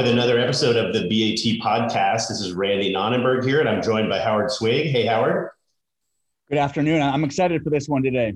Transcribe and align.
with 0.00 0.08
another 0.08 0.38
episode 0.38 0.76
of 0.76 0.94
the 0.94 1.02
BAT 1.02 1.60
podcast. 1.62 2.28
This 2.28 2.40
is 2.40 2.54
Randy 2.54 2.90
Nonnenberg 2.90 3.44
here, 3.44 3.60
and 3.60 3.68
I'm 3.68 3.82
joined 3.82 4.08
by 4.08 4.18
Howard 4.18 4.50
Swig. 4.50 4.86
Hey, 4.86 5.04
Howard. 5.04 5.50
Good 6.48 6.56
afternoon. 6.56 7.02
I'm 7.02 7.22
excited 7.22 7.62
for 7.62 7.68
this 7.68 7.86
one 7.86 8.02
today. 8.02 8.32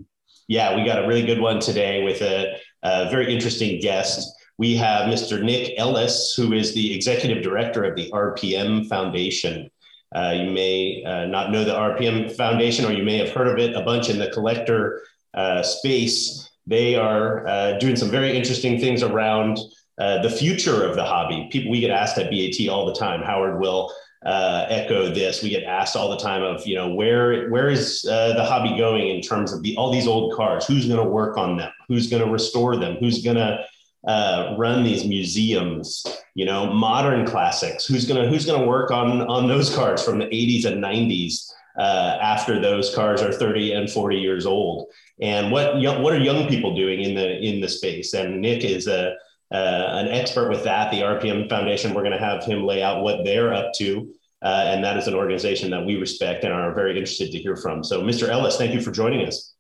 Yeah, 0.47 0.77
we 0.77 0.85
got 0.85 1.03
a 1.03 1.09
really 1.09 1.25
good 1.25 1.41
one 1.41 1.61
today 1.61 2.05
with 2.05 2.21
a, 2.21 2.59
a 2.83 3.09
very 3.09 3.33
interesting 3.33 3.81
guest. 3.81 4.31
We 4.59 4.77
have 4.77 5.09
Mr. 5.09 5.43
Nick 5.43 5.73
Ellis, 5.79 6.35
who 6.37 6.53
is 6.53 6.75
the 6.75 6.95
executive 6.95 7.43
director 7.43 7.83
of 7.83 7.97
the 7.97 8.11
RPM 8.11 8.87
Foundation. 8.87 9.71
Uh, 10.15 10.35
you 10.37 10.51
may 10.51 11.03
uh, 11.07 11.25
not 11.25 11.51
know 11.51 11.65
the 11.65 11.73
RPM 11.73 12.31
Foundation, 12.37 12.85
or 12.85 12.93
you 12.93 13.05
may 13.05 13.17
have 13.17 13.31
heard 13.31 13.49
of 13.49 13.59
it 13.59 13.75
a 13.75 13.81
bunch 13.81 14.11
in 14.11 14.19
the 14.19 14.29
collector 14.29 15.01
uh, 15.33 15.63
space. 15.63 16.47
They 16.67 16.95
are 16.95 17.47
uh, 17.47 17.79
doing 17.79 17.97
some 17.97 18.11
very 18.11 18.37
interesting 18.37 18.79
things 18.79 19.03
around 19.03 19.59
uh, 19.99 20.23
the 20.23 20.31
future 20.31 20.85
of 20.85 20.97
the 20.97 21.05
hobby. 21.05 21.49
People, 21.51 21.71
we 21.71 21.81
get 21.81 21.91
asked 21.91 22.19
at 22.19 22.31
BAT 22.31 22.69
all 22.69 22.87
the 22.87 22.95
time. 22.95 23.23
Howard 23.23 23.61
will 23.61 23.93
uh, 24.25 24.67
echo 24.69 25.13
this. 25.13 25.43
We 25.43 25.51
get 25.51 25.65
asked 25.65 25.97
all 25.97 26.11
the 26.11 26.17
time 26.17 26.43
of, 26.43 26.67
you 26.67 26.75
know, 26.75 26.93
where 26.95 27.49
where 27.51 27.69
is 27.69 28.05
uh, 28.11 28.33
the 28.35 28.45
hobby 28.45 28.77
going 28.77 29.09
in 29.09 29.21
terms 29.21 29.53
of 29.53 29.63
the 29.63 29.77
all 29.77 29.93
these 29.93 30.07
old 30.07 30.35
cars? 30.35 30.67
Who's 30.67 30.87
going 30.87 31.03
to 31.03 31.09
work 31.09 31.37
on 31.37 31.57
them? 31.57 31.71
Who's 31.89 32.09
going 32.09 32.25
to 32.25 32.31
restore 32.31 32.77
them? 32.77 32.97
Who's 32.99 33.23
going 33.23 33.37
to 33.37 33.65
uh, 34.07 34.55
run 34.59 34.83
these 34.83 35.05
museums? 35.05 36.05
You 36.35 36.47
know, 36.47 36.73
modern 36.73 37.27
classics. 37.27 37.87
Who's 37.87 38.07
gonna 38.07 38.27
Who's 38.27 38.45
gonna 38.45 38.67
work 38.67 38.91
on 38.91 39.23
on 39.23 39.47
those 39.47 39.75
cars 39.75 40.03
from 40.05 40.19
the 40.19 40.27
80s 40.27 40.65
and 40.65 40.83
90s? 40.83 41.51
Uh, 41.77 42.19
after 42.23 42.61
those 42.61 42.95
cars 42.95 43.21
are 43.21 43.33
30 43.33 43.73
and 43.73 43.91
40 43.91 44.17
years 44.17 44.47
old, 44.47 44.87
and 45.21 45.51
what 45.51 45.77
what 46.01 46.13
are 46.13 46.19
young 46.19 46.49
people 46.49 46.75
doing 46.75 47.03
in 47.03 47.15
the 47.15 47.39
in 47.39 47.61
the 47.61 47.69
space? 47.69 48.15
And 48.15 48.41
Nick 48.41 48.65
is 48.65 48.87
a 48.87 49.15
an 49.55 50.09
expert 50.09 50.49
with 50.49 50.65
that, 50.65 50.91
the 50.91 51.01
RPM 51.01 51.49
Foundation. 51.49 51.95
We're 51.95 52.03
going 52.03 52.19
to 52.19 52.25
have 52.25 52.45
him 52.45 52.65
lay 52.65 52.83
out 52.83 53.03
what 53.03 53.25
they're 53.25 53.53
up 53.53 53.73
to. 53.75 54.13
Uh, 54.43 54.65
and 54.67 54.85
that 54.85 54.99
is 54.99 55.07
an 55.07 55.15
organization 55.15 55.71
that 55.71 55.85
we 55.85 55.97
respect 55.97 56.45
and 56.45 56.53
are 56.53 56.75
very 56.75 56.91
interested 56.91 57.33
to 57.33 57.39
hear 57.39 57.57
from. 57.57 57.83
So, 57.83 58.03
Mr. 58.03 58.29
Ellis, 58.29 58.59
thank 58.59 58.75
you 58.75 58.83
for 58.83 58.91
joining 58.91 59.27
us. 59.27 59.55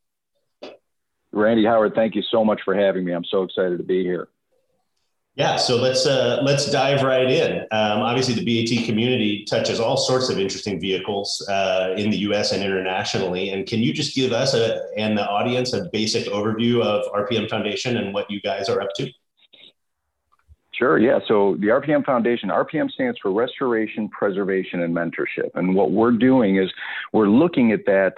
Randy 1.32 1.64
Howard, 1.64 1.94
thank 1.94 2.14
you 2.14 2.22
so 2.30 2.44
much 2.44 2.60
for 2.64 2.74
having 2.74 3.04
me. 3.04 3.12
I'm 3.12 3.24
so 3.24 3.42
excited 3.42 3.78
to 3.78 3.84
be 3.84 4.04
here. 4.04 4.28
Yeah, 5.36 5.56
so 5.56 5.76
let's 5.76 6.06
uh, 6.06 6.42
let's 6.44 6.70
dive 6.70 7.02
right 7.02 7.28
in. 7.28 7.62
Um, 7.72 8.02
obviously, 8.02 8.34
the 8.34 8.44
BAT 8.44 8.86
community 8.86 9.44
touches 9.50 9.80
all 9.80 9.96
sorts 9.96 10.28
of 10.28 10.38
interesting 10.38 10.80
vehicles 10.80 11.44
uh, 11.48 11.94
in 11.96 12.10
the 12.10 12.18
U.S. 12.18 12.52
and 12.52 12.62
internationally. 12.62 13.48
And 13.48 13.66
can 13.66 13.80
you 13.80 13.92
just 13.92 14.14
give 14.14 14.30
us 14.30 14.54
a, 14.54 14.80
and 14.96 15.18
the 15.18 15.26
audience 15.26 15.72
a 15.72 15.88
basic 15.92 16.26
overview 16.26 16.82
of 16.82 17.04
RPM 17.12 17.50
Foundation 17.50 17.96
and 17.96 18.14
what 18.14 18.30
you 18.30 18.40
guys 18.42 18.68
are 18.68 18.80
up 18.80 18.90
to? 18.98 19.10
Sure, 20.78 20.98
yeah. 20.98 21.20
So 21.28 21.56
the 21.60 21.68
RPM 21.68 22.04
Foundation, 22.04 22.48
RPM 22.48 22.90
stands 22.90 23.18
for 23.22 23.32
Restoration, 23.32 24.08
Preservation, 24.08 24.82
and 24.82 24.94
Mentorship. 24.94 25.50
And 25.54 25.74
what 25.74 25.92
we're 25.92 26.12
doing 26.12 26.56
is 26.56 26.70
we're 27.12 27.28
looking 27.28 27.70
at 27.70 27.86
that 27.86 28.14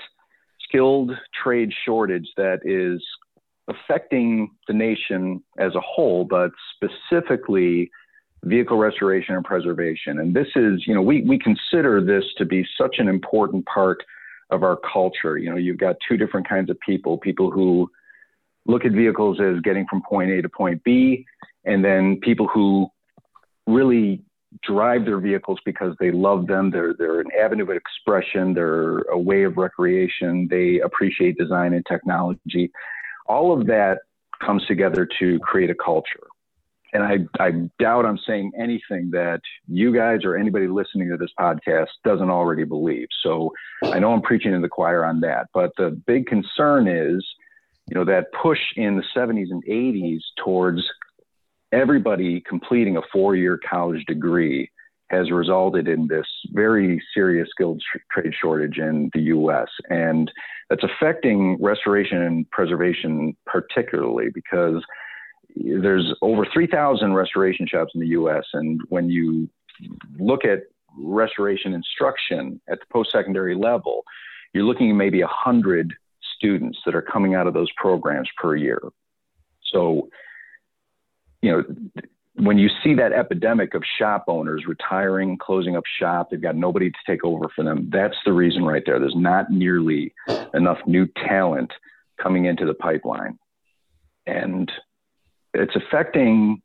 skilled 0.66 1.12
trade 1.42 1.70
shortage 1.84 2.26
that 2.36 2.60
is 2.64 3.02
affecting 3.68 4.50
the 4.68 4.74
nation 4.74 5.42
as 5.58 5.74
a 5.74 5.80
whole, 5.80 6.24
but 6.24 6.50
specifically 6.74 7.90
vehicle 8.44 8.78
restoration 8.78 9.34
and 9.34 9.44
preservation. 9.44 10.20
And 10.20 10.34
this 10.34 10.46
is, 10.56 10.86
you 10.86 10.94
know, 10.94 11.02
we, 11.02 11.22
we 11.22 11.38
consider 11.38 12.02
this 12.02 12.24
to 12.38 12.44
be 12.44 12.66
such 12.78 12.96
an 12.98 13.08
important 13.08 13.66
part 13.66 13.98
of 14.50 14.62
our 14.62 14.78
culture. 14.92 15.36
You 15.36 15.50
know, 15.50 15.56
you've 15.56 15.78
got 15.78 15.96
two 16.08 16.16
different 16.16 16.48
kinds 16.48 16.70
of 16.70 16.78
people 16.80 17.18
people 17.18 17.50
who 17.50 17.90
look 18.66 18.84
at 18.84 18.92
vehicles 18.92 19.40
as 19.40 19.60
getting 19.60 19.86
from 19.88 20.02
point 20.08 20.30
A 20.30 20.42
to 20.42 20.48
point 20.48 20.82
B, 20.84 21.24
and 21.66 21.84
then 21.84 22.18
people 22.20 22.48
who 22.48 22.88
really 23.66 24.22
drive 24.62 25.04
their 25.04 25.18
vehicles 25.18 25.58
because 25.64 25.94
they 26.00 26.10
love 26.10 26.46
them. 26.46 26.70
They're 26.70 26.94
they're 26.94 27.20
an 27.20 27.30
avenue 27.38 27.64
of 27.64 27.70
expression. 27.70 28.54
They're 28.54 28.98
a 29.00 29.18
way 29.18 29.42
of 29.42 29.56
recreation. 29.56 30.48
They 30.50 30.80
appreciate 30.80 31.36
design 31.36 31.74
and 31.74 31.84
technology. 31.86 32.70
All 33.26 33.52
of 33.58 33.66
that 33.66 33.98
comes 34.40 34.64
together 34.66 35.08
to 35.18 35.38
create 35.40 35.70
a 35.70 35.74
culture. 35.74 36.26
And 36.92 37.02
I, 37.02 37.18
I 37.44 37.50
doubt 37.78 38.06
I'm 38.06 38.18
saying 38.26 38.52
anything 38.58 39.10
that 39.10 39.40
you 39.66 39.92
guys 39.92 40.20
or 40.24 40.36
anybody 40.36 40.68
listening 40.68 41.10
to 41.10 41.16
this 41.16 41.32
podcast 41.38 41.88
doesn't 42.04 42.30
already 42.30 42.64
believe. 42.64 43.08
So 43.22 43.52
I 43.82 43.98
know 43.98 44.12
I'm 44.12 44.22
preaching 44.22 44.52
to 44.52 44.60
the 44.60 44.68
choir 44.68 45.04
on 45.04 45.20
that. 45.20 45.48
But 45.52 45.72
the 45.76 45.90
big 45.90 46.26
concern 46.26 46.86
is, 46.86 47.26
you 47.88 47.94
know, 47.94 48.04
that 48.04 48.32
push 48.40 48.60
in 48.76 48.96
the 48.96 49.04
70s 49.14 49.50
and 49.50 49.64
80s 49.66 50.20
towards 50.42 50.82
everybody 51.72 52.40
completing 52.40 52.96
a 52.96 53.02
four 53.12 53.36
year 53.36 53.58
college 53.68 54.04
degree 54.06 54.70
has 55.08 55.30
resulted 55.30 55.86
in 55.86 56.08
this 56.08 56.26
very 56.52 57.02
serious 57.14 57.48
skilled 57.50 57.80
trade 58.10 58.32
shortage 58.40 58.78
in 58.78 59.10
the 59.14 59.22
US. 59.22 59.68
And 59.88 60.30
that's 60.68 60.82
affecting 60.82 61.56
restoration 61.60 62.22
and 62.22 62.50
preservation 62.50 63.36
particularly 63.46 64.30
because 64.34 64.82
there's 65.54 66.12
over 66.22 66.46
3,000 66.52 67.12
restoration 67.12 67.66
shops 67.66 67.92
in 67.94 68.00
the 68.00 68.08
US. 68.08 68.44
And 68.52 68.80
when 68.88 69.08
you 69.08 69.48
look 70.18 70.44
at 70.44 70.64
restoration 70.98 71.72
instruction 71.72 72.60
at 72.68 72.80
the 72.80 72.86
post 72.92 73.12
secondary 73.12 73.54
level, 73.54 74.02
you're 74.52 74.64
looking 74.64 74.90
at 74.90 74.96
maybe 74.96 75.20
100 75.20 75.94
students 76.36 76.78
that 76.84 76.94
are 76.94 77.02
coming 77.02 77.34
out 77.34 77.46
of 77.46 77.54
those 77.54 77.70
programs 77.76 78.28
per 78.36 78.56
year. 78.56 78.80
So 79.72 80.08
you 81.42 81.52
know, 81.52 81.64
when 82.38 82.58
you 82.58 82.68
see 82.82 82.94
that 82.94 83.12
epidemic 83.12 83.74
of 83.74 83.82
shop 83.98 84.24
owners 84.28 84.64
retiring, 84.66 85.38
closing 85.38 85.76
up 85.76 85.84
shop, 85.98 86.30
they've 86.30 86.40
got 86.40 86.54
nobody 86.54 86.90
to 86.90 86.96
take 87.06 87.24
over 87.24 87.46
for 87.54 87.64
them. 87.64 87.88
That's 87.90 88.16
the 88.24 88.32
reason 88.32 88.64
right 88.64 88.82
there. 88.84 88.98
There's 88.98 89.14
not 89.16 89.50
nearly 89.50 90.12
enough 90.52 90.78
new 90.86 91.06
talent 91.26 91.72
coming 92.22 92.44
into 92.44 92.66
the 92.66 92.74
pipeline. 92.74 93.38
And 94.26 94.70
it's 95.54 95.76
affecting 95.76 96.60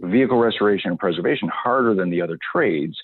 vehicle 0.00 0.38
restoration 0.38 0.90
and 0.90 0.98
preservation 0.98 1.48
harder 1.48 1.94
than 1.94 2.10
the 2.10 2.20
other 2.20 2.38
trades. 2.52 2.96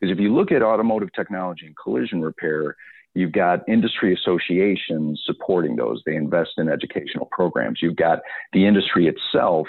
Because 0.00 0.14
if 0.14 0.20
you 0.20 0.34
look 0.34 0.52
at 0.52 0.62
automotive 0.62 1.12
technology 1.14 1.66
and 1.66 1.76
collision 1.76 2.22
repair, 2.22 2.74
you've 3.12 3.32
got 3.32 3.68
industry 3.68 4.14
associations 4.14 5.20
supporting 5.26 5.76
those. 5.76 6.00
They 6.06 6.16
invest 6.16 6.52
in 6.56 6.70
educational 6.70 7.28
programs. 7.30 7.80
You've 7.82 7.96
got 7.96 8.20
the 8.54 8.66
industry 8.66 9.08
itself 9.08 9.66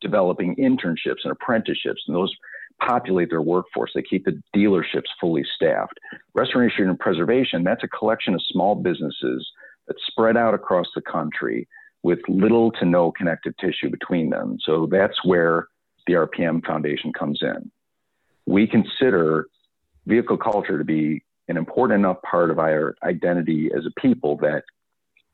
developing 0.00 0.56
internships 0.56 1.24
and 1.24 1.32
apprenticeships, 1.32 2.02
and 2.06 2.16
those 2.16 2.34
populate 2.80 3.30
their 3.30 3.42
workforce. 3.42 3.90
They 3.94 4.02
keep 4.02 4.24
the 4.24 4.40
dealerships 4.54 5.08
fully 5.20 5.44
staffed. 5.56 5.98
Restoration 6.34 6.88
and 6.88 6.98
preservation, 6.98 7.64
that's 7.64 7.84
a 7.84 7.88
collection 7.88 8.34
of 8.34 8.42
small 8.48 8.74
businesses 8.74 9.48
that 9.88 9.96
spread 10.06 10.36
out 10.36 10.54
across 10.54 10.86
the 10.94 11.00
country 11.00 11.66
with 12.02 12.20
little 12.28 12.70
to 12.72 12.84
no 12.84 13.10
connective 13.10 13.54
tissue 13.58 13.90
between 13.90 14.30
them. 14.30 14.58
So 14.62 14.88
that's 14.90 15.24
where 15.24 15.66
the 16.06 16.14
RPM 16.14 16.64
Foundation 16.64 17.12
comes 17.12 17.40
in. 17.42 17.70
We 18.46 18.66
consider 18.66 19.46
vehicle 20.06 20.38
culture 20.38 20.78
to 20.78 20.84
be 20.84 21.22
an 21.48 21.56
important 21.56 21.98
enough 21.98 22.22
part 22.22 22.50
of 22.50 22.58
our 22.58 22.94
identity 23.02 23.70
as 23.76 23.84
a 23.86 24.00
people 24.00 24.36
that 24.38 24.62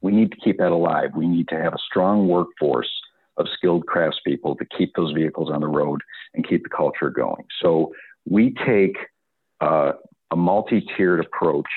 we 0.00 0.12
need 0.12 0.32
to 0.32 0.38
keep 0.38 0.58
that 0.58 0.72
alive. 0.72 1.10
We 1.14 1.26
need 1.26 1.48
to 1.48 1.56
have 1.56 1.74
a 1.74 1.78
strong 1.78 2.28
workforce 2.28 2.90
of 3.36 3.46
skilled 3.56 3.84
craftspeople 3.86 4.58
to 4.58 4.64
keep 4.76 4.94
those 4.94 5.12
vehicles 5.12 5.50
on 5.52 5.60
the 5.60 5.66
road 5.66 6.00
and 6.34 6.46
keep 6.46 6.62
the 6.62 6.68
culture 6.68 7.10
going. 7.10 7.44
So 7.62 7.92
we 8.28 8.54
take 8.66 8.96
uh, 9.60 9.92
a 10.30 10.36
multi 10.36 10.86
tiered 10.96 11.20
approach 11.20 11.68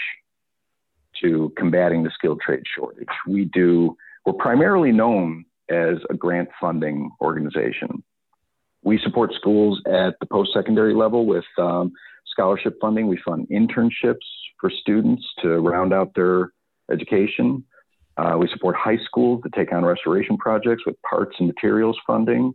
to 1.22 1.52
combating 1.58 2.04
the 2.04 2.12
skilled 2.14 2.42
trade 2.42 2.64
shortage. 2.76 3.08
We 3.28 3.46
do, 3.46 3.96
we're 4.26 4.34
primarily 4.34 4.92
known 4.92 5.46
as 5.70 5.98
a 6.10 6.14
grant 6.14 6.50
funding 6.60 7.10
organization. 7.22 8.04
We 8.84 9.00
support 9.04 9.34
schools 9.34 9.82
at 9.88 10.16
the 10.20 10.28
post 10.32 10.52
secondary 10.54 10.94
level 10.94 11.26
with 11.26 11.46
um, 11.58 11.92
scholarship 12.26 12.78
funding. 12.80 13.08
We 13.08 13.20
fund 13.26 13.48
internships 13.52 14.26
for 14.60 14.70
students 14.70 15.24
to 15.42 15.60
round 15.60 15.94
out 15.94 16.14
their 16.16 16.52
education. 16.92 17.64
Uh, 18.18 18.36
we 18.38 18.48
support 18.52 18.76
high 18.76 18.98
schools 19.06 19.42
to 19.44 19.50
take 19.56 19.72
on 19.72 19.86
restoration 19.86 20.38
projects 20.38 20.84
with 20.86 20.96
parts 21.04 21.36
and 21.40 21.48
materials 21.48 21.98
funding. 22.06 22.54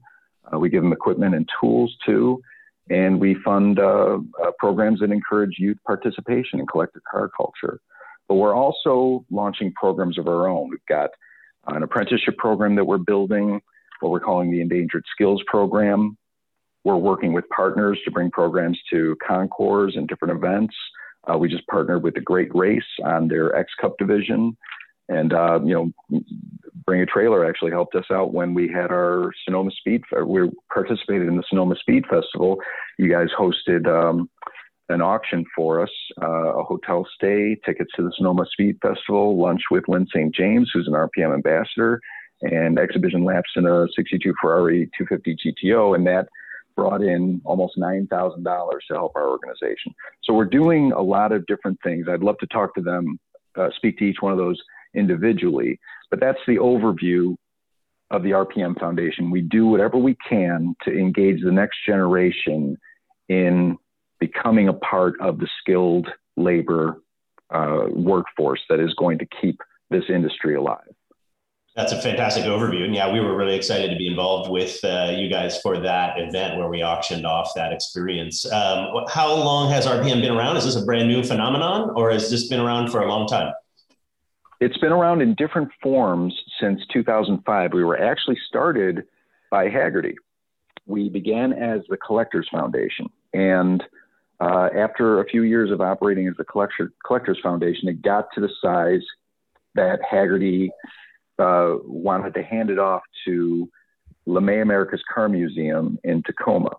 Uh, 0.52 0.58
we 0.58 0.68
give 0.68 0.82
them 0.82 0.92
equipment 0.92 1.34
and 1.34 1.48
tools 1.60 1.96
too. 2.04 2.42
And 2.90 3.20
we 3.20 3.36
fund 3.44 3.78
uh, 3.78 4.18
uh 4.42 4.50
programs 4.58 5.00
that 5.00 5.12
encourage 5.12 5.56
youth 5.58 5.78
participation 5.86 6.58
in 6.58 6.66
collector 6.66 7.00
car 7.08 7.30
culture. 7.36 7.80
But 8.28 8.34
we're 8.36 8.54
also 8.54 9.24
launching 9.30 9.72
programs 9.74 10.18
of 10.18 10.26
our 10.26 10.48
own. 10.48 10.68
We've 10.70 10.80
got 10.88 11.10
an 11.68 11.82
apprenticeship 11.82 12.36
program 12.38 12.74
that 12.74 12.84
we're 12.84 12.98
building, 12.98 13.60
what 14.00 14.10
we're 14.10 14.20
calling 14.20 14.50
the 14.50 14.60
Endangered 14.60 15.04
Skills 15.12 15.42
Program. 15.46 16.16
We're 16.84 16.96
working 16.96 17.32
with 17.32 17.48
partners 17.54 18.00
to 18.04 18.10
bring 18.10 18.30
programs 18.32 18.80
to 18.90 19.16
concours 19.24 19.94
and 19.96 20.08
different 20.08 20.36
events. 20.36 20.74
Uh, 21.30 21.38
we 21.38 21.48
just 21.48 21.66
partnered 21.68 22.02
with 22.02 22.14
the 22.14 22.20
Great 22.20 22.52
Race 22.52 22.82
on 23.04 23.28
their 23.28 23.54
X 23.54 23.72
Cup 23.80 23.96
division. 23.98 24.56
And, 25.08 25.32
uh, 25.32 25.60
you 25.64 25.92
know, 26.10 26.22
Bring 26.84 27.00
a 27.00 27.06
Trailer 27.06 27.44
actually 27.44 27.70
helped 27.70 27.94
us 27.94 28.06
out 28.10 28.32
when 28.32 28.54
we 28.54 28.68
had 28.68 28.90
our 28.90 29.32
Sonoma 29.44 29.70
Speed. 29.70 30.02
We 30.26 30.50
participated 30.72 31.28
in 31.28 31.36
the 31.36 31.44
Sonoma 31.48 31.76
Speed 31.76 32.04
Festival. 32.10 32.58
You 32.98 33.10
guys 33.10 33.28
hosted 33.38 33.86
um, 33.86 34.28
an 34.88 35.00
auction 35.00 35.44
for 35.54 35.80
us, 35.80 35.90
uh, 36.20 36.58
a 36.58 36.64
hotel 36.64 37.06
stay, 37.14 37.56
tickets 37.64 37.90
to 37.96 38.02
the 38.02 38.12
Sonoma 38.16 38.46
Speed 38.50 38.78
Festival, 38.82 39.40
lunch 39.40 39.62
with 39.70 39.84
Lyn 39.88 40.06
St. 40.08 40.34
James, 40.34 40.70
who's 40.72 40.88
an 40.88 40.94
RPM 40.94 41.34
ambassador, 41.34 42.00
and 42.42 42.78
exhibition 42.78 43.24
laps 43.24 43.50
in 43.56 43.66
a 43.66 43.86
62 43.94 44.34
Ferrari 44.40 44.90
250 44.98 45.36
GTO. 45.64 45.94
And 45.94 46.06
that 46.06 46.28
brought 46.74 47.02
in 47.02 47.40
almost 47.44 47.76
$9,000 47.78 48.06
to 48.88 48.94
help 48.94 49.12
our 49.14 49.28
organization. 49.28 49.94
So 50.24 50.32
we're 50.32 50.46
doing 50.46 50.92
a 50.92 51.02
lot 51.02 51.32
of 51.32 51.46
different 51.46 51.78
things. 51.84 52.06
I'd 52.08 52.22
love 52.22 52.38
to 52.38 52.46
talk 52.46 52.74
to 52.74 52.82
them, 52.82 53.18
uh, 53.56 53.68
speak 53.76 53.98
to 53.98 54.04
each 54.04 54.16
one 54.20 54.32
of 54.32 54.38
those 54.38 54.60
individually, 54.94 55.78
but 56.10 56.20
that's 56.20 56.38
the 56.46 56.56
overview 56.56 57.36
of 58.10 58.22
the 58.22 58.30
RPM 58.30 58.78
Foundation. 58.78 59.30
We 59.30 59.40
do 59.40 59.66
whatever 59.66 59.96
we 59.96 60.16
can 60.28 60.74
to 60.84 60.92
engage 60.92 61.42
the 61.42 61.50
next 61.50 61.78
generation 61.86 62.76
in 63.28 63.78
becoming 64.20 64.68
a 64.68 64.74
part 64.74 65.14
of 65.20 65.38
the 65.38 65.48
skilled 65.60 66.08
labor 66.36 67.02
uh, 67.50 67.86
workforce 67.90 68.60
that 68.68 68.80
is 68.80 68.94
going 68.94 69.18
to 69.18 69.26
keep 69.40 69.60
this 69.90 70.04
industry 70.08 70.54
alive. 70.54 70.88
That's 71.74 71.92
a 71.92 72.02
fantastic 72.02 72.44
overview. 72.44 72.84
And 72.84 72.94
yeah, 72.94 73.10
we 73.10 73.20
were 73.20 73.34
really 73.34 73.56
excited 73.56 73.90
to 73.90 73.96
be 73.96 74.06
involved 74.06 74.50
with 74.50 74.78
uh, 74.84 75.14
you 75.16 75.30
guys 75.30 75.58
for 75.62 75.78
that 75.78 76.20
event 76.20 76.58
where 76.58 76.68
we 76.68 76.84
auctioned 76.84 77.24
off 77.24 77.52
that 77.56 77.72
experience. 77.72 78.44
Um, 78.52 79.06
how 79.08 79.34
long 79.34 79.70
has 79.70 79.86
RPM 79.86 80.20
been 80.20 80.32
around? 80.32 80.58
Is 80.58 80.64
this 80.64 80.76
a 80.76 80.84
brand 80.84 81.08
new 81.08 81.22
phenomenon 81.22 81.90
or 81.96 82.10
has 82.10 82.30
this 82.30 82.48
been 82.48 82.60
around 82.60 82.90
for 82.90 83.00
a 83.00 83.08
long 83.08 83.26
time? 83.26 83.54
It's 84.62 84.78
been 84.78 84.92
around 84.92 85.22
in 85.22 85.34
different 85.34 85.72
forms 85.82 86.32
since 86.60 86.80
2005. 86.92 87.72
We 87.72 87.82
were 87.82 88.00
actually 88.00 88.38
started 88.46 89.02
by 89.50 89.68
Hagerty. 89.68 90.14
We 90.86 91.08
began 91.08 91.52
as 91.52 91.80
the 91.88 91.96
Collectors 91.96 92.48
Foundation. 92.48 93.10
And 93.34 93.82
uh, 94.40 94.68
after 94.72 95.20
a 95.20 95.28
few 95.28 95.42
years 95.42 95.72
of 95.72 95.80
operating 95.80 96.28
as 96.28 96.34
the 96.38 96.44
Collector, 96.44 96.92
Collectors 97.04 97.40
Foundation, 97.42 97.88
it 97.88 98.02
got 98.02 98.28
to 98.36 98.40
the 98.40 98.50
size 98.62 99.02
that 99.74 99.98
Hagerty 100.08 100.68
uh, 101.40 101.78
wanted 101.84 102.32
to 102.34 102.44
hand 102.44 102.70
it 102.70 102.78
off 102.78 103.02
to 103.24 103.68
LeMay 104.28 104.62
America's 104.62 105.02
Car 105.12 105.28
Museum 105.28 105.98
in 106.04 106.22
Tacoma. 106.22 106.76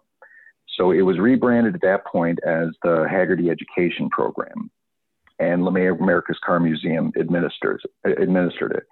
So 0.77 0.91
it 0.91 1.01
was 1.01 1.19
rebranded 1.19 1.75
at 1.75 1.81
that 1.81 2.05
point 2.05 2.39
as 2.47 2.69
the 2.81 3.05
Hagerty 3.11 3.51
Education 3.51 4.09
Program, 4.09 4.71
and 5.39 5.61
LeMay 5.61 5.99
America's 5.99 6.39
Car 6.43 6.59
Museum 6.59 7.11
administers 7.19 7.81
administered 8.05 8.71
it. 8.73 8.83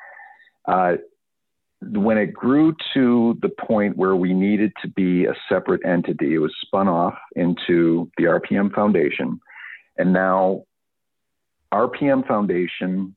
Uh, 0.67 0.97
when 1.81 2.17
it 2.17 2.33
grew 2.33 2.75
to 2.93 3.37
the 3.41 3.49
point 3.49 3.97
where 3.97 4.15
we 4.15 4.33
needed 4.33 4.71
to 4.81 4.87
be 4.87 5.25
a 5.25 5.33
separate 5.49 5.83
entity, 5.85 6.35
it 6.35 6.39
was 6.39 6.53
spun 6.61 6.87
off 6.87 7.15
into 7.35 8.09
the 8.17 8.25
RPM 8.25 8.71
Foundation, 8.73 9.39
and 9.97 10.13
now 10.13 10.63
RPM 11.73 12.27
Foundation, 12.27 13.15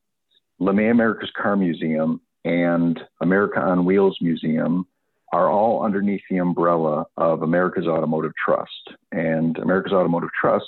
LeMay 0.59 0.89
America's 0.89 1.31
Car 1.39 1.55
Museum, 1.55 2.21
and 2.43 2.99
America 3.21 3.59
on 3.59 3.85
Wheels 3.85 4.17
Museum 4.21 4.85
are 5.33 5.49
all 5.49 5.83
underneath 5.83 6.21
the 6.29 6.37
umbrella 6.37 7.05
of 7.17 7.41
America's 7.41 7.87
Automotive 7.87 8.31
Trust. 8.43 8.95
And 9.11 9.57
America's 9.57 9.91
Automotive 9.91 10.29
Trust 10.39 10.65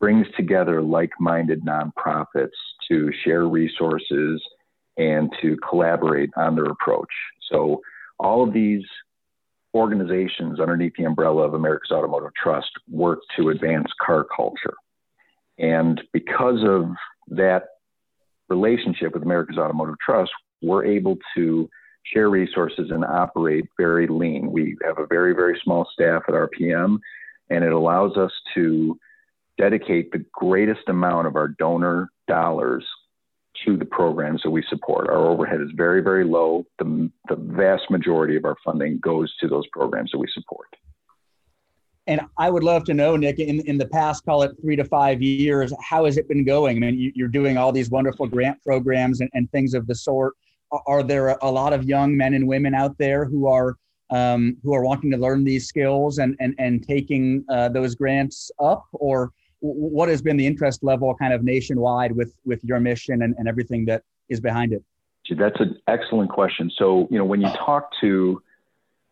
brings 0.00 0.26
together 0.36 0.82
like 0.82 1.10
minded 1.18 1.64
nonprofits 1.64 2.50
to 2.88 3.10
share 3.24 3.46
resources 3.46 4.42
and 4.96 5.32
to 5.40 5.56
collaborate 5.68 6.30
on 6.36 6.54
their 6.54 6.66
approach. 6.66 7.12
So, 7.50 7.80
all 8.18 8.46
of 8.46 8.52
these 8.52 8.84
organizations 9.74 10.58
underneath 10.58 10.94
the 10.98 11.04
umbrella 11.04 11.42
of 11.42 11.54
America's 11.54 11.92
Automotive 11.92 12.32
Trust 12.34 12.70
work 12.90 13.20
to 13.36 13.50
advance 13.50 13.86
car 14.04 14.26
culture. 14.34 14.74
And 15.58 16.00
because 16.12 16.62
of 16.64 16.90
that 17.28 17.64
relationship 18.48 19.14
with 19.14 19.22
America's 19.22 19.58
Automotive 19.58 19.96
Trust, 20.04 20.30
we're 20.62 20.84
able 20.84 21.16
to 21.36 21.68
share 22.12 22.30
resources 22.30 22.90
and 22.90 23.04
operate 23.04 23.66
very 23.76 24.06
lean. 24.06 24.50
We 24.50 24.76
have 24.84 24.98
a 24.98 25.06
very, 25.06 25.34
very 25.34 25.60
small 25.62 25.86
staff 25.92 26.22
at 26.28 26.34
RPM, 26.34 26.98
and 27.50 27.64
it 27.64 27.72
allows 27.72 28.16
us 28.16 28.32
to 28.54 28.98
dedicate 29.58 30.12
the 30.12 30.24
greatest 30.32 30.88
amount 30.88 31.26
of 31.26 31.36
our 31.36 31.48
donor 31.48 32.10
dollars 32.26 32.84
to 33.66 33.76
the 33.76 33.84
programs 33.84 34.42
that 34.42 34.50
we 34.50 34.62
support. 34.68 35.08
Our 35.08 35.26
overhead 35.26 35.60
is 35.60 35.70
very, 35.74 36.00
very 36.00 36.24
low. 36.24 36.64
The, 36.78 37.10
the 37.28 37.36
vast 37.36 37.90
majority 37.90 38.36
of 38.36 38.44
our 38.44 38.56
funding 38.64 38.98
goes 38.98 39.34
to 39.40 39.48
those 39.48 39.66
programs 39.72 40.12
that 40.12 40.18
we 40.18 40.28
support. 40.32 40.68
And 42.06 42.20
I 42.38 42.50
would 42.50 42.62
love 42.62 42.84
to 42.84 42.94
know, 42.94 43.16
Nick, 43.16 43.38
in, 43.38 43.60
in 43.66 43.76
the 43.76 43.86
past, 43.86 44.24
call 44.24 44.42
it 44.42 44.52
three 44.62 44.76
to 44.76 44.84
five 44.84 45.20
years, 45.20 45.74
how 45.82 46.06
has 46.06 46.16
it 46.16 46.28
been 46.28 46.44
going? 46.44 46.78
I 46.78 46.80
mean, 46.80 47.12
you, 47.14 47.24
are 47.24 47.28
doing 47.28 47.58
all 47.58 47.70
these 47.70 47.90
wonderful 47.90 48.26
grant 48.26 48.62
programs 48.62 49.20
and, 49.20 49.28
and 49.34 49.50
things 49.50 49.74
of 49.74 49.86
the 49.86 49.94
sort 49.94 50.34
are 50.86 51.02
there 51.02 51.28
a 51.42 51.50
lot 51.50 51.72
of 51.72 51.84
young 51.84 52.16
men 52.16 52.34
and 52.34 52.46
women 52.46 52.74
out 52.74 52.96
there 52.98 53.24
who 53.24 53.46
are 53.46 53.76
um, 54.10 54.56
who 54.62 54.74
are 54.74 54.82
wanting 54.82 55.10
to 55.10 55.18
learn 55.18 55.44
these 55.44 55.66
skills 55.66 56.18
and 56.18 56.36
and 56.40 56.54
and 56.58 56.86
taking 56.86 57.44
uh, 57.50 57.68
those 57.68 57.94
grants 57.94 58.50
up, 58.58 58.84
or 58.92 59.32
what 59.60 60.08
has 60.08 60.22
been 60.22 60.36
the 60.36 60.46
interest 60.46 60.82
level 60.82 61.14
kind 61.14 61.32
of 61.32 61.42
nationwide 61.42 62.12
with 62.12 62.34
with 62.44 62.62
your 62.64 62.80
mission 62.80 63.22
and, 63.22 63.34
and 63.38 63.48
everything 63.48 63.84
that 63.86 64.02
is 64.28 64.40
behind 64.40 64.72
it? 64.72 64.82
That's 65.30 65.60
an 65.60 65.78
excellent 65.86 66.30
question. 66.30 66.70
So 66.76 67.08
you 67.10 67.18
know 67.18 67.24
when 67.24 67.40
you 67.40 67.50
talk 67.50 67.90
to 68.00 68.42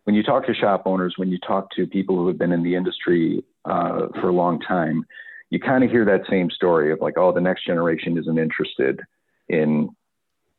when 0.04 0.14
you 0.14 0.22
talk 0.22 0.46
to 0.46 0.54
shop 0.54 0.82
owners, 0.86 1.14
when 1.16 1.30
you 1.30 1.38
talk 1.46 1.70
to 1.72 1.86
people 1.86 2.16
who 2.16 2.28
have 2.28 2.38
been 2.38 2.52
in 2.52 2.62
the 2.62 2.76
industry 2.76 3.44
uh, 3.64 4.06
for 4.20 4.28
a 4.28 4.32
long 4.32 4.60
time, 4.60 5.04
you 5.50 5.58
kind 5.58 5.82
of 5.82 5.90
hear 5.90 6.04
that 6.04 6.22
same 6.30 6.48
story 6.48 6.92
of 6.92 7.00
like, 7.00 7.18
oh, 7.18 7.32
the 7.32 7.40
next 7.40 7.66
generation 7.66 8.16
isn't 8.16 8.38
interested 8.38 9.00
in 9.48 9.90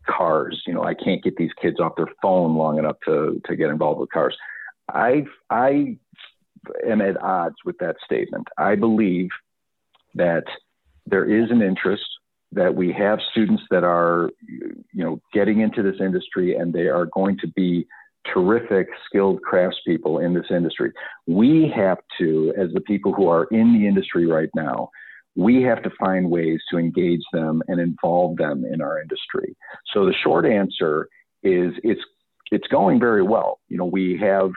cars. 0.05 0.61
You 0.67 0.73
know, 0.73 0.83
I 0.83 0.93
can't 0.93 1.23
get 1.23 1.37
these 1.37 1.51
kids 1.61 1.79
off 1.79 1.93
their 1.95 2.09
phone 2.21 2.55
long 2.55 2.77
enough 2.77 2.97
to 3.05 3.41
to 3.45 3.55
get 3.55 3.69
involved 3.69 3.99
with 3.99 4.11
cars. 4.11 4.35
I 4.89 5.25
I 5.49 5.97
am 6.85 7.01
at 7.01 7.21
odds 7.21 7.55
with 7.65 7.77
that 7.79 7.95
statement. 8.03 8.47
I 8.57 8.75
believe 8.75 9.29
that 10.17 10.43
there 11.05 11.25
is 11.25 11.49
an 11.51 11.61
interest 11.61 12.05
that 12.51 12.73
we 12.73 12.93
have 12.93 13.19
students 13.31 13.63
that 13.71 13.83
are 13.83 14.29
you 14.47 15.03
know 15.03 15.21
getting 15.33 15.61
into 15.61 15.81
this 15.81 15.99
industry 15.99 16.55
and 16.55 16.73
they 16.73 16.87
are 16.87 17.07
going 17.07 17.37
to 17.39 17.47
be 17.47 17.87
terrific 18.33 18.87
skilled 19.05 19.39
craftspeople 19.41 20.23
in 20.23 20.33
this 20.33 20.45
industry. 20.49 20.91
We 21.27 21.71
have 21.75 21.97
to 22.19 22.53
as 22.57 22.71
the 22.73 22.81
people 22.81 23.13
who 23.13 23.27
are 23.27 23.45
in 23.51 23.73
the 23.73 23.87
industry 23.87 24.27
right 24.27 24.49
now 24.55 24.89
we 25.37 25.61
have 25.61 25.83
to 25.83 25.91
find 25.99 26.31
ways 26.31 26.59
to 26.71 26.79
engage 26.79 27.21
them 27.31 27.61
and 27.67 27.79
involve 27.79 28.37
them 28.37 28.65
in 28.65 28.81
our 28.81 28.99
industry. 28.99 29.55
So 29.93 30.03
the 30.03 30.13
short 30.23 30.45
answer 30.45 31.07
is 31.43 31.73
it's 31.83 32.01
it's 32.51 32.67
going 32.67 32.99
very 32.99 33.21
well. 33.21 33.59
You 33.69 33.77
know, 33.77 33.85
we 33.85 34.17
have 34.19 34.49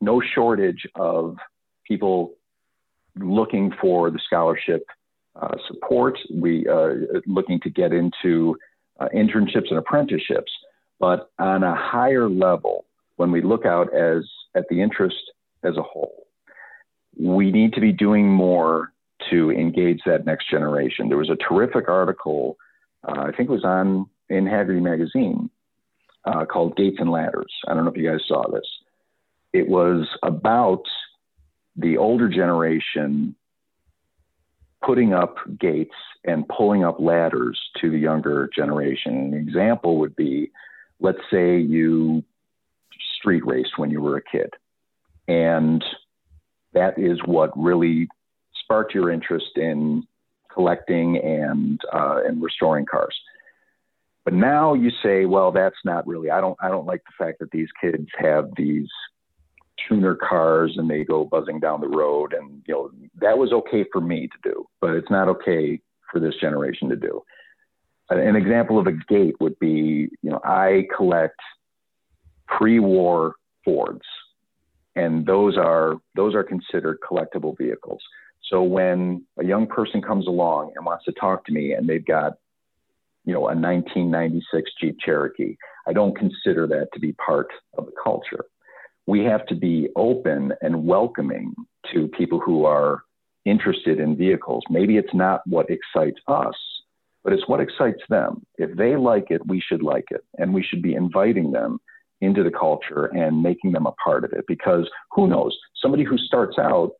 no 0.00 0.20
shortage 0.34 0.84
of 0.96 1.36
people 1.86 2.32
looking 3.16 3.72
for 3.80 4.10
the 4.10 4.20
scholarship 4.24 4.84
uh, 5.40 5.56
support. 5.68 6.18
We 6.32 6.66
are 6.66 6.92
uh, 6.92 7.20
looking 7.26 7.60
to 7.60 7.70
get 7.70 7.92
into 7.92 8.56
uh, 8.98 9.08
internships 9.14 9.70
and 9.70 9.78
apprenticeships, 9.78 10.52
but 10.98 11.30
on 11.38 11.62
a 11.62 11.74
higher 11.74 12.28
level, 12.28 12.84
when 13.16 13.30
we 13.30 13.42
look 13.42 13.66
out 13.66 13.94
as 13.94 14.24
at 14.54 14.64
the 14.68 14.82
interest 14.82 15.16
as 15.62 15.76
a 15.76 15.82
whole, 15.82 16.26
we 17.18 17.50
need 17.50 17.72
to 17.74 17.80
be 17.80 17.92
doing 17.92 18.28
more 18.28 18.92
to 19.30 19.50
engage 19.50 20.00
that 20.06 20.24
next 20.24 20.50
generation. 20.50 21.08
There 21.08 21.18
was 21.18 21.30
a 21.30 21.36
terrific 21.36 21.88
article, 21.88 22.56
uh, 23.06 23.20
I 23.20 23.32
think 23.36 23.48
it 23.48 23.52
was 23.52 23.64
on 23.64 24.06
in 24.28 24.44
Hagerty 24.44 24.80
magazine, 24.80 25.50
uh, 26.24 26.44
called 26.44 26.76
Gates 26.76 26.96
and 26.98 27.10
Ladders. 27.10 27.52
I 27.66 27.74
don't 27.74 27.84
know 27.84 27.90
if 27.90 27.96
you 27.96 28.10
guys 28.10 28.20
saw 28.26 28.50
this. 28.50 28.66
It 29.52 29.68
was 29.68 30.06
about 30.22 30.82
the 31.80 31.96
older 31.96 32.28
generation 32.28 33.34
putting 34.82 35.12
up 35.12 35.36
gates 35.58 35.94
and 36.24 36.48
pulling 36.48 36.84
up 36.84 36.98
ladders 36.98 37.58
to 37.80 37.90
the 37.90 37.98
younger 37.98 38.48
generation. 38.54 39.14
An 39.14 39.34
example 39.34 39.98
would 39.98 40.16
be, 40.16 40.50
let's 41.00 41.20
say 41.30 41.58
you 41.58 42.24
street 43.18 43.44
raced 43.46 43.78
when 43.78 43.90
you 43.90 44.00
were 44.00 44.16
a 44.16 44.22
kid, 44.22 44.54
and 45.28 45.84
that 46.72 46.98
is 46.98 47.18
what 47.24 47.50
really 47.56 48.08
sparked 48.62 48.94
your 48.94 49.10
interest 49.10 49.56
in 49.56 50.06
collecting 50.52 51.18
and 51.18 51.80
uh, 51.92 52.20
and 52.26 52.42
restoring 52.42 52.86
cars. 52.86 53.18
But 54.24 54.34
now 54.34 54.74
you 54.74 54.90
say, 55.02 55.24
well, 55.24 55.50
that's 55.52 55.76
not 55.84 56.06
really. 56.06 56.30
I 56.30 56.40
don't. 56.40 56.56
I 56.60 56.68
don't 56.68 56.86
like 56.86 57.02
the 57.04 57.24
fact 57.24 57.38
that 57.40 57.50
these 57.50 57.68
kids 57.80 58.08
have 58.18 58.50
these 58.56 58.88
tuner 59.88 60.14
cars 60.16 60.74
and 60.76 60.88
they 60.90 61.04
go 61.04 61.24
buzzing 61.24 61.60
down 61.60 61.80
the 61.80 61.88
road, 61.88 62.32
and 62.32 62.62
you 62.66 62.74
know 62.74 62.90
that 63.20 63.38
was 63.38 63.52
okay 63.52 63.84
for 63.92 64.00
me 64.00 64.28
to 64.28 64.50
do, 64.50 64.66
but 64.80 64.90
it's 64.90 65.10
not 65.10 65.28
okay 65.28 65.80
for 66.10 66.20
this 66.20 66.34
generation 66.40 66.88
to 66.88 66.96
do. 66.96 67.22
an 68.10 68.36
example 68.36 68.78
of 68.78 68.86
a 68.88 68.92
gate 68.92 69.36
would 69.40 69.56
be, 69.60 70.08
you 70.22 70.30
know, 70.30 70.40
I 70.44 70.88
collect 70.96 71.38
pre-war 72.48 73.36
Fords, 73.64 74.06
and 74.96 75.26
those 75.26 75.56
are 75.56 75.96
those 76.14 76.34
are 76.34 76.42
considered 76.42 76.98
collectible 77.00 77.56
vehicles. 77.56 78.02
So 78.50 78.62
when 78.62 79.24
a 79.38 79.44
young 79.44 79.66
person 79.66 80.02
comes 80.02 80.26
along 80.26 80.72
and 80.74 80.84
wants 80.84 81.04
to 81.04 81.12
talk 81.12 81.44
to 81.44 81.52
me, 81.52 81.72
and 81.72 81.88
they've 81.88 82.04
got, 82.04 82.32
you 83.24 83.32
know, 83.32 83.40
a 83.40 83.54
1996 83.54 84.70
Jeep 84.80 84.96
Cherokee, 84.98 85.56
I 85.86 85.92
don't 85.92 86.16
consider 86.16 86.66
that 86.68 86.88
to 86.94 87.00
be 87.00 87.12
part 87.12 87.48
of 87.78 87.86
the 87.86 87.92
culture. 88.02 88.46
We 89.10 89.24
have 89.24 89.44
to 89.46 89.56
be 89.56 89.88
open 89.96 90.52
and 90.62 90.86
welcoming 90.86 91.52
to 91.92 92.06
people 92.16 92.38
who 92.38 92.64
are 92.64 93.02
interested 93.44 93.98
in 93.98 94.16
vehicles. 94.16 94.62
Maybe 94.70 94.98
it's 94.98 95.12
not 95.12 95.44
what 95.48 95.66
excites 95.68 96.20
us, 96.28 96.54
but 97.24 97.32
it's 97.32 97.48
what 97.48 97.58
excites 97.58 98.02
them. 98.08 98.46
If 98.56 98.76
they 98.76 98.94
like 98.94 99.32
it, 99.32 99.44
we 99.48 99.60
should 99.60 99.82
like 99.82 100.04
it, 100.12 100.22
and 100.38 100.54
we 100.54 100.62
should 100.62 100.80
be 100.80 100.94
inviting 100.94 101.50
them 101.50 101.80
into 102.20 102.44
the 102.44 102.52
culture 102.52 103.06
and 103.06 103.42
making 103.42 103.72
them 103.72 103.86
a 103.86 103.92
part 104.04 104.22
of 104.22 104.32
it. 104.32 104.44
Because 104.46 104.88
who 105.10 105.26
knows, 105.26 105.58
somebody 105.82 106.04
who 106.04 106.16
starts 106.16 106.56
out 106.56 106.92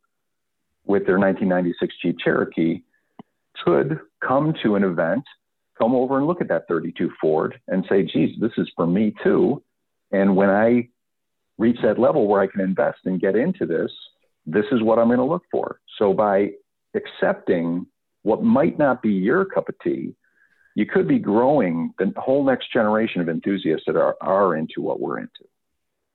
with 0.83 1.05
their 1.05 1.17
1996 1.17 1.95
Jeep 2.01 2.17
Cherokee 2.21 2.81
could 3.63 4.01
come 4.21 4.53
to 4.63 4.75
an 4.75 4.83
event, 4.83 5.23
come 5.79 5.95
over 5.95 6.17
and 6.17 6.27
look 6.27 6.41
at 6.41 6.49
that 6.49 6.67
32 6.67 7.09
Ford 7.21 7.57
and 7.69 7.85
say, 7.87 8.03
geez, 8.03 8.37
this 8.41 8.51
is 8.57 8.69
for 8.75 8.85
me 8.85 9.15
too. 9.23 9.63
And 10.11 10.35
when 10.35 10.49
I 10.49 10.89
reach 11.61 11.77
that 11.83 11.99
level 11.99 12.27
where 12.27 12.41
I 12.41 12.47
can 12.47 12.61
invest 12.61 12.99
and 13.05 13.21
get 13.21 13.35
into 13.35 13.65
this, 13.65 13.91
this 14.45 14.65
is 14.71 14.81
what 14.81 14.97
I'm 14.97 15.07
going 15.07 15.19
to 15.19 15.23
look 15.25 15.43
for. 15.51 15.79
So 15.99 16.13
by 16.13 16.51
accepting 16.95 17.85
what 18.23 18.43
might 18.43 18.79
not 18.79 19.01
be 19.01 19.11
your 19.11 19.45
cup 19.45 19.69
of 19.69 19.75
tea, 19.83 20.15
you 20.75 20.85
could 20.85 21.07
be 21.07 21.19
growing 21.19 21.93
the 21.99 22.11
whole 22.17 22.43
next 22.43 22.73
generation 22.73 23.21
of 23.21 23.29
enthusiasts 23.29 23.83
that 23.85 23.95
are, 23.95 24.15
are 24.21 24.55
into 24.55 24.81
what 24.81 24.99
we're 24.99 25.19
into. 25.19 25.45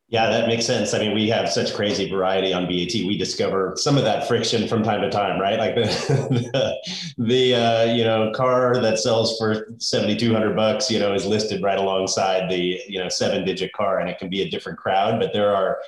Yeah, 0.09 0.31
that 0.31 0.47
makes 0.47 0.65
sense. 0.65 0.95
I 0.95 1.01
mean, 1.01 1.15
we 1.15 1.29
have 1.31 1.51
such 1.51 1.75
crazy 1.75 2.09
variety 2.09 2.53
on 2.53 2.69
BAT. 2.69 3.05
We 3.05 3.19
discover 3.19 3.73
some 3.77 3.99
of 3.99 4.05
that 4.05 4.29
friction 4.29 4.69
from 4.69 4.85
time 4.85 5.01
to 5.01 5.11
time, 5.11 5.41
right? 5.41 5.59
Like 5.59 5.75
the 5.75 5.83
the, 6.31 6.77
the 7.27 7.55
uh, 7.57 7.85
you 7.93 8.05
know 8.05 8.31
car 8.33 8.81
that 8.81 9.01
sells 9.01 9.37
for 9.37 9.75
seventy 9.79 10.17
two 10.17 10.33
hundred 10.33 10.55
bucks, 10.55 10.93
you 10.93 11.01
know, 11.01 11.13
is 11.13 11.27
listed 11.27 11.61
right 11.61 11.79
alongside 11.79 12.49
the 12.49 12.81
you 12.87 13.01
know 13.01 13.09
seven 13.09 13.45
digit 13.45 13.73
car, 13.73 13.99
and 13.99 14.09
it 14.09 14.19
can 14.19 14.29
be 14.29 14.43
a 14.43 14.49
different 14.49 14.79
crowd. 14.79 15.19
But 15.19 15.33
there 15.33 15.53
are 15.53 15.79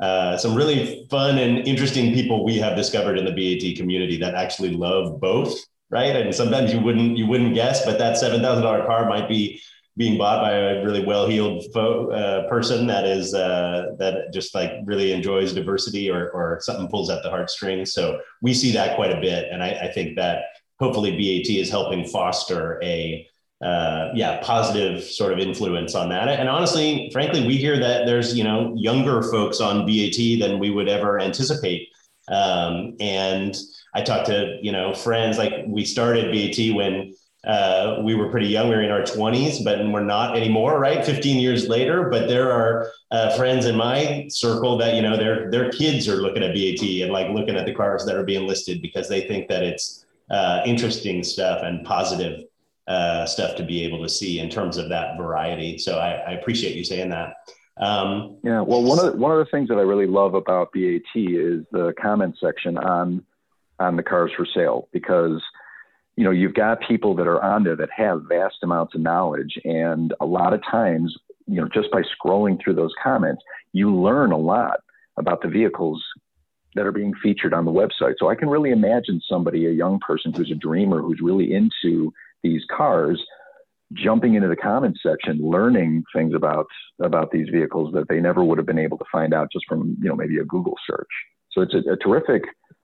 uh, 0.00 0.36
some 0.36 0.54
really 0.54 1.04
fun 1.10 1.38
and 1.38 1.66
interesting 1.66 2.14
people 2.14 2.44
we 2.44 2.58
have 2.58 2.76
discovered 2.76 3.18
in 3.18 3.24
the 3.24 3.32
BAT 3.32 3.76
community 3.76 4.16
that 4.18 4.34
actually 4.34 4.70
love 4.70 5.20
both 5.20 5.58
right? 5.90 6.16
And 6.16 6.34
sometimes 6.34 6.72
you 6.72 6.80
wouldn't 6.80 7.16
you 7.18 7.26
wouldn't 7.26 7.54
guess, 7.54 7.84
but 7.84 7.98
that 7.98 8.16
seven 8.16 8.40
thousand 8.40 8.64
dollar 8.64 8.84
car 8.86 9.08
might 9.08 9.28
be 9.28 9.60
being 9.96 10.18
bought 10.18 10.42
by 10.42 10.52
a 10.52 10.84
really 10.84 11.04
well-heeled 11.04 11.64
fo- 11.72 12.10
uh, 12.10 12.48
person 12.48 12.86
that 12.88 13.04
is 13.06 13.32
uh, 13.32 13.86
that 13.98 14.32
just 14.32 14.54
like 14.54 14.72
really 14.84 15.12
enjoys 15.12 15.52
diversity 15.52 16.10
or 16.10 16.30
or 16.30 16.58
something 16.60 16.88
pulls 16.88 17.10
at 17.10 17.22
the 17.22 17.30
heartstrings. 17.30 17.92
So 17.92 18.20
we 18.42 18.54
see 18.54 18.72
that 18.72 18.96
quite 18.96 19.12
a 19.12 19.20
bit, 19.20 19.48
and 19.50 19.62
I, 19.62 19.70
I 19.82 19.92
think 19.92 20.16
that 20.16 20.42
hopefully 20.80 21.12
BAT 21.12 21.48
is 21.48 21.70
helping 21.70 22.06
foster 22.06 22.80
a 22.82 23.26
uh, 23.62 24.10
yeah 24.14 24.40
positive 24.42 25.04
sort 25.04 25.32
of 25.32 25.38
influence 25.38 25.94
on 25.94 26.08
that. 26.08 26.28
And 26.28 26.48
honestly, 26.48 27.08
frankly, 27.12 27.46
we 27.46 27.56
hear 27.56 27.78
that 27.78 28.06
there's 28.06 28.36
you 28.36 28.44
know 28.44 28.74
younger 28.76 29.22
folks 29.22 29.60
on 29.60 29.86
BAT 29.86 30.40
than 30.40 30.58
we 30.58 30.70
would 30.70 30.88
ever 30.88 31.20
anticipate, 31.20 31.88
um, 32.28 32.96
and 33.00 33.56
I 33.94 34.02
talked 34.02 34.26
to, 34.26 34.58
you 34.60 34.72
know, 34.72 34.92
friends 34.92 35.38
like 35.38 35.52
we 35.66 35.84
started 35.84 36.32
BAT 36.32 36.74
when 36.74 37.14
uh, 37.46 38.00
we 38.02 38.14
were 38.14 38.30
pretty 38.30 38.46
young. 38.46 38.68
We 38.68 38.76
were 38.76 38.82
in 38.82 38.90
our 38.90 39.02
20s, 39.02 39.62
but 39.62 39.78
we're 39.86 40.04
not 40.04 40.36
anymore, 40.36 40.78
right? 40.78 41.04
15 41.04 41.40
years 41.40 41.68
later. 41.68 42.08
But 42.08 42.28
there 42.28 42.50
are 42.50 42.90
uh, 43.10 43.36
friends 43.36 43.66
in 43.66 43.76
my 43.76 44.26
circle 44.30 44.78
that, 44.78 44.94
you 44.94 45.02
know, 45.02 45.16
their 45.16 45.50
their 45.50 45.70
kids 45.70 46.08
are 46.08 46.16
looking 46.16 46.42
at 46.42 46.54
BAT 46.54 47.02
and 47.02 47.12
like 47.12 47.28
looking 47.30 47.56
at 47.56 47.66
the 47.66 47.74
cars 47.74 48.04
that 48.06 48.16
are 48.16 48.24
being 48.24 48.46
listed 48.46 48.80
because 48.80 49.08
they 49.08 49.28
think 49.28 49.48
that 49.48 49.62
it's 49.62 50.06
uh, 50.30 50.62
interesting 50.64 51.22
stuff 51.22 51.62
and 51.62 51.84
positive 51.84 52.44
uh, 52.86 53.26
stuff 53.26 53.56
to 53.56 53.62
be 53.62 53.84
able 53.84 54.02
to 54.02 54.08
see 54.08 54.40
in 54.40 54.48
terms 54.48 54.76
of 54.76 54.88
that 54.88 55.16
variety. 55.16 55.78
So 55.78 55.98
I, 55.98 56.12
I 56.12 56.32
appreciate 56.32 56.76
you 56.76 56.84
saying 56.84 57.10
that. 57.10 57.34
Um, 57.76 58.36
yeah, 58.44 58.60
well, 58.60 58.82
one 58.82 58.98
of 58.98 59.12
the, 59.12 59.18
one 59.18 59.32
of 59.32 59.38
the 59.38 59.50
things 59.50 59.68
that 59.68 59.78
I 59.78 59.82
really 59.82 60.06
love 60.06 60.34
about 60.34 60.72
BAT 60.72 61.02
is 61.14 61.64
the 61.72 61.92
comment 62.00 62.36
section 62.40 62.78
on 62.78 63.24
on 63.80 63.96
the 63.96 64.02
cars 64.02 64.30
for 64.36 64.46
sale 64.54 64.88
because 64.92 65.42
you 66.16 66.24
know 66.24 66.30
you've 66.30 66.54
got 66.54 66.80
people 66.86 67.14
that 67.14 67.26
are 67.26 67.42
on 67.42 67.64
there 67.64 67.76
that 67.76 67.90
have 67.94 68.22
vast 68.28 68.56
amounts 68.62 68.94
of 68.94 69.00
knowledge 69.00 69.58
and 69.64 70.14
a 70.20 70.26
lot 70.26 70.52
of 70.52 70.60
times 70.68 71.14
you 71.46 71.60
know 71.60 71.68
just 71.72 71.90
by 71.90 72.02
scrolling 72.02 72.62
through 72.62 72.74
those 72.74 72.92
comments 73.02 73.42
you 73.72 73.94
learn 73.94 74.32
a 74.32 74.38
lot 74.38 74.80
about 75.18 75.42
the 75.42 75.48
vehicles 75.48 76.02
that 76.74 76.86
are 76.86 76.92
being 76.92 77.12
featured 77.22 77.54
on 77.54 77.64
the 77.64 77.72
website 77.72 78.14
so 78.18 78.28
i 78.28 78.34
can 78.34 78.48
really 78.48 78.70
imagine 78.70 79.20
somebody 79.28 79.66
a 79.66 79.70
young 79.70 79.98
person 80.00 80.32
who's 80.32 80.50
a 80.50 80.56
dreamer 80.56 81.00
who's 81.00 81.20
really 81.22 81.52
into 81.52 82.12
these 82.42 82.62
cars 82.74 83.22
jumping 83.92 84.34
into 84.34 84.48
the 84.48 84.56
comments 84.56 85.00
section 85.04 85.38
learning 85.38 86.02
things 86.14 86.34
about 86.34 86.66
about 87.02 87.30
these 87.30 87.48
vehicles 87.50 87.92
that 87.92 88.08
they 88.08 88.20
never 88.20 88.42
would 88.42 88.58
have 88.58 88.66
been 88.66 88.78
able 88.78 88.98
to 88.98 89.04
find 89.10 89.34
out 89.34 89.48
just 89.52 89.64
from 89.68 89.96
you 90.00 90.08
know 90.08 90.16
maybe 90.16 90.38
a 90.38 90.44
google 90.44 90.74
search 90.88 91.08
so 91.54 91.62
it's 91.62 91.74
a, 91.74 91.92
a 91.92 91.96
terrific 91.96 92.42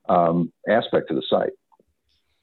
um, 0.09 0.53
aspect 0.69 1.09
to 1.09 1.15
the 1.15 1.23
site. 1.29 1.53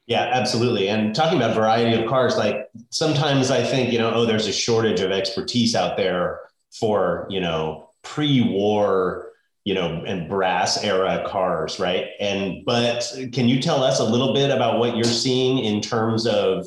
Yeah, 0.08 0.30
absolutely. 0.32 0.88
And 0.88 1.14
talking 1.14 1.36
about 1.36 1.54
variety 1.54 2.00
of 2.00 2.08
cars, 2.08 2.38
like 2.38 2.70
sometimes 2.88 3.50
I 3.50 3.62
think, 3.62 3.92
you 3.92 3.98
know, 3.98 4.10
oh, 4.10 4.24
there's 4.24 4.46
a 4.46 4.52
shortage 4.52 5.00
of 5.00 5.10
expertise 5.10 5.74
out 5.74 5.98
there 5.98 6.40
for, 6.72 7.26
you 7.28 7.40
know, 7.40 7.90
pre-war, 8.02 9.32
you 9.64 9.74
know, 9.74 10.02
and 10.06 10.26
brass 10.26 10.82
era 10.82 11.22
cars, 11.28 11.78
right? 11.78 12.06
And 12.20 12.64
but 12.64 13.06
can 13.34 13.50
you 13.50 13.60
tell 13.60 13.84
us 13.84 14.00
a 14.00 14.04
little 14.04 14.32
bit 14.32 14.50
about 14.50 14.78
what 14.78 14.96
you're 14.96 15.04
seeing 15.04 15.58
in 15.58 15.82
terms 15.82 16.26
of 16.26 16.66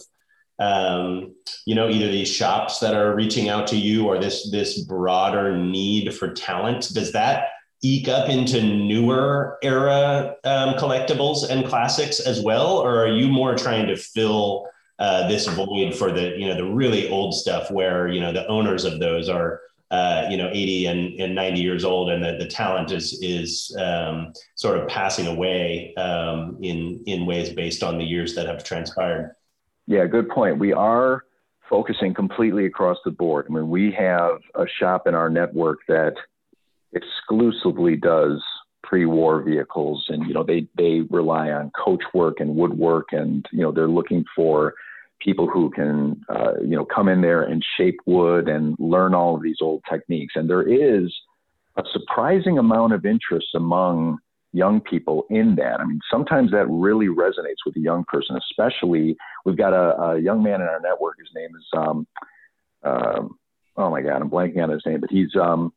um, 0.59 1.33
you 1.65 1.73
know, 1.73 1.89
either 1.89 2.07
these 2.11 2.29
shops 2.29 2.77
that 2.79 2.93
are 2.93 3.15
reaching 3.15 3.49
out 3.49 3.65
to 3.67 3.75
you 3.75 4.05
or 4.05 4.19
this 4.19 4.51
this 4.51 4.83
broader 4.83 5.57
need 5.57 6.13
for 6.13 6.31
talent? 6.31 6.93
Does 6.93 7.11
that 7.13 7.45
eke 7.81 8.07
up 8.07 8.29
into 8.29 8.61
newer 8.61 9.57
era 9.63 10.35
um, 10.43 10.75
collectibles 10.75 11.49
and 11.49 11.65
classics 11.65 12.19
as 12.19 12.41
well, 12.41 12.77
or 12.77 13.03
are 13.03 13.11
you 13.11 13.27
more 13.27 13.55
trying 13.55 13.87
to 13.87 13.95
fill 13.95 14.67
uh, 15.01 15.27
this 15.27 15.47
void 15.47 15.95
for 15.95 16.11
the 16.11 16.37
you 16.37 16.47
know 16.47 16.55
the 16.55 16.63
really 16.63 17.09
old 17.09 17.33
stuff 17.33 17.71
where 17.71 18.07
you 18.07 18.21
know 18.21 18.31
the 18.31 18.47
owners 18.47 18.85
of 18.85 18.99
those 18.99 19.29
are 19.29 19.61
uh, 19.89 20.27
you 20.29 20.37
know 20.37 20.47
80 20.51 20.85
and, 20.85 21.19
and 21.19 21.35
90 21.35 21.59
years 21.59 21.83
old 21.83 22.11
and 22.11 22.23
the, 22.23 22.37
the 22.37 22.45
talent 22.45 22.91
is 22.91 23.17
is 23.21 23.75
um, 23.79 24.31
sort 24.53 24.77
of 24.77 24.87
passing 24.87 25.25
away 25.25 25.95
um, 25.95 26.57
in 26.61 27.03
in 27.07 27.25
ways 27.25 27.49
based 27.49 27.81
on 27.81 27.97
the 27.97 28.05
years 28.05 28.35
that 28.35 28.45
have 28.45 28.63
transpired? 28.63 29.35
Yeah 29.87 30.05
good 30.05 30.29
point. 30.29 30.59
We 30.59 30.71
are 30.71 31.23
focusing 31.67 32.13
completely 32.13 32.67
across 32.67 32.99
the 33.03 33.11
board. 33.11 33.47
I 33.49 33.53
mean 33.53 33.69
we 33.71 33.91
have 33.93 34.39
a 34.53 34.67
shop 34.67 35.07
in 35.07 35.15
our 35.15 35.31
network 35.31 35.79
that 35.87 36.13
exclusively 36.93 37.95
does 37.95 38.41
pre-war 38.83 39.41
vehicles. 39.41 40.05
And 40.09 40.27
you 40.27 40.33
know 40.33 40.43
they 40.43 40.67
they 40.77 41.01
rely 41.09 41.51
on 41.51 41.71
coach 41.71 42.03
work 42.13 42.39
and 42.39 42.55
woodwork 42.55 43.07
and 43.11 43.45
you 43.51 43.61
know 43.61 43.71
they're 43.71 43.87
looking 43.87 44.25
for 44.35 44.73
people 45.19 45.47
who 45.47 45.69
can 45.69 46.21
uh, 46.29 46.59
you 46.61 46.75
know 46.75 46.85
come 46.85 47.07
in 47.07 47.21
there 47.21 47.43
and 47.43 47.63
shape 47.77 47.97
wood 48.05 48.47
and 48.47 48.75
learn 48.79 49.13
all 49.13 49.35
of 49.35 49.43
these 49.43 49.57
old 49.61 49.81
techniques. 49.89 50.33
And 50.35 50.49
there 50.49 50.67
is 50.67 51.13
a 51.77 51.83
surprising 51.93 52.57
amount 52.57 52.93
of 52.93 53.05
interest 53.05 53.47
among 53.55 54.17
young 54.51 54.81
people 54.81 55.25
in 55.29 55.55
that. 55.55 55.79
I 55.79 55.85
mean 55.85 56.01
sometimes 56.11 56.51
that 56.51 56.67
really 56.69 57.07
resonates 57.07 57.63
with 57.65 57.77
a 57.77 57.79
young 57.79 58.03
person 58.07 58.37
especially 58.37 59.15
we've 59.45 59.57
got 59.57 59.73
a, 59.73 60.01
a 60.01 60.19
young 60.19 60.43
man 60.43 60.61
in 60.61 60.67
our 60.67 60.81
network. 60.81 61.15
His 61.19 61.29
name 61.33 61.51
is 61.55 61.65
um, 61.77 62.07
uh, 62.83 63.21
oh 63.77 63.89
my 63.89 64.01
god 64.01 64.21
i'm 64.21 64.29
blanking 64.29 64.61
on 64.61 64.69
his 64.69 64.81
name 64.85 64.99
but 64.99 65.09
he's 65.09 65.33
um, 65.41 65.71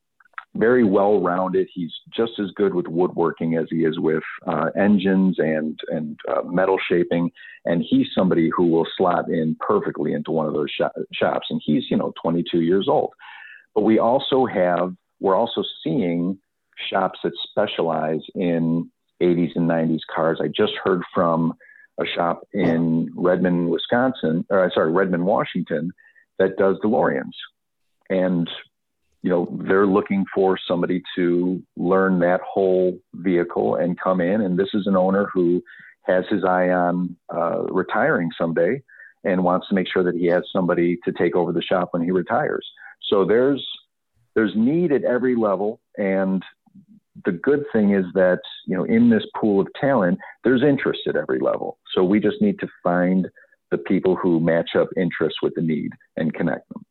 very 0.55 0.83
well 0.83 1.21
rounded. 1.21 1.67
He's 1.73 1.91
just 2.15 2.33
as 2.39 2.49
good 2.55 2.73
with 2.73 2.87
woodworking 2.87 3.55
as 3.55 3.65
he 3.69 3.83
is 3.83 3.99
with 3.99 4.23
uh, 4.47 4.69
engines 4.77 5.37
and 5.39 5.79
and 5.89 6.17
uh, 6.27 6.41
metal 6.43 6.77
shaping. 6.89 7.31
And 7.65 7.83
he's 7.87 8.07
somebody 8.15 8.49
who 8.55 8.67
will 8.67 8.87
slot 8.97 9.29
in 9.29 9.55
perfectly 9.59 10.13
into 10.13 10.31
one 10.31 10.47
of 10.47 10.53
those 10.53 10.69
shops. 11.13 11.47
And 11.49 11.61
he's 11.63 11.83
you 11.89 11.97
know 11.97 12.13
22 12.21 12.61
years 12.61 12.87
old. 12.87 13.11
But 13.73 13.81
we 13.81 13.99
also 13.99 14.45
have 14.45 14.93
we're 15.19 15.35
also 15.35 15.63
seeing 15.83 16.37
shops 16.89 17.19
that 17.23 17.33
specialize 17.49 18.21
in 18.33 18.89
80s 19.21 19.55
and 19.55 19.69
90s 19.69 20.01
cars. 20.13 20.39
I 20.41 20.47
just 20.47 20.73
heard 20.83 21.01
from 21.13 21.53
a 21.99 22.05
shop 22.05 22.45
in 22.53 23.09
Redmond, 23.15 23.69
Wisconsin, 23.69 24.45
or 24.49 24.69
sorry, 24.73 24.91
Redmond, 24.91 25.25
Washington, 25.25 25.91
that 26.39 26.57
does 26.57 26.77
DeLoreans. 26.83 27.31
And 28.09 28.49
you 29.25 29.31
know, 29.31 29.47
they're 29.67 29.87
looking 29.87 30.23
for 30.35 30.55
somebody 30.67 31.01
to 31.15 31.59
learn 31.75 32.19
that 32.19 32.41
whole 32.47 32.95
vehicle 33.15 33.73
and 33.73 33.99
come 33.99 34.21
in. 34.21 34.41
And 34.41 34.55
this 34.55 34.69
is 34.75 34.85
an 34.85 34.95
owner 34.95 35.31
who 35.33 35.63
has 36.03 36.25
his 36.29 36.43
eye 36.43 36.69
on 36.69 37.17
uh, 37.35 37.63
retiring 37.63 38.29
someday 38.39 38.83
and 39.23 39.43
wants 39.43 39.67
to 39.67 39.73
make 39.73 39.87
sure 39.91 40.03
that 40.03 40.13
he 40.13 40.27
has 40.27 40.43
somebody 40.53 40.99
to 41.05 41.11
take 41.11 41.35
over 41.35 41.51
the 41.51 41.63
shop 41.63 41.87
when 41.89 42.03
he 42.03 42.11
retires. 42.11 42.69
So 43.09 43.25
there's 43.25 43.67
there's 44.35 44.51
need 44.55 44.91
at 44.91 45.03
every 45.03 45.35
level, 45.35 45.81
and 45.97 46.43
the 47.23 47.31
good 47.31 47.63
thing 47.73 47.95
is 47.95 48.05
that 48.13 48.41
you 48.67 48.77
know 48.77 48.83
in 48.83 49.09
this 49.09 49.23
pool 49.41 49.59
of 49.59 49.67
talent, 49.81 50.19
there's 50.43 50.61
interest 50.61 50.99
at 51.07 51.15
every 51.15 51.39
level. 51.39 51.79
So 51.95 52.03
we 52.03 52.19
just 52.19 52.43
need 52.43 52.59
to 52.59 52.67
find 52.83 53.27
the 53.71 53.79
people 53.79 54.15
who 54.15 54.39
match 54.39 54.75
up 54.77 54.89
interests 54.95 55.39
with 55.41 55.53
the 55.55 55.63
need 55.63 55.93
and 56.15 56.31
connect 56.31 56.69
them. 56.69 56.85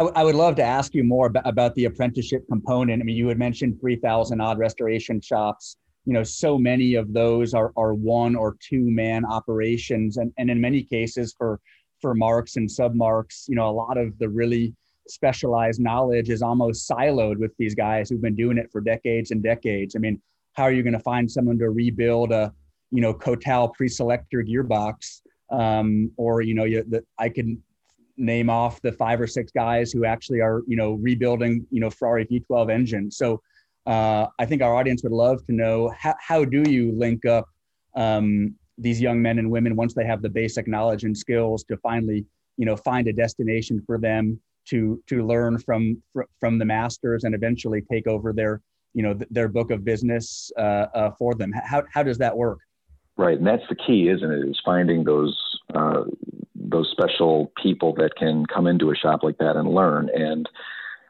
I, 0.00 0.24
would 0.24 0.34
love 0.34 0.54
to 0.56 0.62
ask 0.62 0.94
you 0.94 1.04
more 1.04 1.26
about, 1.26 1.46
about 1.46 1.74
the 1.74 1.84
apprenticeship 1.84 2.46
component. 2.48 3.02
I 3.02 3.04
mean, 3.04 3.16
you 3.16 3.28
had 3.28 3.38
mentioned 3.38 3.78
3,000 3.80 4.40
odd 4.40 4.58
restoration 4.58 5.20
shops. 5.20 5.76
You 6.06 6.14
know, 6.14 6.22
so 6.22 6.56
many 6.56 6.94
of 6.94 7.12
those 7.12 7.52
are, 7.52 7.72
are 7.76 7.92
one 7.92 8.34
or 8.34 8.56
two 8.66 8.90
man 8.90 9.26
operations. 9.26 10.16
And, 10.16 10.32
and 10.38 10.50
in 10.50 10.58
many 10.58 10.82
cases, 10.82 11.34
for, 11.36 11.60
for 12.00 12.14
marques 12.14 12.56
and 12.56 12.66
submarques, 12.66 13.46
you 13.46 13.54
know, 13.54 13.68
a 13.68 13.70
lot 13.70 13.98
of 13.98 14.18
the 14.18 14.28
really 14.28 14.74
specialized 15.06 15.80
knowledge 15.80 16.30
is 16.30 16.40
almost 16.40 16.88
siloed 16.88 17.36
with 17.36 17.54
these 17.58 17.74
guys 17.74 18.08
who've 18.08 18.22
been 18.22 18.36
doing 18.36 18.56
it 18.56 18.70
for 18.72 18.80
decades 18.80 19.32
and 19.32 19.42
decades. 19.42 19.96
I 19.96 19.98
mean, 19.98 20.20
how 20.54 20.62
are 20.62 20.72
you 20.72 20.82
going 20.82 20.94
to 20.94 21.00
find 21.00 21.30
someone 21.30 21.58
to 21.58 21.68
rebuild 21.68 22.32
a, 22.32 22.54
you 22.90 23.02
know, 23.02 23.12
Cotal 23.12 23.74
pre-selector 23.74 24.42
gearbox? 24.42 25.20
Um, 25.52 26.10
or, 26.16 26.40
you 26.40 26.54
know, 26.54 26.64
you, 26.64 26.84
the, 26.88 27.04
I 27.18 27.28
can 27.28 27.62
name 28.16 28.50
off 28.50 28.80
the 28.82 28.92
five 28.92 29.20
or 29.20 29.26
six 29.26 29.50
guys 29.52 29.92
who 29.92 30.04
actually 30.04 30.40
are, 30.40 30.62
you 30.66 30.76
know, 30.76 30.94
rebuilding, 30.94 31.66
you 31.70 31.80
know, 31.80 31.90
Ferrari 31.90 32.26
V12 32.26 32.70
engines. 32.70 33.16
So 33.16 33.40
uh, 33.86 34.26
I 34.38 34.46
think 34.46 34.62
our 34.62 34.74
audience 34.74 35.02
would 35.02 35.12
love 35.12 35.44
to 35.46 35.52
know 35.52 35.92
how, 35.96 36.14
how 36.20 36.44
do 36.44 36.62
you 36.68 36.92
link 36.92 37.24
up 37.24 37.48
um, 37.96 38.54
these 38.78 39.00
young 39.00 39.20
men 39.20 39.38
and 39.38 39.50
women 39.50 39.76
once 39.76 39.94
they 39.94 40.04
have 40.04 40.22
the 40.22 40.28
basic 40.28 40.68
knowledge 40.68 41.04
and 41.04 41.16
skills 41.16 41.64
to 41.64 41.76
finally, 41.78 42.24
you 42.56 42.66
know, 42.66 42.76
find 42.76 43.08
a 43.08 43.12
destination 43.12 43.82
for 43.86 43.98
them 43.98 44.40
to 44.66 45.02
to 45.06 45.26
learn 45.26 45.58
from 45.58 46.02
from 46.38 46.58
the 46.58 46.64
masters 46.64 47.24
and 47.24 47.34
eventually 47.34 47.82
take 47.90 48.06
over 48.06 48.32
their, 48.32 48.60
you 48.94 49.02
know, 49.02 49.18
their 49.30 49.48
book 49.48 49.70
of 49.70 49.84
business 49.84 50.50
uh, 50.58 50.86
uh, 50.94 51.10
for 51.18 51.34
them. 51.34 51.52
How 51.52 51.82
how 51.92 52.02
does 52.02 52.18
that 52.18 52.36
work? 52.36 52.58
Right, 53.16 53.38
and 53.38 53.46
that's 53.46 53.62
the 53.68 53.74
key, 53.74 54.08
isn't 54.08 54.30
it? 54.30 54.48
Is 54.48 54.60
finding 54.64 55.04
those 55.04 55.36
uh, 55.74 56.04
those 56.70 56.90
special 56.90 57.52
people 57.62 57.94
that 57.94 58.14
can 58.16 58.46
come 58.46 58.66
into 58.66 58.90
a 58.90 58.96
shop 58.96 59.22
like 59.22 59.38
that 59.38 59.56
and 59.56 59.74
learn. 59.74 60.08
And 60.14 60.48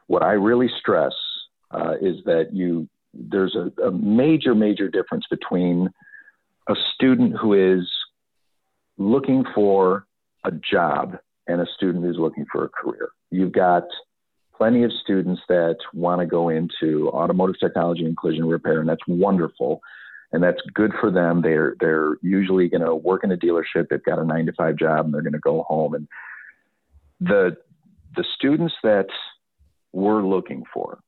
what 0.07 0.23
I 0.23 0.33
really 0.33 0.69
stress 0.79 1.13
uh, 1.71 1.93
is 2.01 2.17
that 2.25 2.49
you 2.53 2.87
there's 3.13 3.55
a, 3.55 3.71
a 3.81 3.91
major 3.91 4.55
major 4.55 4.87
difference 4.87 5.25
between 5.29 5.89
a 6.69 6.75
student 6.93 7.35
who 7.39 7.53
is 7.53 7.89
looking 8.97 9.43
for 9.53 10.05
a 10.45 10.51
job 10.51 11.17
and 11.47 11.61
a 11.61 11.65
student 11.75 12.03
who's 12.03 12.17
looking 12.17 12.45
for 12.51 12.65
a 12.65 12.69
career. 12.69 13.09
You've 13.29 13.51
got 13.51 13.83
plenty 14.55 14.83
of 14.83 14.91
students 15.03 15.41
that 15.49 15.77
want 15.93 16.21
to 16.21 16.25
go 16.25 16.49
into 16.49 17.09
automotive 17.09 17.59
technology 17.59 18.05
and 18.05 18.17
collision 18.17 18.45
repair, 18.45 18.79
and 18.79 18.87
that's 18.87 19.01
wonderful 19.07 19.81
and 20.31 20.41
that's 20.41 20.61
good 20.73 20.91
for 20.99 21.11
them. 21.11 21.41
They're 21.41 21.75
they're 21.79 22.17
usually 22.21 22.69
going 22.69 22.81
to 22.81 22.95
work 22.95 23.23
in 23.23 23.31
a 23.31 23.37
dealership. 23.37 23.87
They've 23.89 24.03
got 24.03 24.19
a 24.19 24.25
nine 24.25 24.45
to 24.45 24.53
five 24.53 24.77
job, 24.77 25.05
and 25.05 25.13
they're 25.13 25.21
going 25.21 25.33
to 25.33 25.39
go 25.39 25.63
home. 25.63 25.93
And 25.93 26.07
the 27.19 27.57
the 28.15 28.25
students 28.35 28.73
that 28.83 29.07
we're 29.93 30.23
looking 30.23 30.63
for 30.73 30.99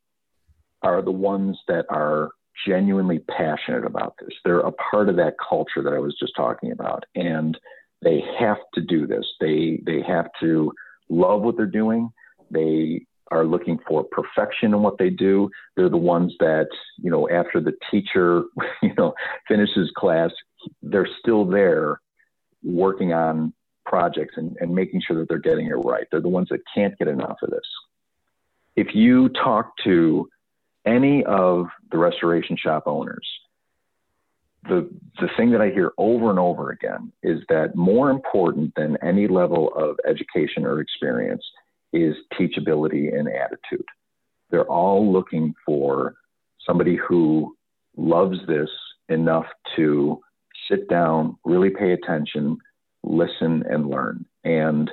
are 0.82 1.01
the 1.01 1.12
ones 1.12 1.58
that 1.68 1.86
are 1.89 2.32
genuinely 2.68 3.20
passionate 3.20 3.86
about 3.86 4.15
this. 4.20 4.34
They're 4.44 4.60
a 4.60 4.72
part 4.72 5.10
of 5.10 5.15
that 5.15 5.36
culture 5.48 5.82
that 5.82 5.94
I 5.94 6.00
was 6.00 6.15
just 6.20 6.36
talking 6.36 6.72
about, 6.72 7.06
and 7.15 7.58
they 8.01 8.22
have 8.39 8.58
to 8.74 8.82
do 8.82 9.08
this. 9.08 9.25
They 9.39 9.82
they 9.86 10.01
have 10.01 10.27
to 10.42 10.72
love 11.10 11.42
what 11.42 11.56
they're 11.56 11.65
doing. 11.65 12.12
They 12.52 13.06
are 13.34 13.46
looking 13.46 13.80
for 13.88 14.04
perfection 14.04 14.74
in 14.74 14.82
what 14.82 14.98
they 14.98 15.10
do. 15.10 15.50
They're 15.76 15.89
the 15.89 15.98
ones 15.98 16.34
that, 16.39 16.67
you 16.98 17.10
know, 17.10 17.28
after 17.30 17.60
the 17.60 17.74
teacher, 17.89 18.43
you 18.82 18.93
know, 18.98 19.13
finishes 19.48 19.91
class, 19.98 20.32
they're 20.82 21.10
still 21.19 21.46
there 21.46 22.00
working 22.63 23.12
on 23.12 23.54
projects 23.86 24.36
and, 24.38 24.56
and 24.62 24.74
making 24.74 25.02
sure 25.06 25.17
that 25.19 25.28
they're 25.28 25.39
getting 25.39 25.67
it 25.67 25.74
right. 25.74 26.06
They're 26.12 26.22
the 26.22 26.30
ones 26.30 26.48
that 26.52 26.62
can't 26.74 26.98
get 26.98 27.08
enough 27.08 27.38
of 27.41 27.50
this. 27.50 27.67
If 28.76 28.96
you 28.96 29.30
talk 29.30 29.72
to 29.84 30.30
any 30.86 31.24
of 31.26 31.67
the 31.91 31.98
restoration 31.98 32.56
shop 32.56 32.84
owners, 32.86 33.28
the 34.63 34.89
the 35.19 35.28
thing 35.36 35.52
that 35.52 35.60
I 35.60 35.72
hear 35.72 35.91
over 35.98 36.30
and 36.30 36.39
over 36.39 36.69
again 36.69 37.12
is 37.22 37.41
that 37.50 37.76
more 37.76 38.10
important 38.10 38.74
than 38.76 38.98
any 39.04 39.28
level 39.28 39.74
of 39.76 39.98
education 40.08 40.65
or 40.65 40.80
experience 40.80 41.43
is 41.93 42.15
teachability 42.39 43.17
and 43.17 43.27
attitude. 43.27 43.86
They're 44.49 44.69
all 44.69 45.12
looking 45.12 45.53
for 45.65 46.15
somebody 46.65 46.97
who 46.97 47.56
loves 47.95 48.38
this 48.47 48.69
enough 49.10 49.45
to 49.75 50.19
sit 50.69 50.89
down, 50.89 51.38
really 51.43 51.69
pay 51.69 51.93
attention, 51.93 52.58
listen, 53.03 53.63
and 53.69 53.89
learn. 53.89 54.25
And 54.43 54.89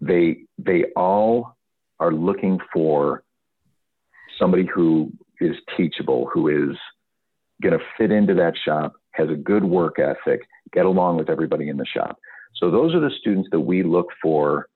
they 0.00 0.38
they 0.58 0.84
all 0.96 1.56
are 2.00 2.12
looking 2.12 2.58
for 2.72 3.22
somebody 4.38 4.66
who 4.72 5.12
is 5.40 5.56
teachable, 5.76 6.28
who 6.32 6.48
is 6.48 6.76
going 7.62 7.78
to 7.78 7.84
fit 7.96 8.10
into 8.10 8.34
that 8.34 8.54
shop, 8.64 8.94
has 9.12 9.28
a 9.30 9.36
good 9.36 9.64
work 9.64 9.98
ethic, 9.98 10.40
get 10.72 10.84
along 10.86 11.16
with 11.16 11.30
everybody 11.30 11.68
in 11.68 11.76
the 11.76 11.86
shop. 11.86 12.18
So 12.56 12.70
those 12.70 12.94
are 12.94 13.00
the 13.00 13.14
students 13.20 13.48
that 13.52 13.60
we 13.60 13.82
look 13.82 14.08
for 14.20 14.68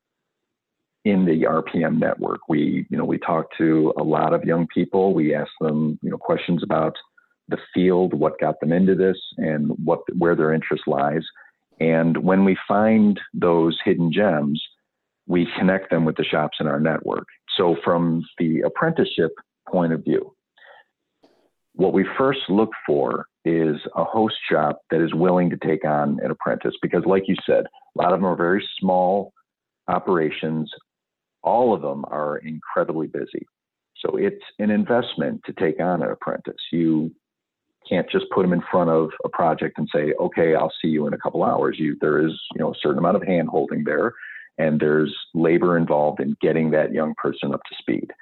in 1.05 1.25
the 1.25 1.43
RPM 1.43 1.99
network. 1.99 2.41
We, 2.49 2.87
you 2.91 2.99
know, 2.99 3.05
we 3.05 3.19
talk 3.19 3.47
to 3.59 3.93
a 3.99 4.03
lot 4.03 4.35
of 4.35 4.45
young 4.45 4.67
people. 4.73 5.15
We 5.15 5.35
ask 5.35 5.51
them, 5.61 5.99
you 6.03 6.11
know, 6.11 6.19
questions 6.19 6.63
about 6.63 6.95
the 7.49 7.59
field, 7.73 8.13
what 8.13 8.41
got 8.41 8.61
them 8.61 8.73
into 8.73 8.95
this, 8.95 9.17
and 9.39 9.71
what 9.85 10.01
where 10.17 10.37
their 10.37 10.53
interest 10.53 10.85
lies. 10.87 11.23
And 11.81 12.17
when 12.19 12.45
we 12.45 12.57
find 12.67 13.19
those 13.33 13.79
hidden 13.85 14.13
gems, 14.13 14.63
we 15.27 15.47
connect 15.59 15.91
them 15.91 16.05
with 16.05 16.17
the 16.17 16.25
shops 16.25 16.59
in 16.61 16.67
our 16.67 16.81
network. 16.81 17.27
So 17.57 17.77
from 17.85 18.25
the 18.39 18.63
apprenticeship 18.63 19.33
point 19.69 19.93
of 19.93 20.05
view, 20.05 20.35
what 21.75 21.93
we 21.93 22.05
first 22.19 22.41
look 22.49 22.71
for 22.87 23.27
is 23.45 23.77
a 23.95 24.05
host 24.05 24.35
shop 24.51 24.81
that 24.91 25.01
is 25.01 25.15
willing 25.15 25.49
to 25.51 25.57
take 25.57 25.85
on 25.85 26.19
an 26.23 26.31
apprentice 26.31 26.75
because 26.83 27.05
like 27.07 27.29
you 27.29 27.37
said, 27.47 27.65
a 27.65 28.03
lot 28.03 28.13
of 28.13 28.19
them 28.19 28.27
are 28.27 28.37
very 28.37 28.67
small 28.79 29.33
operations 29.87 30.71
all 31.43 31.75
of 31.75 31.83
them 31.83 32.05
are 32.07 32.39
incredibly 32.39 33.07
busy. 33.07 33.47
So 33.97 34.17
it's 34.17 34.45
an 34.59 34.71
investment 34.71 35.43
to 35.47 35.53
take 35.53 35.81
on 35.81 36.03
an 36.03 36.11
apprentice. 36.11 36.61
You 36.73 37.11
can't 37.89 38.09
just 38.11 38.27
put 38.35 38.43
them 38.43 38.53
in 38.53 38.63
front 38.71 38.91
of 38.91 39.11
a 39.25 39.29
project 39.29 39.79
and 39.79 39.89
say, 39.93 40.13
"Okay, 40.21 40.55
I'll 40.55 40.73
see 40.81 40.89
you 40.89 41.07
in 41.07 41.15
a 41.15 41.19
couple 41.19 41.43
hours." 41.43 41.79
You, 41.79 41.97
there 42.01 42.25
is, 42.25 42.33
you 42.55 42.61
know, 42.61 42.73
a 42.73 42.79
certain 42.81 42.99
amount 42.99 43.17
of 43.17 43.23
hand 43.23 43.49
holding 43.49 43.85
there, 43.85 44.13
and 44.59 44.79
there's 44.79 45.15
labor 45.35 45.77
involved 45.77 46.21
in 46.21 46.37
getting 46.41 46.71
that 46.71 46.93
young 46.93 47.15
person 47.17 47.55
up 47.55 47.63
to 47.65 47.75
speed. 47.77 48.13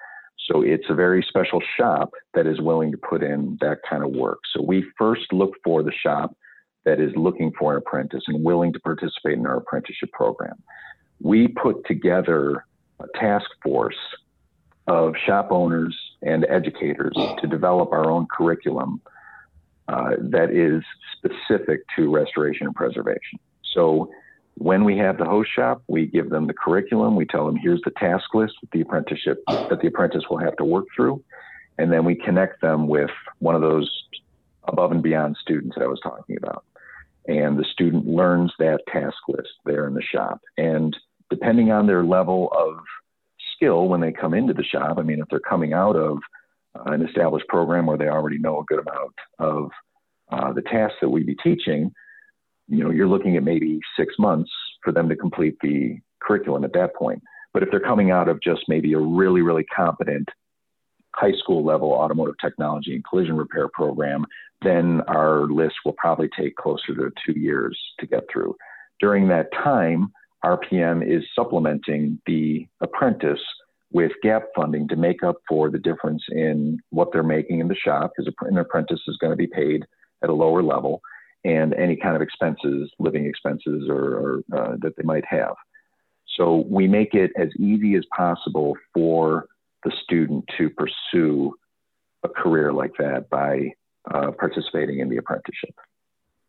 So 0.46 0.62
it's 0.62 0.88
a 0.88 0.94
very 0.94 1.22
special 1.28 1.60
shop 1.76 2.10
that 2.34 2.46
is 2.46 2.60
willing 2.60 2.92
to 2.92 2.98
put 2.98 3.22
in 3.22 3.58
that 3.60 3.78
kind 3.88 4.04
of 4.04 4.10
work. 4.10 4.38
So 4.54 4.62
we 4.62 4.84
first 4.96 5.32
look 5.32 5.54
for 5.64 5.82
the 5.82 5.92
shop 5.92 6.36
that 6.84 7.00
is 7.00 7.10
looking 7.16 7.52
for 7.58 7.72
an 7.72 7.78
apprentice 7.78 8.22
and 8.28 8.44
willing 8.44 8.72
to 8.72 8.80
participate 8.80 9.38
in 9.38 9.46
our 9.46 9.56
apprenticeship 9.56 10.12
program. 10.12 10.62
We 11.20 11.48
put 11.48 11.84
together 11.86 12.64
task 13.14 13.46
force 13.62 13.96
of 14.86 15.14
shop 15.24 15.48
owners 15.50 15.96
and 16.22 16.46
educators 16.48 17.16
to 17.40 17.46
develop 17.46 17.92
our 17.92 18.10
own 18.10 18.26
curriculum 18.30 19.00
uh, 19.88 20.12
that 20.18 20.50
is 20.50 20.82
specific 21.16 21.80
to 21.96 22.12
restoration 22.12 22.66
and 22.66 22.74
preservation. 22.74 23.38
So 23.74 24.10
when 24.54 24.84
we 24.84 24.96
have 24.98 25.18
the 25.18 25.24
host 25.24 25.50
shop, 25.54 25.82
we 25.86 26.06
give 26.06 26.30
them 26.30 26.46
the 26.46 26.54
curriculum. 26.54 27.14
We 27.14 27.26
tell 27.26 27.46
them 27.46 27.56
here's 27.56 27.82
the 27.84 27.92
task 27.92 28.34
list 28.34 28.54
that 28.62 28.70
the 28.70 28.80
apprenticeship 28.80 29.42
that 29.46 29.80
the 29.80 29.88
apprentice 29.88 30.24
will 30.30 30.38
have 30.38 30.56
to 30.56 30.64
work 30.64 30.86
through, 30.94 31.22
and 31.78 31.92
then 31.92 32.04
we 32.04 32.14
connect 32.14 32.60
them 32.62 32.88
with 32.88 33.10
one 33.38 33.54
of 33.54 33.60
those 33.60 33.90
above 34.64 34.92
and 34.92 35.02
beyond 35.02 35.36
students 35.40 35.76
that 35.76 35.84
I 35.84 35.88
was 35.88 36.00
talking 36.02 36.36
about. 36.36 36.64
And 37.28 37.58
the 37.58 37.64
student 37.64 38.06
learns 38.06 38.52
that 38.58 38.80
task 38.88 39.16
list 39.28 39.50
there 39.64 39.86
in 39.86 39.94
the 39.94 40.02
shop. 40.02 40.40
And 40.56 40.96
depending 41.30 41.70
on 41.70 41.86
their 41.86 42.04
level 42.04 42.52
of 42.56 42.76
skill 43.54 43.88
when 43.88 44.00
they 44.00 44.12
come 44.12 44.34
into 44.34 44.52
the 44.52 44.64
shop, 44.64 44.98
I 44.98 45.02
mean, 45.02 45.20
if 45.20 45.26
they're 45.30 45.40
coming 45.40 45.72
out 45.72 45.96
of 45.96 46.18
uh, 46.74 46.90
an 46.92 47.06
established 47.06 47.48
program 47.48 47.86
where 47.86 47.98
they 47.98 48.08
already 48.08 48.38
know 48.38 48.60
a 48.60 48.64
good 48.64 48.80
amount 48.80 49.14
of 49.38 49.70
uh, 50.30 50.52
the 50.52 50.62
tasks 50.62 50.98
that 51.00 51.08
we 51.08 51.22
be 51.22 51.36
teaching, 51.36 51.92
you 52.68 52.82
know, 52.82 52.90
you're 52.90 53.08
looking 53.08 53.36
at 53.36 53.44
maybe 53.44 53.78
six 53.98 54.14
months 54.18 54.50
for 54.82 54.92
them 54.92 55.08
to 55.08 55.16
complete 55.16 55.56
the 55.62 55.98
curriculum 56.20 56.64
at 56.64 56.72
that 56.72 56.94
point. 56.94 57.22
But 57.52 57.62
if 57.62 57.70
they're 57.70 57.80
coming 57.80 58.10
out 58.10 58.28
of 58.28 58.42
just 58.42 58.62
maybe 58.68 58.92
a 58.92 58.98
really, 58.98 59.40
really 59.40 59.64
competent 59.64 60.28
high 61.14 61.32
school 61.32 61.64
level 61.64 61.92
automotive 61.92 62.34
technology 62.40 62.94
and 62.94 63.04
collision 63.04 63.36
repair 63.36 63.68
program, 63.72 64.26
then 64.62 65.00
our 65.08 65.46
list 65.46 65.76
will 65.84 65.94
probably 65.94 66.28
take 66.38 66.56
closer 66.56 66.94
to 66.94 67.10
two 67.24 67.38
years 67.38 67.78
to 68.00 68.06
get 68.06 68.24
through. 68.30 68.54
During 69.00 69.28
that 69.28 69.52
time, 69.52 70.12
RPM 70.44 71.06
is 71.06 71.24
supplementing 71.34 72.20
the 72.26 72.66
apprentice 72.80 73.40
with 73.92 74.12
gap 74.22 74.44
funding 74.54 74.88
to 74.88 74.96
make 74.96 75.22
up 75.22 75.36
for 75.48 75.70
the 75.70 75.78
difference 75.78 76.22
in 76.28 76.78
what 76.90 77.12
they're 77.12 77.22
making 77.22 77.60
in 77.60 77.68
the 77.68 77.74
shop, 77.74 78.12
because 78.16 78.32
an 78.42 78.58
apprentice 78.58 79.00
is 79.06 79.16
going 79.18 79.30
to 79.30 79.36
be 79.36 79.46
paid 79.46 79.84
at 80.22 80.30
a 80.30 80.34
lower 80.34 80.62
level, 80.62 81.00
and 81.44 81.74
any 81.74 81.96
kind 81.96 82.16
of 82.16 82.22
expenses, 82.22 82.90
living 82.98 83.26
expenses, 83.26 83.88
or, 83.88 84.14
or 84.14 84.42
uh, 84.56 84.76
that 84.80 84.94
they 84.96 85.02
might 85.04 85.24
have. 85.24 85.54
So 86.36 86.64
we 86.68 86.86
make 86.86 87.14
it 87.14 87.30
as 87.36 87.48
easy 87.58 87.94
as 87.94 88.04
possible 88.14 88.74
for 88.92 89.46
the 89.84 89.92
student 90.02 90.44
to 90.58 90.70
pursue 90.70 91.54
a 92.24 92.28
career 92.28 92.72
like 92.72 92.92
that 92.98 93.30
by 93.30 93.70
uh, 94.12 94.32
participating 94.32 94.98
in 94.98 95.08
the 95.08 95.16
apprenticeship. 95.16 95.74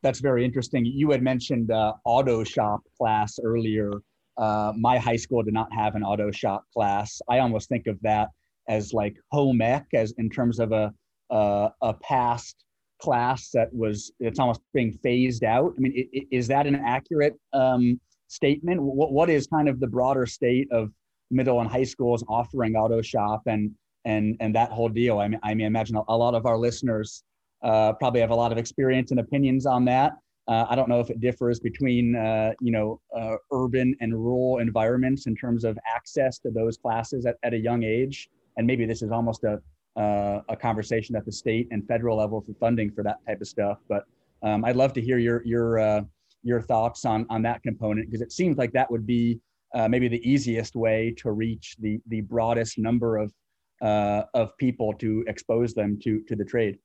That's 0.04 0.20
very 0.20 0.46
interesting. 0.46 0.86
You 0.86 1.12
had 1.12 1.22
mentioned 1.22 1.72
uh, 1.72 1.94
auto 2.06 2.44
shop 2.44 2.82
class 2.98 3.40
earlier. 3.44 3.92
Uh, 4.38 4.72
my 4.78 4.98
high 4.98 5.16
school 5.16 5.42
did 5.42 5.54
not 5.54 5.72
have 5.74 5.96
an 5.96 6.04
auto 6.04 6.32
shop 6.32 6.64
class. 6.74 7.20
I 7.30 7.40
almost 7.40 7.70
think 7.70 7.88
of 7.88 8.00
that 8.02 8.30
as 8.68 8.94
like 8.94 9.16
home 9.32 9.62
ec, 9.62 9.86
as 9.94 10.14
in 10.18 10.30
terms 10.30 10.60
of 10.60 10.72
a 10.72 10.94
a, 11.30 11.70
a 11.82 11.94
past 11.96 12.64
class 13.00 13.50
that 13.52 13.74
was 13.74 14.12
it's 14.20 14.40
almost 14.40 14.62
being 14.74 14.92
phased 15.04 15.44
out. 15.44 15.74
I 15.78 15.80
mean, 15.80 16.10
is 16.32 16.48
that 16.48 16.68
an 16.68 16.76
accurate 16.76 17.36
um, 17.54 18.00
statement? 18.28 18.82
What 18.82 19.12
what 19.12 19.30
is 19.30 19.48
kind 19.48 19.70
of 19.70 19.80
the 19.80 19.88
broader 19.88 20.26
state 20.26 20.68
of 20.72 20.92
middle 21.30 21.60
and 21.60 21.70
high 21.70 21.84
schools 21.84 22.24
offering 22.28 22.76
auto 22.76 23.02
shop 23.02 23.42
and 23.48 23.72
and 24.06 24.36
and 24.40 24.56
that 24.56 24.72
whole 24.72 24.90
deal? 24.90 25.20
I 25.20 25.28
mean, 25.28 25.40
I 25.44 25.54
mean, 25.54 25.68
imagine 25.68 25.98
a 26.08 26.18
lot 26.18 26.36
of 26.36 26.46
our 26.46 26.58
listeners 26.58 27.24
uh, 27.64 27.94
probably 27.94 28.22
have 28.22 28.30
a 28.30 28.36
lot 28.36 28.52
of 28.52 28.58
experience 28.58 29.12
and 29.12 29.20
opinions 29.20 29.66
on 29.66 29.86
that. 29.86 30.14
Uh, 30.48 30.66
I 30.70 30.76
don't 30.76 30.88
know 30.88 31.02
if 31.02 31.10
it 31.10 31.20
differs 31.20 31.60
between 31.60 32.16
uh, 32.16 32.54
you 32.62 32.72
know 32.72 33.02
uh, 33.16 33.36
urban 33.52 33.96
and 34.00 34.14
rural 34.14 34.60
environments 34.60 35.28
in 35.28 35.36
terms 35.36 35.66
of 35.66 35.78
access 35.94 36.40
to 36.40 36.52
those 36.52 36.78
classes 36.78 37.26
at, 37.26 37.36
at 37.44 37.54
a 37.54 37.58
young 37.58 37.84
age, 37.84 38.30
and 38.56 38.66
maybe 38.66 38.86
this 38.86 39.02
is 39.02 39.12
almost 39.12 39.44
a 39.44 39.60
uh, 40.00 40.42
a 40.48 40.56
conversation 40.56 41.16
at 41.16 41.26
the 41.26 41.32
state 41.32 41.68
and 41.72 41.86
federal 41.88 42.18
level 42.18 42.40
for 42.40 42.54
funding 42.54 42.92
for 42.92 43.04
that 43.04 43.18
type 43.28 43.42
of 43.42 43.48
stuff. 43.48 43.80
But 43.90 44.06
um, 44.44 44.64
I'd 44.64 44.78
love 44.78 44.94
to 44.94 45.02
hear 45.02 45.18
your 45.18 45.46
your 45.46 45.80
uh, 45.80 46.02
your 46.44 46.62
thoughts 46.62 47.04
on 47.04 47.26
on 47.30 47.42
that 47.42 47.62
component 47.64 48.08
because 48.08 48.22
it 48.22 48.32
seems 48.32 48.58
like 48.58 48.72
that 48.74 48.90
would 48.90 49.06
be 49.06 49.42
maybe 49.90 50.08
the 50.08 50.28
easiest 50.28 50.76
way 50.76 51.14
to 51.18 51.32
reach 51.32 51.76
the 51.80 52.00
the 52.08 52.22
broadest 52.22 52.78
number 52.78 53.18
of 53.18 53.34
of 53.82 54.58
people 54.58 54.94
to 54.94 55.26
expose 55.28 55.74
them 55.74 56.00
to 56.04 56.22
to 56.30 56.38
the 56.38 56.46
trade. 56.46 56.78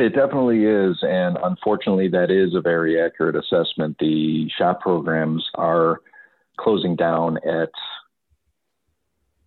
It 0.00 0.14
definitely 0.14 0.64
is. 0.64 0.96
And 1.02 1.36
unfortunately, 1.42 2.08
that 2.08 2.30
is 2.30 2.54
a 2.54 2.60
very 2.60 3.00
accurate 3.00 3.36
assessment. 3.36 3.96
The 3.98 4.48
shop 4.56 4.80
programs 4.80 5.46
are 5.56 6.00
closing 6.58 6.96
down 6.96 7.38
at 7.46 7.70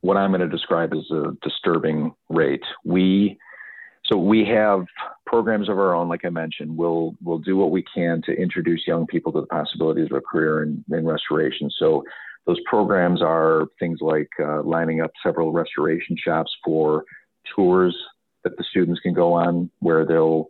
what 0.02 0.18
I'm 0.18 0.32
going 0.32 0.42
to 0.42 0.48
describe 0.48 0.94
as 0.94 1.10
a 1.12 1.36
disturbing 1.42 2.14
rate. 2.30 2.64
We 2.84 3.40
so 4.06 4.18
we 4.18 4.46
have 4.46 4.86
programs 5.26 5.70
of 5.70 5.80
our 5.80 5.96
own, 5.96 6.10
like 6.10 6.26
I 6.26 6.30
mentioned. 6.30 6.78
We'll 6.78 7.16
we'll 7.24 7.40
do 7.40 7.58
what 7.58 7.72
we 7.72 7.84
can 7.96 8.22
to 8.26 8.34
introduce 8.34 8.86
young 8.86 9.08
people 9.08 9.32
to 9.32 9.42
the 9.42 9.48
possibilities 9.48 10.10
of 10.12 10.18
a 10.18 10.22
career 10.22 10.64
in, 10.64 10.84
in 10.92 11.06
restoration. 11.06 11.72
So 11.80 12.04
those 12.46 12.60
programs 12.66 13.22
are 13.22 13.68
things 13.80 14.00
like 14.02 14.30
uh, 14.40 14.62
lining 14.64 15.02
up 15.02 15.12
several 15.24 15.52
restoration 15.52 16.18
shops 16.22 16.52
for 16.64 17.06
tours 17.56 17.96
that 18.44 18.58
the 18.58 18.64
students 18.64 19.00
can 19.02 19.14
go 19.14 19.34
on 19.34 19.70
where 19.80 20.06
they'll 20.06 20.50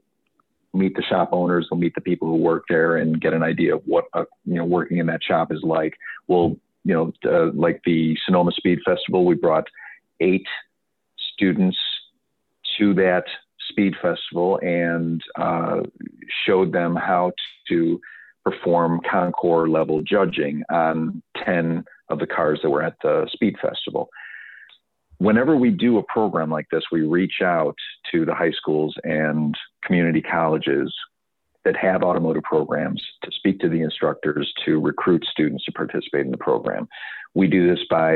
meet 0.73 0.95
the 0.95 1.03
shop 1.03 1.29
owners, 1.31 1.67
they'll 1.69 1.79
meet 1.79 1.95
the 1.95 2.01
people 2.01 2.27
who 2.27 2.35
work 2.35 2.63
there 2.67 2.97
and 2.97 3.21
get 3.21 3.33
an 3.33 3.43
idea 3.43 3.75
of 3.75 3.81
what, 3.85 4.05
uh, 4.13 4.25
you 4.45 4.55
know, 4.55 4.65
working 4.65 4.97
in 4.97 5.05
that 5.05 5.23
shop 5.23 5.51
is 5.51 5.61
like. 5.63 5.93
We'll, 6.27 6.57
you 6.83 6.93
know, 6.93 7.13
uh, 7.25 7.51
like 7.53 7.81
the 7.85 8.17
Sonoma 8.25 8.51
Speed 8.51 8.79
Festival, 8.85 9.25
we 9.25 9.35
brought 9.35 9.67
eight 10.19 10.47
students 11.33 11.77
to 12.77 12.93
that 12.95 13.25
speed 13.69 13.93
festival 14.01 14.59
and 14.61 15.21
uh, 15.35 15.81
showed 16.45 16.71
them 16.71 16.95
how 16.95 17.31
to 17.69 17.99
perform 18.43 18.99
concours 19.09 19.69
level 19.69 20.01
judging 20.01 20.63
on 20.69 21.21
10 21.45 21.85
of 22.09 22.19
the 22.19 22.27
cars 22.27 22.59
that 22.61 22.69
were 22.69 22.83
at 22.83 22.95
the 23.01 23.27
speed 23.31 23.55
festival 23.61 24.09
whenever 25.23 25.55
we 25.55 25.69
do 25.69 25.97
a 25.97 26.03
program 26.03 26.49
like 26.49 26.67
this, 26.69 26.83
we 26.91 27.01
reach 27.01 27.41
out 27.41 27.75
to 28.11 28.25
the 28.25 28.35
high 28.35 28.51
schools 28.51 28.93
and 29.05 29.55
community 29.81 30.21
colleges 30.21 30.93
that 31.63 31.77
have 31.77 32.03
automotive 32.03 32.43
programs 32.43 33.01
to 33.23 33.31
speak 33.31 33.57
to 33.59 33.69
the 33.69 33.81
instructors 33.81 34.51
to 34.65 34.81
recruit 34.81 35.23
students 35.31 35.63
to 35.63 35.71
participate 35.71 36.25
in 36.25 36.31
the 36.31 36.37
program. 36.37 36.89
We 37.35 37.47
do 37.47 37.73
this 37.73 37.79
by, 37.89 38.13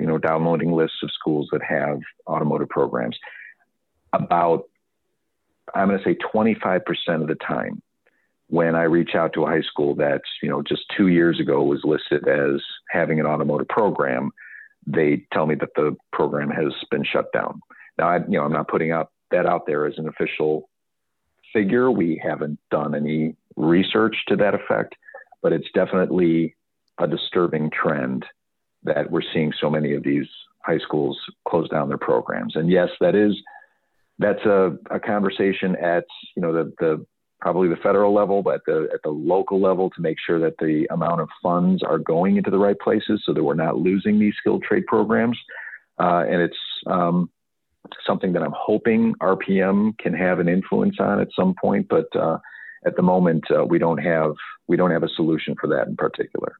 you 0.00 0.06
know, 0.06 0.18
downloading 0.18 0.72
lists 0.72 0.98
of 1.04 1.10
schools 1.12 1.48
that 1.52 1.62
have 1.62 2.00
automotive 2.26 2.68
programs. 2.68 3.16
About, 4.12 4.64
I'm 5.76 5.86
going 5.86 6.00
to 6.00 6.04
say 6.04 6.16
25% 6.34 6.80
of 7.22 7.28
the 7.28 7.36
time, 7.36 7.80
when 8.48 8.74
I 8.74 8.84
reach 8.84 9.14
out 9.14 9.32
to 9.34 9.44
a 9.44 9.46
high 9.46 9.60
school 9.60 9.94
that's 9.94 10.28
you 10.42 10.48
know, 10.48 10.62
just 10.62 10.82
two 10.96 11.08
years 11.08 11.38
ago 11.38 11.62
was 11.62 11.82
listed 11.84 12.26
as 12.26 12.60
having 12.90 13.20
an 13.20 13.26
automotive 13.26 13.68
program, 13.68 14.32
they 14.88 15.26
tell 15.32 15.46
me 15.46 15.54
that 15.56 15.74
the 15.76 15.96
program 16.12 16.50
has 16.50 16.72
been 16.90 17.04
shut 17.04 17.32
down. 17.32 17.60
Now, 17.98 18.08
I, 18.08 18.16
you 18.18 18.38
know, 18.38 18.44
I'm 18.44 18.52
not 18.52 18.68
putting 18.68 18.90
out 18.90 19.10
that 19.30 19.46
out 19.46 19.66
there 19.66 19.86
as 19.86 19.94
an 19.98 20.08
official 20.08 20.68
figure. 21.52 21.90
We 21.90 22.20
haven't 22.22 22.58
done 22.70 22.94
any 22.94 23.36
research 23.56 24.16
to 24.28 24.36
that 24.36 24.54
effect, 24.54 24.94
but 25.42 25.52
it's 25.52 25.68
definitely 25.74 26.56
a 26.98 27.06
disturbing 27.06 27.70
trend 27.70 28.24
that 28.84 29.10
we're 29.10 29.22
seeing 29.34 29.52
so 29.60 29.68
many 29.68 29.94
of 29.94 30.02
these 30.02 30.26
high 30.62 30.78
schools 30.78 31.18
close 31.46 31.68
down 31.68 31.88
their 31.88 31.98
programs. 31.98 32.56
And 32.56 32.70
yes, 32.70 32.88
that 33.00 33.14
is 33.14 33.34
that's 34.18 34.44
a, 34.44 34.76
a 34.90 34.98
conversation 34.98 35.76
at 35.76 36.04
you 36.34 36.42
know 36.42 36.52
the 36.52 36.72
the 36.78 37.06
probably 37.40 37.68
the 37.68 37.76
federal 37.76 38.12
level, 38.12 38.42
but 38.42 38.56
at 38.56 38.64
the 38.66 38.88
at 38.92 39.02
the 39.02 39.10
local 39.10 39.60
level 39.60 39.90
to 39.90 40.00
make 40.00 40.18
sure 40.24 40.38
that 40.40 40.58
the 40.58 40.86
amount 40.90 41.20
of 41.20 41.28
funds 41.42 41.82
are 41.82 41.98
going 41.98 42.36
into 42.36 42.50
the 42.50 42.58
right 42.58 42.78
places, 42.78 43.22
so 43.24 43.32
that 43.32 43.44
we're 43.44 43.54
not 43.54 43.76
losing 43.76 44.18
these 44.18 44.34
skilled 44.38 44.62
trade 44.62 44.86
programs. 44.86 45.38
Uh, 45.98 46.24
and 46.28 46.40
it's 46.40 46.56
um, 46.86 47.28
something 48.06 48.32
that 48.32 48.42
I'm 48.42 48.54
hoping 48.56 49.14
RPM 49.20 49.98
can 49.98 50.14
have 50.14 50.38
an 50.38 50.48
influence 50.48 50.96
on 51.00 51.20
at 51.20 51.28
some 51.34 51.54
point, 51.60 51.88
but 51.88 52.14
uh, 52.16 52.38
at 52.86 52.96
the 52.96 53.02
moment 53.02 53.44
uh, 53.50 53.64
we 53.64 53.78
don't 53.78 53.98
have 53.98 54.32
we 54.66 54.76
don't 54.76 54.90
have 54.90 55.02
a 55.02 55.08
solution 55.08 55.54
for 55.60 55.66
that 55.68 55.88
in 55.88 55.96
particular. 55.96 56.56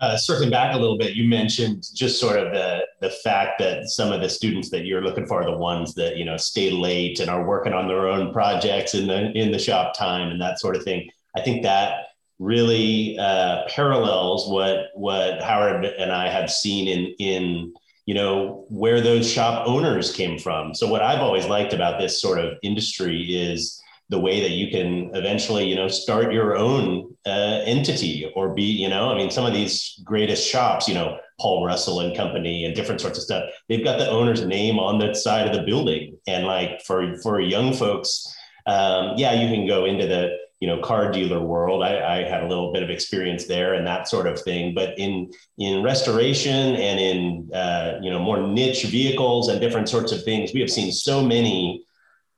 Uh, 0.00 0.16
circling 0.16 0.48
back 0.48 0.74
a 0.74 0.78
little 0.78 0.96
bit, 0.96 1.14
you 1.14 1.28
mentioned 1.28 1.86
just 1.94 2.18
sort 2.18 2.38
of 2.38 2.52
the 2.52 2.80
the 3.00 3.10
fact 3.10 3.58
that 3.58 3.84
some 3.86 4.10
of 4.10 4.22
the 4.22 4.28
students 4.28 4.70
that 4.70 4.86
you're 4.86 5.02
looking 5.02 5.26
for 5.26 5.42
are 5.42 5.50
the 5.50 5.56
ones 5.56 5.94
that 5.94 6.16
you 6.16 6.24
know 6.24 6.38
stay 6.38 6.70
late 6.70 7.20
and 7.20 7.28
are 7.28 7.46
working 7.46 7.74
on 7.74 7.86
their 7.86 8.08
own 8.08 8.32
projects 8.32 8.94
in 8.94 9.06
the 9.06 9.30
in 9.32 9.52
the 9.52 9.58
shop 9.58 9.94
time 9.94 10.30
and 10.30 10.40
that 10.40 10.58
sort 10.58 10.74
of 10.74 10.82
thing. 10.82 11.08
I 11.36 11.42
think 11.42 11.62
that 11.64 12.06
really 12.38 13.18
uh, 13.18 13.64
parallels 13.68 14.48
what 14.48 14.86
what 14.94 15.42
Howard 15.42 15.84
and 15.84 16.10
I 16.10 16.28
have 16.28 16.50
seen 16.50 16.88
in 16.88 17.14
in 17.18 17.74
you 18.06 18.14
know 18.14 18.64
where 18.70 19.02
those 19.02 19.30
shop 19.30 19.68
owners 19.68 20.12
came 20.12 20.38
from. 20.38 20.74
So 20.74 20.88
what 20.88 21.02
I've 21.02 21.20
always 21.20 21.46
liked 21.46 21.74
about 21.74 22.00
this 22.00 22.20
sort 22.20 22.38
of 22.38 22.54
industry 22.62 23.22
is 23.22 23.79
the 24.10 24.18
way 24.18 24.40
that 24.40 24.50
you 24.50 24.70
can 24.70 25.14
eventually, 25.14 25.64
you 25.64 25.76
know, 25.76 25.86
start 25.86 26.32
your 26.32 26.56
own 26.56 27.16
uh, 27.26 27.62
entity 27.64 28.30
or 28.34 28.52
be, 28.52 28.64
you 28.64 28.88
know, 28.88 29.10
I 29.10 29.16
mean, 29.16 29.30
some 29.30 29.46
of 29.46 29.52
these 29.52 30.00
greatest 30.04 30.46
shops, 30.46 30.88
you 30.88 30.94
know, 30.94 31.18
Paul 31.38 31.64
Russell 31.64 32.00
and 32.00 32.16
company 32.16 32.64
and 32.64 32.74
different 32.74 33.00
sorts 33.00 33.18
of 33.18 33.24
stuff, 33.24 33.44
they've 33.68 33.84
got 33.84 34.00
the 34.00 34.10
owner's 34.10 34.44
name 34.44 34.80
on 34.80 34.98
the 34.98 35.14
side 35.14 35.46
of 35.46 35.54
the 35.54 35.62
building. 35.62 36.18
And 36.26 36.44
like 36.44 36.82
for, 36.82 37.16
for 37.22 37.40
young 37.40 37.72
folks, 37.72 38.26
um, 38.66 39.14
yeah, 39.16 39.32
you 39.32 39.48
can 39.48 39.66
go 39.66 39.84
into 39.84 40.08
the, 40.08 40.36
you 40.58 40.66
know, 40.66 40.82
car 40.82 41.12
dealer 41.12 41.40
world. 41.40 41.82
I, 41.84 42.18
I 42.18 42.28
had 42.28 42.42
a 42.42 42.48
little 42.48 42.72
bit 42.72 42.82
of 42.82 42.90
experience 42.90 43.46
there 43.46 43.74
and 43.74 43.86
that 43.86 44.08
sort 44.08 44.26
of 44.26 44.42
thing. 44.42 44.74
But 44.74 44.98
in 44.98 45.32
in 45.56 45.82
restoration 45.82 46.76
and 46.76 47.00
in 47.00 47.50
uh, 47.54 47.98
you 48.02 48.10
know 48.10 48.18
more 48.18 48.46
niche 48.46 48.84
vehicles 48.84 49.48
and 49.48 49.58
different 49.58 49.88
sorts 49.88 50.12
of 50.12 50.22
things, 50.22 50.52
we 50.52 50.60
have 50.60 50.70
seen 50.70 50.92
so 50.92 51.24
many 51.24 51.82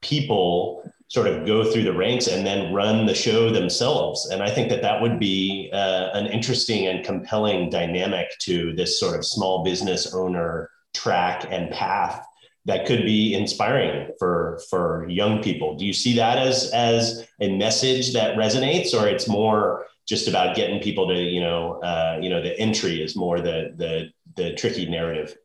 people 0.03 0.85
sort 1.12 1.27
of 1.27 1.44
go 1.44 1.62
through 1.62 1.83
the 1.83 1.92
ranks 1.92 2.27
and 2.27 2.46
then 2.46 2.72
run 2.72 3.05
the 3.05 3.14
show 3.14 3.51
themselves. 3.51 4.31
And 4.31 4.42
I 4.42 4.48
think 4.48 4.70
that 4.70 4.81
that 4.81 5.03
would 5.03 5.18
be 5.18 5.68
uh, 5.70 6.09
an 6.14 6.27
interesting 6.27 6.87
and 6.87 7.05
compelling 7.05 7.68
dynamic 7.68 8.29
to 8.40 8.72
this 8.72 8.98
sort 8.98 9.18
of 9.18 9.27
small 9.27 9.62
business 9.62 10.14
owner 10.14 10.70
track 10.94 11.46
and 11.51 11.70
path 11.70 12.25
that 12.64 12.87
could 12.87 13.05
be 13.05 13.35
inspiring 13.35 14.09
for 14.18 14.59
for 14.70 15.07
young 15.07 15.42
people. 15.42 15.77
Do 15.77 15.85
you 15.85 15.92
see 15.92 16.16
that 16.16 16.38
as 16.38 16.70
as 16.72 17.27
a 17.42 17.59
message 17.59 18.14
that 18.14 18.37
resonates, 18.37 18.94
or 18.94 19.07
it's 19.07 19.29
more 19.29 19.85
just 20.09 20.29
about 20.29 20.57
getting 20.57 20.81
people 20.81 21.07
to 21.09 21.14
you 21.14 21.42
know 21.42 21.79
uh, 21.83 22.20
you 22.22 22.31
know 22.31 22.40
the 22.40 22.59
entry 22.59 23.03
is 23.03 23.16
more 23.16 23.38
the 23.42 23.75
the 23.77 24.09
the 24.37 24.55
tricky 24.55 24.87
narrative? 24.87 25.37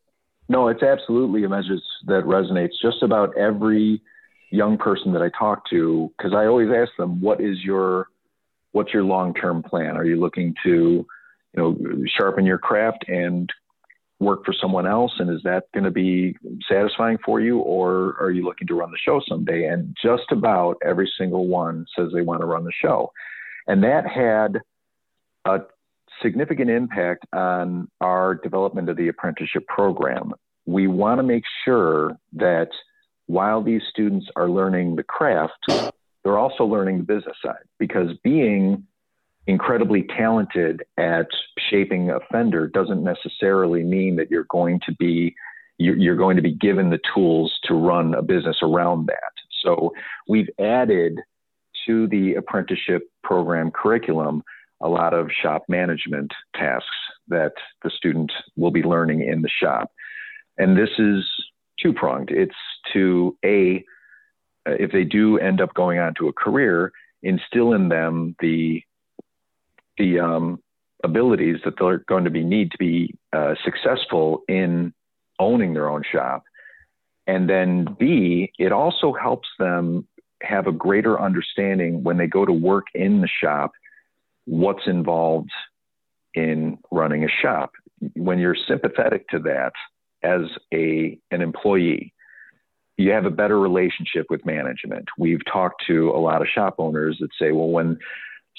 No, 0.48 0.68
it's 0.68 0.82
absolutely 0.82 1.44
a 1.44 1.48
message 1.50 1.82
that 2.06 2.24
resonates. 2.24 2.72
Just 2.80 3.02
about 3.02 3.36
every 3.36 4.00
young 4.50 4.78
person 4.78 5.12
that 5.12 5.22
I 5.22 5.30
talk 5.38 5.68
to, 5.70 6.12
because 6.16 6.32
I 6.34 6.46
always 6.46 6.68
ask 6.74 6.90
them, 6.96 7.20
what 7.20 7.40
is 7.40 7.58
your, 7.62 8.06
what's 8.72 8.92
your 8.92 9.04
long-term 9.04 9.62
plan? 9.62 9.96
Are 9.96 10.04
you 10.04 10.18
looking 10.18 10.54
to, 10.64 10.70
you 10.70 11.06
know, 11.56 11.76
sharpen 12.16 12.46
your 12.46 12.58
craft 12.58 13.04
and 13.08 13.50
work 14.20 14.44
for 14.44 14.52
someone 14.52 14.86
else? 14.86 15.12
And 15.18 15.30
is 15.30 15.42
that 15.44 15.64
going 15.72 15.84
to 15.84 15.90
be 15.90 16.36
satisfying 16.68 17.18
for 17.24 17.40
you? 17.40 17.58
Or 17.58 18.16
are 18.20 18.30
you 18.30 18.44
looking 18.44 18.66
to 18.68 18.74
run 18.74 18.90
the 18.90 18.98
show 18.98 19.20
someday? 19.28 19.66
And 19.66 19.96
just 20.02 20.24
about 20.30 20.76
every 20.84 21.10
single 21.18 21.46
one 21.46 21.86
says 21.96 22.08
they 22.12 22.22
want 22.22 22.40
to 22.40 22.46
run 22.46 22.64
the 22.64 22.72
show. 22.82 23.12
And 23.66 23.84
that 23.84 24.06
had 24.06 24.60
a 25.44 25.60
significant 26.22 26.70
impact 26.70 27.26
on 27.32 27.88
our 28.00 28.34
development 28.34 28.88
of 28.88 28.96
the 28.96 29.08
apprenticeship 29.08 29.66
program. 29.66 30.32
We 30.66 30.86
want 30.86 31.18
to 31.18 31.22
make 31.22 31.44
sure 31.64 32.18
that 32.32 32.68
while 33.28 33.62
these 33.62 33.82
students 33.88 34.26
are 34.36 34.50
learning 34.50 34.96
the 34.96 35.02
craft, 35.02 35.70
they're 36.24 36.38
also 36.38 36.64
learning 36.64 36.98
the 36.98 37.04
business 37.04 37.36
side 37.42 37.64
because 37.78 38.08
being 38.24 38.84
incredibly 39.46 40.02
talented 40.02 40.82
at 40.98 41.26
shaping 41.70 42.10
a 42.10 42.18
fender 42.32 42.66
doesn't 42.66 43.04
necessarily 43.04 43.82
mean 43.82 44.16
that 44.16 44.30
you're 44.30 44.46
going 44.50 44.80
to 44.84 44.94
be 44.98 45.34
you're 45.80 46.16
going 46.16 46.34
to 46.34 46.42
be 46.42 46.52
given 46.52 46.90
the 46.90 46.98
tools 47.14 47.56
to 47.62 47.72
run 47.74 48.12
a 48.14 48.20
business 48.22 48.56
around 48.62 49.06
that. 49.06 49.32
So 49.62 49.92
we've 50.26 50.48
added 50.58 51.20
to 51.86 52.08
the 52.08 52.34
apprenticeship 52.34 53.02
program 53.22 53.70
curriculum 53.70 54.42
a 54.80 54.88
lot 54.88 55.14
of 55.14 55.30
shop 55.30 55.62
management 55.68 56.32
tasks 56.56 56.86
that 57.28 57.52
the 57.84 57.90
student 57.90 58.32
will 58.56 58.70
be 58.70 58.82
learning 58.82 59.22
in 59.22 59.42
the 59.42 59.48
shop. 59.48 59.92
And 60.56 60.76
this 60.76 60.90
is 60.98 61.24
two 61.80 61.92
pronged. 61.92 62.30
It's 62.30 62.54
to 62.92 63.36
A, 63.44 63.84
if 64.66 64.92
they 64.92 65.04
do 65.04 65.38
end 65.38 65.60
up 65.60 65.74
going 65.74 65.98
on 65.98 66.14
to 66.18 66.28
a 66.28 66.32
career, 66.32 66.92
instill 67.22 67.72
in 67.72 67.88
them 67.88 68.36
the 68.40 68.82
the 69.96 70.20
um, 70.20 70.62
abilities 71.02 71.56
that 71.64 71.74
they're 71.78 71.98
going 71.98 72.24
to 72.24 72.30
be 72.30 72.44
need 72.44 72.70
to 72.70 72.78
be 72.78 73.14
uh, 73.32 73.54
successful 73.64 74.42
in 74.48 74.92
owning 75.38 75.74
their 75.74 75.88
own 75.88 76.02
shop. 76.10 76.44
And 77.26 77.48
then 77.48 77.96
B, 77.98 78.52
it 78.58 78.72
also 78.72 79.12
helps 79.12 79.48
them 79.58 80.06
have 80.42 80.66
a 80.66 80.72
greater 80.72 81.20
understanding 81.20 82.02
when 82.04 82.16
they 82.16 82.26
go 82.26 82.44
to 82.44 82.52
work 82.52 82.86
in 82.94 83.20
the 83.20 83.28
shop 83.28 83.72
what's 84.44 84.86
involved 84.86 85.50
in 86.34 86.78
running 86.90 87.24
a 87.24 87.28
shop. 87.28 87.72
When 88.14 88.38
you're 88.38 88.56
sympathetic 88.66 89.28
to 89.28 89.40
that 89.40 89.72
as 90.22 90.42
a 90.72 91.18
an 91.30 91.42
employee, 91.42 92.14
you 92.98 93.10
have 93.12 93.24
a 93.24 93.30
better 93.30 93.58
relationship 93.58 94.26
with 94.28 94.44
management. 94.44 95.08
We've 95.16 95.44
talked 95.50 95.84
to 95.86 96.10
a 96.10 96.20
lot 96.20 96.42
of 96.42 96.48
shop 96.48 96.74
owners 96.78 97.16
that 97.20 97.30
say, 97.40 97.52
well, 97.52 97.68
when 97.68 97.98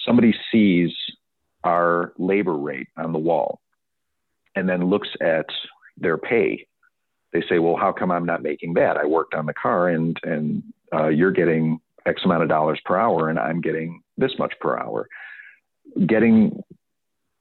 somebody 0.06 0.34
sees 0.52 0.92
our 1.64 2.14
labor 2.18 2.56
rate 2.56 2.88
on 2.98 3.12
the 3.12 3.20
wall 3.20 3.60
and 4.56 4.68
then 4.68 4.90
looks 4.90 5.10
at 5.22 5.46
their 5.98 6.18
pay, 6.18 6.66
they 7.34 7.44
say, 7.48 7.60
well, 7.60 7.76
how 7.76 7.92
come 7.92 8.12
I'm 8.12 8.26
not 8.26 8.42
making 8.42 8.74
that? 8.76 8.98
I 8.98 9.06
worked 9.06 9.36
on 9.36 9.46
the 9.46 9.54
car 9.54 9.90
and 9.90 10.18
and 10.24 10.64
uh, 10.92 11.10
you're 11.10 11.32
getting 11.32 11.80
X 12.08 12.22
amount 12.26 12.42
of 12.42 12.50
dollars 12.50 12.80
per 12.86 12.98
hour 12.98 13.30
and 13.30 13.38
I'm 13.38 13.62
getting 13.62 14.02
this 14.18 14.32
much 14.40 14.54
per 14.60 14.80
hour 14.80 15.08
getting 16.06 16.64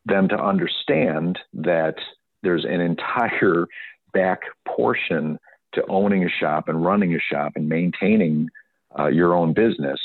them 0.06 0.28
to 0.28 0.38
understand 0.38 1.38
that 1.52 1.96
there's 2.42 2.64
an 2.64 2.80
entire 2.80 3.66
back 4.12 4.40
portion 4.66 5.38
to 5.74 5.84
owning 5.88 6.24
a 6.24 6.28
shop 6.28 6.68
and 6.68 6.84
running 6.84 7.14
a 7.14 7.20
shop 7.20 7.52
and 7.56 7.68
maintaining 7.68 8.48
uh, 8.98 9.08
your 9.08 9.34
own 9.34 9.52
business, 9.52 10.00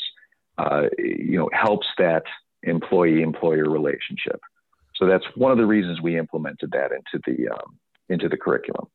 uh, 0.58 0.84
you 0.98 1.38
know, 1.38 1.50
helps 1.54 1.88
that 1.98 2.24
employee-employer 2.64 3.70
relationship. 3.70 4.40
So 4.96 5.08
that's 5.08 5.26
one 5.36 5.52
of 5.52 5.58
the 5.58 5.66
reasons 5.66 6.02
we 6.02 6.18
implemented 6.18 6.72
that 6.72 6.92
into 6.92 7.22
the 7.26 7.50
um, 7.50 7.80
into 8.10 8.30
the 8.30 8.38
curriculum. 8.38 8.88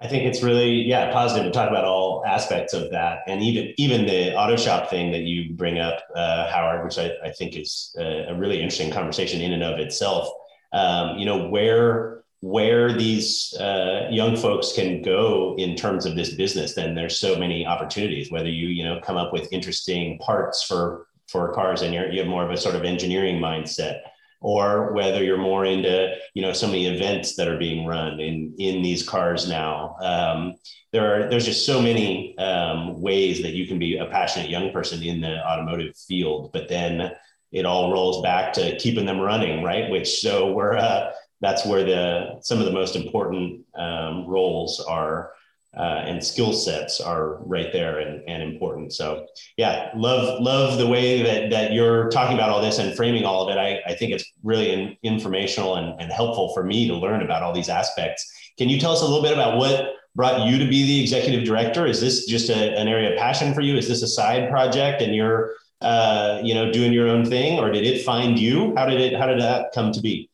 I 0.00 0.08
think 0.08 0.24
it's 0.24 0.42
really 0.42 0.82
yeah 0.82 1.10
positive 1.12 1.46
to 1.46 1.50
talk 1.50 1.70
about 1.70 1.84
all 1.84 2.22
aspects 2.26 2.74
of 2.74 2.90
that, 2.90 3.20
and 3.26 3.42
even 3.42 3.72
even 3.78 4.06
the 4.06 4.34
auto 4.34 4.56
shop 4.56 4.90
thing 4.90 5.10
that 5.12 5.22
you 5.22 5.54
bring 5.54 5.78
up, 5.78 6.00
uh, 6.14 6.50
Howard, 6.50 6.84
which 6.84 6.98
I, 6.98 7.12
I 7.24 7.30
think 7.32 7.56
is 7.56 7.94
a, 7.98 8.26
a, 8.28 8.34
really 8.34 8.56
interesting 8.56 8.90
conversation 8.90 9.40
in 9.40 9.52
and 9.52 9.62
of 9.62 9.78
itself. 9.78 10.28
Um, 10.72 11.18
you 11.18 11.24
know 11.24 11.48
where 11.48 12.24
where 12.46 12.92
these 12.92 13.52
uh, 13.58 14.06
young 14.10 14.36
folks 14.36 14.72
can 14.72 15.02
go 15.02 15.56
in 15.58 15.74
terms 15.74 16.06
of 16.06 16.14
this 16.14 16.34
business, 16.34 16.74
then 16.74 16.94
there's 16.94 17.18
so 17.18 17.36
many 17.36 17.66
opportunities. 17.66 18.30
Whether 18.30 18.50
you 18.50 18.68
you 18.68 18.84
know 18.84 19.00
come 19.00 19.16
up 19.16 19.32
with 19.32 19.52
interesting 19.52 20.18
parts 20.18 20.62
for 20.62 21.06
for 21.28 21.52
cars 21.52 21.82
and 21.82 21.92
you 21.92 22.20
have 22.20 22.28
more 22.28 22.44
of 22.44 22.50
a 22.52 22.56
sort 22.56 22.76
of 22.76 22.84
engineering 22.84 23.40
mindset 23.40 23.98
or 24.40 24.92
whether 24.92 25.24
you're 25.24 25.36
more 25.36 25.64
into 25.64 26.14
you 26.34 26.42
know 26.42 26.52
so 26.52 26.68
many 26.68 26.86
events 26.86 27.34
that 27.34 27.48
are 27.48 27.58
being 27.58 27.84
run 27.84 28.20
in 28.20 28.54
in 28.58 28.80
these 28.80 29.02
cars 29.02 29.48
now 29.48 29.96
um, 30.00 30.54
there 30.92 31.04
are 31.26 31.28
there's 31.28 31.46
just 31.46 31.66
so 31.66 31.82
many 31.82 32.38
um, 32.38 33.00
ways 33.00 33.42
that 33.42 33.54
you 33.54 33.66
can 33.66 33.78
be 33.78 33.96
a 33.96 34.06
passionate 34.06 34.48
young 34.48 34.70
person 34.70 35.02
in 35.02 35.20
the 35.20 35.44
automotive 35.44 35.96
field 35.96 36.50
but 36.52 36.68
then 36.68 37.10
it 37.50 37.66
all 37.66 37.92
rolls 37.92 38.22
back 38.22 38.52
to 38.52 38.76
keeping 38.76 39.06
them 39.06 39.18
running 39.18 39.64
right 39.64 39.90
which 39.90 40.20
so 40.20 40.52
we're 40.52 40.76
uh, 40.76 41.10
that's 41.40 41.66
where 41.66 41.84
the 41.84 42.38
some 42.40 42.58
of 42.58 42.64
the 42.64 42.72
most 42.72 42.96
important 42.96 43.64
um, 43.76 44.26
roles 44.26 44.80
are 44.80 45.32
uh, 45.76 46.02
and 46.06 46.24
skill 46.24 46.54
sets 46.54 47.00
are 47.00 47.36
right 47.44 47.70
there 47.70 47.98
and, 47.98 48.22
and 48.26 48.42
important. 48.42 48.94
So 48.94 49.26
yeah, 49.58 49.90
love 49.94 50.40
love 50.40 50.78
the 50.78 50.86
way 50.86 51.22
that 51.22 51.50
that 51.50 51.72
you're 51.72 52.08
talking 52.08 52.34
about 52.34 52.48
all 52.48 52.62
this 52.62 52.78
and 52.78 52.96
framing 52.96 53.24
all 53.24 53.46
of 53.46 53.54
it. 53.54 53.58
I, 53.58 53.80
I 53.90 53.94
think 53.94 54.12
it's 54.12 54.24
really 54.42 54.72
in, 54.72 54.96
informational 55.02 55.76
and, 55.76 56.00
and 56.00 56.10
helpful 56.10 56.54
for 56.54 56.64
me 56.64 56.88
to 56.88 56.96
learn 56.96 57.22
about 57.22 57.42
all 57.42 57.52
these 57.52 57.68
aspects. 57.68 58.26
Can 58.56 58.70
you 58.70 58.80
tell 58.80 58.92
us 58.92 59.02
a 59.02 59.04
little 59.04 59.22
bit 59.22 59.34
about 59.34 59.58
what 59.58 59.90
brought 60.14 60.46
you 60.46 60.58
to 60.58 60.64
be 60.64 60.86
the 60.86 61.02
executive 61.02 61.44
director? 61.44 61.86
Is 61.86 62.00
this 62.00 62.24
just 62.24 62.48
a, 62.48 62.74
an 62.78 62.88
area 62.88 63.12
of 63.12 63.18
passion 63.18 63.52
for 63.52 63.60
you? 63.60 63.76
Is 63.76 63.86
this 63.86 64.02
a 64.02 64.08
side 64.08 64.48
project 64.48 65.02
and 65.02 65.14
you're 65.14 65.52
uh, 65.82 66.40
you 66.42 66.54
know 66.54 66.72
doing 66.72 66.94
your 66.94 67.06
own 67.06 67.26
thing, 67.26 67.58
or 67.58 67.70
did 67.70 67.84
it 67.84 68.02
find 68.02 68.38
you? 68.38 68.74
How 68.76 68.86
did 68.86 68.98
it 68.98 69.14
how 69.18 69.26
did 69.26 69.40
that 69.40 69.72
come 69.74 69.92
to 69.92 70.00
be? 70.00 70.30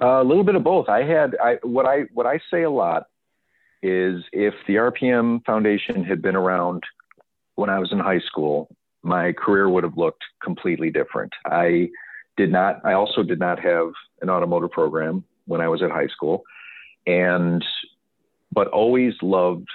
A 0.00 0.24
little 0.24 0.44
bit 0.44 0.54
of 0.54 0.64
both. 0.64 0.88
I 0.88 1.02
had 1.02 1.36
I 1.42 1.56
what 1.62 1.86
I 1.86 2.02
what 2.14 2.26
I 2.26 2.40
say 2.50 2.62
a 2.62 2.70
lot 2.70 3.04
is 3.82 4.22
if 4.32 4.54
the 4.66 4.74
RPM 4.74 5.44
Foundation 5.44 6.04
had 6.04 6.22
been 6.22 6.36
around 6.36 6.82
when 7.54 7.70
I 7.70 7.78
was 7.78 7.92
in 7.92 7.98
high 7.98 8.20
school, 8.20 8.74
my 9.02 9.32
career 9.32 9.68
would 9.68 9.84
have 9.84 9.96
looked 9.96 10.22
completely 10.42 10.90
different. 10.90 11.32
I 11.46 11.88
did 12.36 12.50
not, 12.50 12.84
I 12.84 12.94
also 12.94 13.22
did 13.22 13.38
not 13.38 13.60
have 13.60 13.92
an 14.22 14.30
automotive 14.30 14.70
program 14.70 15.24
when 15.46 15.60
I 15.60 15.68
was 15.68 15.82
at 15.82 15.90
high 15.90 16.06
school 16.08 16.42
and, 17.06 17.64
but 18.52 18.68
always 18.68 19.14
loved 19.22 19.68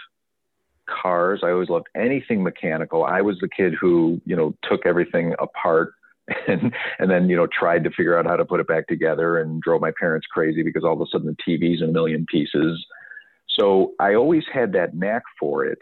cars. 0.87 1.41
I 1.43 1.51
always 1.51 1.69
loved 1.69 1.87
anything 1.95 2.43
mechanical. 2.43 3.03
I 3.03 3.21
was 3.21 3.37
the 3.39 3.49
kid 3.49 3.73
who, 3.79 4.21
you 4.25 4.35
know, 4.35 4.55
took 4.69 4.85
everything 4.85 5.33
apart 5.39 5.93
and 6.47 6.73
and 6.99 7.09
then 7.09 7.29
you 7.29 7.35
know 7.35 7.47
tried 7.47 7.83
to 7.83 7.89
figure 7.91 8.17
out 8.17 8.25
how 8.25 8.35
to 8.35 8.45
put 8.45 8.59
it 8.59 8.67
back 8.67 8.87
together 8.87 9.39
and 9.39 9.61
drove 9.61 9.81
my 9.81 9.91
parents 9.99 10.25
crazy 10.27 10.63
because 10.63 10.83
all 10.83 10.93
of 10.93 11.01
a 11.01 11.05
sudden 11.11 11.27
the 11.27 11.51
TV's 11.51 11.81
in 11.81 11.89
a 11.89 11.91
million 11.91 12.25
pieces 12.31 12.85
so 13.57 13.93
I 13.99 14.15
always 14.15 14.43
had 14.53 14.73
that 14.73 14.95
knack 14.95 15.23
for 15.39 15.65
it, 15.65 15.79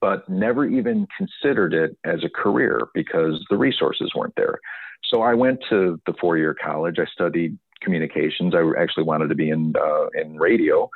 but 0.00 0.28
never 0.28 0.66
even 0.66 1.06
considered 1.16 1.72
it 1.72 1.96
as 2.04 2.24
a 2.24 2.28
career 2.28 2.88
because 2.94 3.44
the 3.50 3.56
resources 3.56 4.12
weren't 4.14 4.34
there. 4.36 4.58
So 5.04 5.22
I 5.22 5.34
went 5.34 5.60
to 5.70 6.00
the 6.06 6.14
four 6.20 6.36
year 6.36 6.54
college. 6.54 6.96
I 6.98 7.06
studied 7.06 7.58
communications. 7.82 8.54
I 8.54 8.62
actually 8.80 9.04
wanted 9.04 9.28
to 9.28 9.34
be 9.34 9.50
in 9.50 9.74
uh, 9.80 10.06
in 10.20 10.36
radio, 10.36 10.90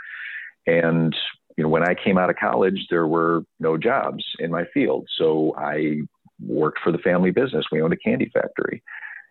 and 0.66 1.14
you 1.56 1.64
know 1.64 1.70
when 1.70 1.82
I 1.82 1.94
came 1.94 2.18
out 2.18 2.30
of 2.30 2.36
college, 2.36 2.86
there 2.90 3.06
were 3.06 3.44
no 3.60 3.76
jobs 3.76 4.24
in 4.38 4.50
my 4.50 4.64
field. 4.74 5.08
So 5.16 5.54
I 5.56 6.02
worked 6.40 6.80
for 6.82 6.92
the 6.92 6.98
family 6.98 7.30
business. 7.30 7.66
We 7.70 7.82
owned 7.82 7.92
a 7.92 7.98
candy 7.98 8.30
factory. 8.32 8.82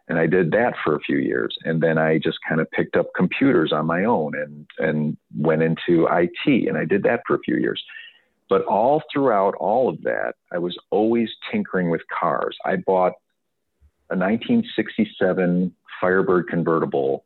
And 0.09 0.19
I 0.19 0.27
did 0.27 0.51
that 0.51 0.73
for 0.83 0.95
a 0.95 0.99
few 0.99 1.17
years. 1.17 1.55
And 1.63 1.81
then 1.81 1.97
I 1.97 2.17
just 2.17 2.37
kind 2.47 2.59
of 2.59 2.69
picked 2.71 2.97
up 2.97 3.07
computers 3.15 3.71
on 3.71 3.85
my 3.85 4.03
own 4.03 4.33
and, 4.35 4.67
and 4.79 5.17
went 5.37 5.63
into 5.63 6.07
IT. 6.11 6.67
And 6.67 6.77
I 6.77 6.85
did 6.85 7.03
that 7.03 7.21
for 7.25 7.35
a 7.35 7.39
few 7.39 7.55
years. 7.55 7.81
But 8.49 8.65
all 8.65 9.01
throughout 9.11 9.55
all 9.55 9.87
of 9.87 10.01
that, 10.03 10.33
I 10.51 10.57
was 10.57 10.77
always 10.91 11.29
tinkering 11.49 11.89
with 11.89 12.01
cars. 12.07 12.57
I 12.65 12.75
bought 12.75 13.13
a 14.09 14.15
1967 14.17 15.73
Firebird 16.01 16.49
convertible 16.49 17.23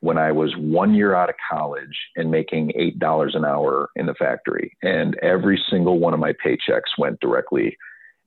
when 0.00 0.18
I 0.18 0.32
was 0.32 0.54
one 0.58 0.94
year 0.94 1.14
out 1.14 1.30
of 1.30 1.36
college 1.50 1.96
and 2.16 2.30
making 2.30 2.72
$8 2.78 3.34
an 3.34 3.46
hour 3.46 3.88
in 3.96 4.04
the 4.04 4.14
factory. 4.14 4.76
And 4.82 5.16
every 5.22 5.58
single 5.70 5.98
one 5.98 6.12
of 6.12 6.20
my 6.20 6.34
paychecks 6.44 6.98
went 6.98 7.18
directly 7.20 7.78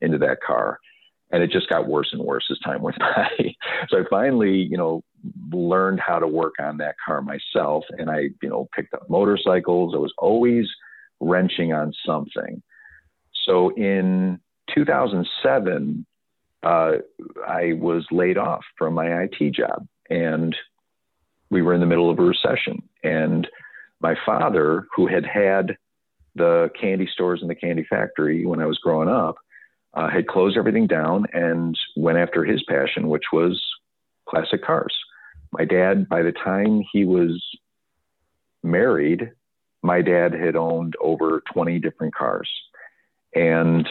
into 0.01 0.17
that 0.19 0.37
car 0.45 0.79
and 1.31 1.43
it 1.43 1.51
just 1.51 1.69
got 1.69 1.87
worse 1.87 2.09
and 2.11 2.21
worse 2.21 2.45
as 2.51 2.59
time 2.59 2.81
went 2.81 2.99
by. 2.99 3.55
so 3.89 3.99
I 3.99 4.03
finally, 4.09 4.55
you 4.55 4.77
know, 4.77 5.03
learned 5.51 5.99
how 5.99 6.19
to 6.19 6.27
work 6.27 6.53
on 6.59 6.77
that 6.77 6.95
car 7.05 7.21
myself, 7.21 7.83
and 7.97 8.09
I, 8.09 8.29
you 8.41 8.49
know, 8.49 8.67
picked 8.75 8.93
up 8.93 9.09
motorcycles. 9.09 9.93
I 9.93 9.99
was 9.99 10.13
always 10.17 10.67
wrenching 11.19 11.73
on 11.73 11.93
something. 12.05 12.61
So 13.45 13.69
in 13.75 14.39
2007, 14.73 16.05
uh, 16.63 16.91
I 17.47 17.73
was 17.73 18.05
laid 18.11 18.37
off 18.37 18.63
from 18.77 18.93
my 18.93 19.23
IT 19.23 19.53
job, 19.53 19.87
and 20.09 20.55
we 21.49 21.61
were 21.61 21.73
in 21.73 21.79
the 21.79 21.85
middle 21.85 22.09
of 22.09 22.19
a 22.19 22.23
recession. 22.23 22.83
And 23.03 23.47
my 24.01 24.15
father, 24.25 24.87
who 24.95 25.07
had 25.07 25.25
had 25.25 25.77
the 26.35 26.69
candy 26.79 27.07
stores 27.11 27.41
and 27.41 27.49
the 27.49 27.55
candy 27.55 27.85
factory 27.89 28.45
when 28.45 28.61
I 28.61 28.65
was 28.65 28.77
growing 28.77 29.09
up, 29.09 29.37
uh, 29.97 30.07
had 30.07 30.27
closed 30.27 30.57
everything 30.57 30.85
down 30.85 31.25
and 31.33 31.77
went 31.95 32.19
after 32.19 32.45
his 32.45 32.63
passion, 32.69 33.09
which 33.09 33.23
was 33.33 33.59
classic 34.29 34.63
cars. 34.63 34.95
My 35.51 35.65
dad, 35.65 36.07
by 36.07 36.21
the 36.21 36.31
time 36.31 36.83
he 36.91 37.03
was 37.03 37.43
married, 38.63 39.31
my 39.81 40.03
dad 40.03 40.33
had 40.33 40.55
owned 40.55 40.95
over 41.01 41.41
20 41.51 41.79
different 41.79 42.13
cars 42.13 42.49
and 43.33 43.87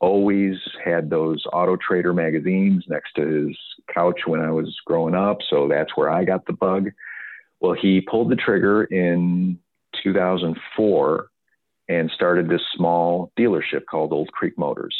always 0.00 0.56
had 0.82 1.10
those 1.10 1.44
Auto 1.52 1.76
Trader 1.76 2.14
magazines 2.14 2.84
next 2.88 3.12
to 3.16 3.26
his 3.26 3.58
couch 3.92 4.20
when 4.26 4.40
I 4.40 4.50
was 4.50 4.74
growing 4.86 5.14
up. 5.14 5.38
So 5.50 5.68
that's 5.68 5.96
where 5.96 6.10
I 6.10 6.24
got 6.24 6.46
the 6.46 6.52
bug. 6.54 6.90
Well, 7.60 7.74
he 7.74 8.00
pulled 8.00 8.30
the 8.30 8.36
trigger 8.36 8.84
in 8.84 9.58
2004 10.02 11.28
and 11.88 12.10
started 12.10 12.48
this 12.48 12.62
small 12.74 13.32
dealership 13.38 13.84
called 13.90 14.12
Old 14.12 14.32
Creek 14.32 14.56
Motors. 14.56 14.96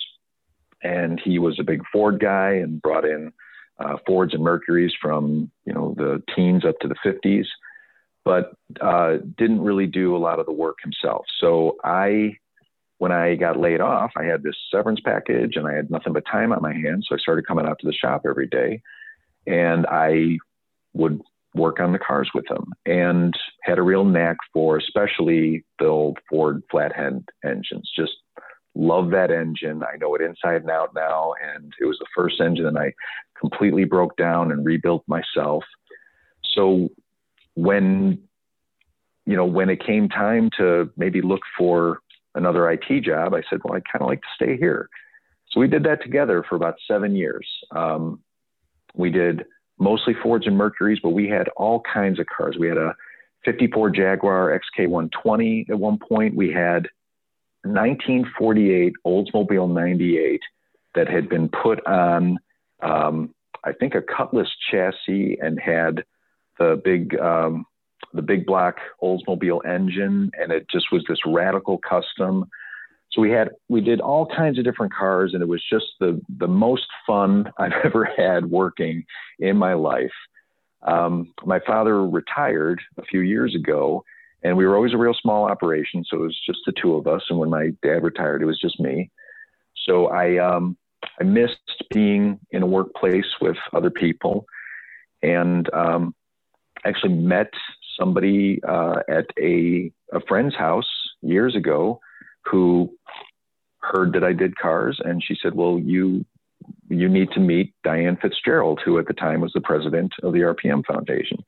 And 0.86 1.20
he 1.22 1.38
was 1.38 1.58
a 1.58 1.64
big 1.64 1.82
Ford 1.92 2.20
guy 2.20 2.50
and 2.52 2.80
brought 2.80 3.04
in 3.04 3.32
uh, 3.78 3.96
Fords 4.06 4.34
and 4.34 4.42
Mercuries 4.42 4.92
from 5.00 5.50
you 5.64 5.72
know 5.72 5.94
the 5.96 6.22
teens 6.34 6.64
up 6.64 6.78
to 6.80 6.88
the 6.88 6.94
50s, 7.04 7.46
but 8.24 8.52
uh, 8.80 9.18
didn't 9.36 9.60
really 9.60 9.86
do 9.86 10.16
a 10.16 10.18
lot 10.18 10.38
of 10.38 10.46
the 10.46 10.52
work 10.52 10.78
himself. 10.82 11.24
So 11.40 11.76
I, 11.84 12.36
when 12.98 13.12
I 13.12 13.34
got 13.34 13.58
laid 13.58 13.80
off, 13.80 14.12
I 14.16 14.24
had 14.24 14.42
this 14.42 14.56
severance 14.70 15.00
package 15.04 15.56
and 15.56 15.66
I 15.66 15.74
had 15.74 15.90
nothing 15.90 16.12
but 16.12 16.24
time 16.30 16.52
on 16.52 16.62
my 16.62 16.72
hands. 16.72 17.06
So 17.08 17.14
I 17.14 17.18
started 17.18 17.46
coming 17.46 17.66
out 17.66 17.78
to 17.80 17.86
the 17.86 17.92
shop 17.92 18.22
every 18.28 18.46
day, 18.46 18.80
and 19.46 19.86
I 19.86 20.38
would 20.94 21.20
work 21.54 21.80
on 21.80 21.92
the 21.92 21.98
cars 21.98 22.30
with 22.34 22.44
him 22.50 22.72
and 22.84 23.34
had 23.62 23.78
a 23.78 23.82
real 23.82 24.04
knack 24.04 24.36
for 24.52 24.76
especially 24.76 25.64
the 25.78 25.86
old 25.86 26.18
Ford 26.28 26.62
flathead 26.70 27.24
engines. 27.44 27.90
Just 27.96 28.12
love 28.76 29.10
that 29.10 29.30
engine. 29.30 29.82
I 29.82 29.96
know 29.96 30.14
it 30.14 30.20
inside 30.20 30.62
and 30.62 30.70
out 30.70 30.94
now. 30.94 31.34
And 31.42 31.72
it 31.80 31.86
was 31.86 31.98
the 31.98 32.06
first 32.14 32.40
engine 32.40 32.64
that 32.64 32.80
I 32.80 32.92
completely 33.38 33.84
broke 33.84 34.16
down 34.16 34.52
and 34.52 34.64
rebuilt 34.64 35.02
myself. 35.06 35.64
So 36.54 36.88
when, 37.54 38.18
you 39.24 39.36
know, 39.36 39.46
when 39.46 39.70
it 39.70 39.84
came 39.84 40.08
time 40.08 40.50
to 40.58 40.90
maybe 40.96 41.22
look 41.22 41.40
for 41.56 42.00
another 42.34 42.70
IT 42.70 43.02
job, 43.02 43.34
I 43.34 43.42
said, 43.48 43.60
well, 43.64 43.74
I 43.74 43.80
kind 43.80 44.02
of 44.02 44.08
like 44.08 44.20
to 44.20 44.28
stay 44.34 44.56
here. 44.56 44.88
So 45.50 45.60
we 45.60 45.68
did 45.68 45.84
that 45.84 46.02
together 46.02 46.44
for 46.46 46.56
about 46.56 46.74
seven 46.86 47.16
years. 47.16 47.48
Um, 47.70 48.20
we 48.94 49.10
did 49.10 49.44
mostly 49.78 50.14
Fords 50.22 50.46
and 50.46 50.56
Mercuries, 50.56 50.98
but 51.02 51.10
we 51.10 51.28
had 51.28 51.48
all 51.56 51.82
kinds 51.92 52.18
of 52.18 52.26
cars. 52.26 52.56
We 52.58 52.68
had 52.68 52.78
a 52.78 52.94
54 53.44 53.90
Jaguar 53.90 54.60
XK120 54.78 55.70
at 55.70 55.78
one 55.78 55.98
point. 55.98 56.34
We 56.34 56.52
had 56.52 56.88
1948 57.66 58.92
Oldsmobile 59.06 59.72
98 59.72 60.40
that 60.94 61.08
had 61.08 61.28
been 61.28 61.48
put 61.48 61.84
on, 61.86 62.38
um, 62.82 63.34
I 63.64 63.72
think, 63.72 63.94
a 63.94 64.02
Cutlass 64.02 64.48
chassis 64.70 65.38
and 65.40 65.60
had 65.60 66.04
the 66.58 66.80
big 66.82 67.18
um, 67.18 67.66
the 68.12 68.22
big 68.22 68.46
block 68.46 68.76
Oldsmobile 69.02 69.64
engine, 69.66 70.30
and 70.38 70.52
it 70.52 70.66
just 70.70 70.90
was 70.92 71.04
this 71.08 71.18
radical 71.26 71.78
custom. 71.78 72.46
So 73.12 73.20
we 73.20 73.30
had 73.30 73.50
we 73.68 73.80
did 73.80 74.00
all 74.00 74.26
kinds 74.26 74.58
of 74.58 74.64
different 74.64 74.92
cars, 74.92 75.32
and 75.34 75.42
it 75.42 75.48
was 75.48 75.62
just 75.70 75.86
the 76.00 76.20
the 76.38 76.48
most 76.48 76.86
fun 77.06 77.50
I've 77.58 77.72
ever 77.84 78.04
had 78.16 78.46
working 78.46 79.04
in 79.38 79.56
my 79.56 79.74
life. 79.74 80.12
Um, 80.82 81.32
my 81.44 81.60
father 81.66 82.06
retired 82.06 82.80
a 82.98 83.02
few 83.02 83.20
years 83.20 83.54
ago, 83.54 84.04
and 84.42 84.56
we 84.56 84.66
were 84.66 84.76
always 84.76 84.94
a 84.94 84.98
real 84.98 85.14
small 85.14 85.44
operation, 85.44 86.04
so 86.04 86.18
it 86.18 86.20
was 86.20 86.40
just 86.46 86.60
the 86.66 86.72
two 86.72 86.94
of 86.94 87.06
us. 87.06 87.22
And 87.28 87.38
when 87.38 87.50
my 87.50 87.70
dad 87.82 88.02
retired, 88.02 88.42
it 88.42 88.46
was 88.46 88.60
just 88.60 88.78
me. 88.78 89.10
So 89.86 90.06
I 90.06 90.38
um, 90.38 90.76
I 91.20 91.24
missed 91.24 91.84
being 91.90 92.38
in 92.50 92.62
a 92.62 92.66
workplace 92.66 93.26
with 93.40 93.56
other 93.72 93.90
people, 93.90 94.46
and 95.22 95.72
um, 95.72 96.14
actually 96.84 97.14
met 97.14 97.50
somebody 97.98 98.60
uh, 98.62 99.00
at 99.08 99.26
a 99.40 99.90
a 100.12 100.20
friend's 100.28 100.54
house 100.54 100.90
years 101.22 101.56
ago 101.56 102.00
who 102.44 102.92
heard 103.80 104.12
that 104.12 104.24
I 104.24 104.32
did 104.32 104.56
cars, 104.56 105.00
and 105.04 105.22
she 105.22 105.36
said, 105.40 105.54
"Well, 105.54 105.78
you 105.78 106.24
you 106.88 107.08
need 107.08 107.30
to 107.32 107.40
meet 107.40 107.74
Diane 107.84 108.18
Fitzgerald, 108.20 108.80
who 108.84 108.98
at 108.98 109.06
the 109.06 109.14
time 109.14 109.40
was 109.40 109.52
the 109.52 109.60
president 109.60 110.12
of 110.22 110.32
the 110.32 110.40
RPM 110.40 110.84
Foundation." 110.84 111.38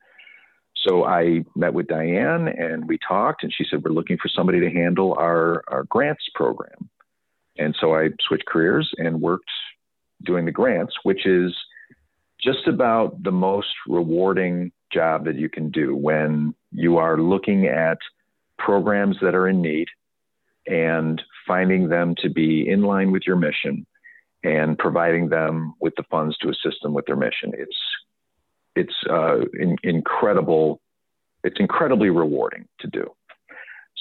So 0.89 1.05
I 1.05 1.45
met 1.55 1.75
with 1.75 1.89
Diane 1.89 2.49
and 2.49 2.89
we 2.89 2.99
talked, 3.07 3.43
and 3.43 3.53
she 3.53 3.65
said, 3.69 3.83
We're 3.85 3.91
looking 3.91 4.17
for 4.17 4.29
somebody 4.29 4.61
to 4.61 4.71
handle 4.71 5.15
our, 5.19 5.63
our 5.69 5.85
grants 5.85 6.25
program. 6.35 6.89
And 7.59 7.77
so 7.81 7.95
I 7.95 8.11
switched 8.27 8.47
careers 8.47 8.89
and 8.97 9.21
worked 9.21 9.51
doing 10.25 10.45
the 10.45 10.53
grants, 10.53 10.95
which 11.03 11.27
is 11.27 11.55
just 12.41 12.67
about 12.67 13.23
the 13.23 13.33
most 13.33 13.69
rewarding 13.87 14.73
job 14.93 15.25
that 15.27 15.35
you 15.35 15.49
can 15.49 15.71
do 15.71 15.95
when 15.95 16.55
you 16.73 16.97
are 16.97 17.21
looking 17.21 17.67
at 17.67 17.99
programs 18.59 19.17
that 19.21 19.35
are 19.35 19.49
in 19.49 19.61
need 19.61 19.89
and 20.67 21.21
finding 21.47 21.89
them 21.89 22.15
to 22.19 22.31
be 22.31 22.69
in 22.69 22.83
line 22.83 23.11
with 23.11 23.23
your 23.27 23.37
mission 23.37 23.85
and 24.45 24.79
providing 24.79 25.29
them 25.29 25.75
with 25.81 25.95
the 25.97 26.05
funds 26.11 26.37
to 26.39 26.49
assist 26.49 26.77
them 26.83 26.95
with 26.95 27.05
their 27.07 27.17
mission. 27.17 27.53
It's 27.55 27.77
it's 28.79 28.95
uh, 29.11 29.41
in, 29.59 29.77
incredible. 29.83 30.81
It's 31.45 31.59
incredibly 31.59 32.11
rewarding 32.11 32.67
to 32.81 32.89
do. 32.89 33.11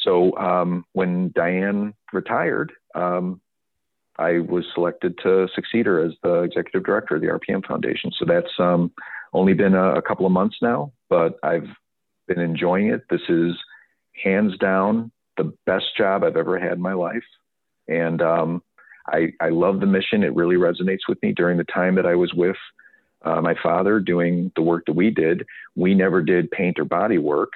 So 0.03 0.35
um, 0.37 0.85
when 0.93 1.31
Diane 1.35 1.93
retired, 2.13 2.71
um, 2.95 3.41
I 4.17 4.39
was 4.39 4.65
selected 4.73 5.17
to 5.23 5.47
succeed 5.53 5.85
her 5.85 6.03
as 6.03 6.13
the 6.23 6.41
executive 6.43 6.83
director 6.83 7.15
of 7.15 7.21
the 7.21 7.27
RPM 7.27 7.65
Foundation. 7.65 8.11
So 8.17 8.25
that's 8.25 8.51
um, 8.59 8.91
only 9.33 9.53
been 9.53 9.73
a, 9.73 9.95
a, 9.95 10.01
couple 10.01 10.25
of 10.25 10.31
months 10.31 10.57
now, 10.61 10.91
but 11.09 11.37
I've 11.43 11.67
been 12.27 12.39
enjoying 12.39 12.87
it. 12.89 13.01
This 13.09 13.21
is 13.29 13.53
hands 14.23 14.57
down 14.57 15.11
the 15.37 15.53
best 15.65 15.85
job 15.95 16.23
I've 16.23 16.37
ever 16.37 16.57
had 16.57 16.73
in 16.73 16.81
my 16.81 16.93
life, 16.93 17.23
and 17.87 18.21
um, 18.21 18.63
I, 19.07 19.33
I 19.39 19.49
love 19.49 19.79
the 19.79 19.85
mission. 19.85 20.23
It 20.23 20.35
really 20.35 20.55
resonates 20.55 21.07
with 21.07 21.21
me. 21.21 21.31
During 21.31 21.57
the 21.57 21.63
time 21.65 21.95
that 21.95 22.07
I 22.07 22.15
was 22.15 22.33
with 22.33 22.57
uh, 23.27 23.41
my 23.41 23.55
father 23.61 23.99
doing 23.99 24.51
the 24.55 24.61
work 24.61 24.83
that 24.85 24.93
we 24.95 25.09
did, 25.09 25.45
we 25.75 25.93
never 25.93 26.21
did 26.21 26.49
paint 26.51 26.79
or 26.79 26.85
body 26.85 27.17
work. 27.17 27.51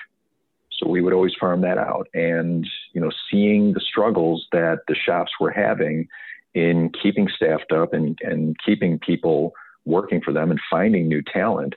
So 0.77 0.89
we 0.89 1.01
would 1.01 1.13
always 1.13 1.33
farm 1.39 1.61
that 1.61 1.77
out. 1.77 2.07
And, 2.13 2.67
you 2.93 3.01
know, 3.01 3.11
seeing 3.29 3.73
the 3.73 3.79
struggles 3.91 4.47
that 4.51 4.79
the 4.87 4.95
shops 4.95 5.31
were 5.39 5.51
having 5.51 6.07
in 6.53 6.91
keeping 7.01 7.27
staffed 7.35 7.71
up 7.71 7.93
and, 7.93 8.17
and 8.21 8.55
keeping 8.65 8.99
people 8.99 9.53
working 9.85 10.21
for 10.21 10.33
them 10.33 10.51
and 10.51 10.59
finding 10.69 11.07
new 11.07 11.21
talent 11.21 11.73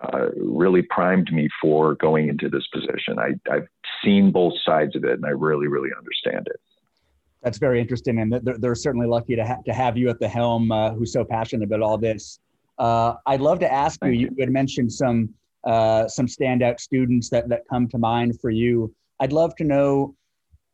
uh, 0.00 0.26
really 0.36 0.82
primed 0.82 1.32
me 1.32 1.48
for 1.62 1.94
going 1.94 2.28
into 2.28 2.48
this 2.48 2.66
position. 2.74 3.18
I, 3.18 3.30
I've 3.50 3.68
seen 4.02 4.32
both 4.32 4.54
sides 4.64 4.96
of 4.96 5.04
it 5.04 5.12
and 5.12 5.26
I 5.26 5.30
really, 5.30 5.68
really 5.68 5.90
understand 5.96 6.46
it. 6.50 6.60
That's 7.42 7.58
very 7.58 7.80
interesting. 7.80 8.18
And 8.20 8.32
they're, 8.32 8.58
they're 8.58 8.74
certainly 8.74 9.06
lucky 9.06 9.36
to, 9.36 9.46
ha- 9.46 9.62
to 9.64 9.72
have 9.72 9.96
you 9.96 10.08
at 10.10 10.18
the 10.18 10.28
helm 10.28 10.72
uh, 10.72 10.90
who's 10.90 11.12
so 11.12 11.24
passionate 11.24 11.64
about 11.64 11.82
all 11.82 11.98
this. 11.98 12.40
Uh, 12.80 13.14
I'd 13.26 13.42
love 13.42 13.58
to 13.58 13.70
ask 13.70 14.02
you, 14.02 14.10
you, 14.10 14.30
had 14.40 14.50
mentioned 14.50 14.90
some 14.90 15.34
uh, 15.64 16.08
some 16.08 16.26
standout 16.26 16.80
students 16.80 17.28
that, 17.28 17.46
that 17.50 17.64
come 17.68 17.86
to 17.88 17.98
mind 17.98 18.40
for 18.40 18.48
you. 18.48 18.92
I'd 19.20 19.34
love 19.34 19.54
to 19.56 19.64
know 19.64 20.16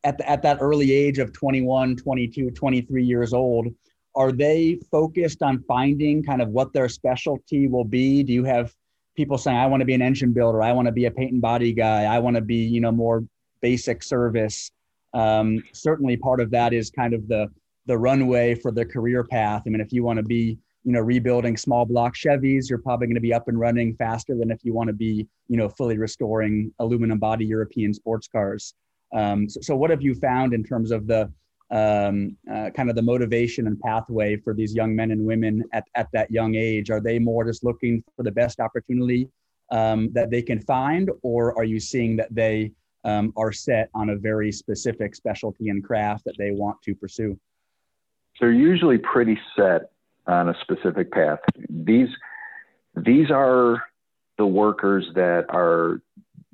at, 0.05 0.17
the, 0.17 0.31
at 0.31 0.41
that 0.43 0.59
early 0.61 0.93
age 0.93 1.19
of 1.19 1.33
21, 1.33 1.97
22, 1.97 2.53
23 2.53 3.05
years 3.05 3.33
old, 3.33 3.67
are 4.15 4.31
they 4.31 4.79
focused 4.93 5.43
on 5.43 5.65
finding 5.67 6.23
kind 6.23 6.41
of 6.41 6.51
what 6.51 6.73
their 6.73 6.89
specialty 6.89 7.67
will 7.67 7.85
be? 7.85 8.23
Do 8.23 8.33
you 8.33 8.45
have 8.45 8.73
people 9.17 9.37
saying, 9.37 9.57
I 9.57 9.67
want 9.67 9.81
to 9.81 9.85
be 9.85 9.95
an 9.95 10.03
engine 10.03 10.33
builder, 10.33 10.63
I 10.63 10.71
want 10.71 10.87
to 10.87 10.93
be 10.93 11.07
a 11.07 11.11
paint 11.11 11.33
and 11.33 11.43
body 11.43 11.73
guy, 11.73 12.05
I 12.05 12.21
want 12.21 12.37
to 12.37 12.43
be, 12.43 12.59
you 12.59 12.81
know, 12.81 12.93
more 12.93 13.25
basic 13.61 14.05
service? 14.05 14.71
Um, 15.13 15.65
certainly 15.73 16.17
part 16.17 16.41
of 16.41 16.53
that 16.53 16.73
is 16.73 16.91
kind 16.91 17.13
of 17.13 17.27
the 17.27 17.49
the 17.87 17.97
runway 17.97 18.55
for 18.55 18.73
the 18.73 18.85
career 18.85 19.25
path. 19.25 19.63
I 19.67 19.71
mean, 19.71 19.81
if 19.81 19.93
you 19.93 20.05
want 20.05 20.19
to 20.19 20.25
be 20.25 20.59
you 20.87 20.93
know 20.93 21.01
rebuilding 21.01 21.57
small 21.57 21.85
block 21.85 22.15
chevys 22.15 22.71
you're 22.71 22.79
probably 22.79 23.09
going 23.09 23.17
to 23.17 23.21
be 23.21 23.35
up 23.35 23.49
and 23.49 23.59
running 23.59 23.95
faster 23.97 24.35
than 24.35 24.51
if 24.51 24.61
you 24.63 24.73
want 24.73 24.87
to 24.87 24.95
be 24.95 25.27
you 25.49 25.57
know 25.57 25.69
fully 25.69 25.99
restoring 25.99 26.73
aluminum 26.79 27.19
body 27.19 27.45
european 27.45 27.93
sports 27.93 28.29
cars. 28.29 28.75
Um, 29.15 29.49
so, 29.49 29.61
so, 29.61 29.77
what 29.77 29.91
have 29.91 30.03
you 30.03 30.15
found 30.15 30.53
in 30.53 30.65
terms 30.65 30.91
of 30.91 31.07
the 31.07 31.31
um, 31.71 32.37
uh, 32.53 32.71
kind 32.71 32.89
of 32.89 32.97
the 32.97 33.03
motivation 33.03 33.67
and 33.67 33.79
pathway 33.81 34.37
for 34.37 34.55
these 34.55 34.75
young 34.75 34.95
men 34.95 35.11
and 35.11 35.25
women 35.25 35.65
at, 35.73 35.85
at 35.95 36.09
that 36.13 36.31
young 36.31 36.55
age? 36.55 36.91
Are 36.91 37.01
they 37.01 37.19
more 37.19 37.45
just 37.45 37.65
looking 37.65 38.03
for 38.17 38.23
the 38.23 38.31
best 38.31 38.61
opportunity 38.61 39.29
um, 39.73 40.11
that 40.13 40.31
they 40.31 40.43
can 40.43 40.61
find 40.61 41.11
or 41.23 41.57
are 41.59 41.65
you 41.65 41.81
seeing 41.81 42.17
that 42.17 42.33
they 42.35 42.73
um, 43.05 43.33
are 43.37 43.53
set 43.53 43.91
on 43.95 44.11
a 44.11 44.17
very 44.17 44.53
specific 44.53 45.15
specialty 45.15 45.69
and 45.69 45.83
craft 45.83 46.25
that 46.25 46.37
they 46.39 46.53
want 46.53 46.81
to 46.83 46.95
pursue? 46.95 47.39
They're 48.41 48.53
usually 48.53 48.99
pretty 48.99 49.39
set 49.57 49.91
on 50.27 50.49
a 50.49 50.55
specific 50.63 51.11
path. 51.13 51.39
These 51.69 52.09
these 52.97 53.31
are 53.31 53.83
the 54.39 54.47
workers 54.47 55.07
that 55.15 55.47
are 55.51 56.01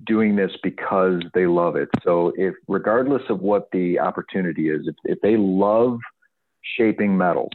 doing 0.05 0.35
this 0.37 0.51
because 0.63 1.23
they 1.35 1.47
love 1.47 1.77
it. 1.77 1.89
So 2.05 2.33
if 2.37 2.55
regardless 2.69 3.23
of 3.29 3.41
what 3.41 3.69
the 3.73 3.99
opportunity 4.01 4.69
is, 4.69 4.87
if, 4.87 4.97
if 5.05 5.21
they 5.21 5.37
love 5.37 5.99
shaping 6.77 7.17
metal, 7.17 7.51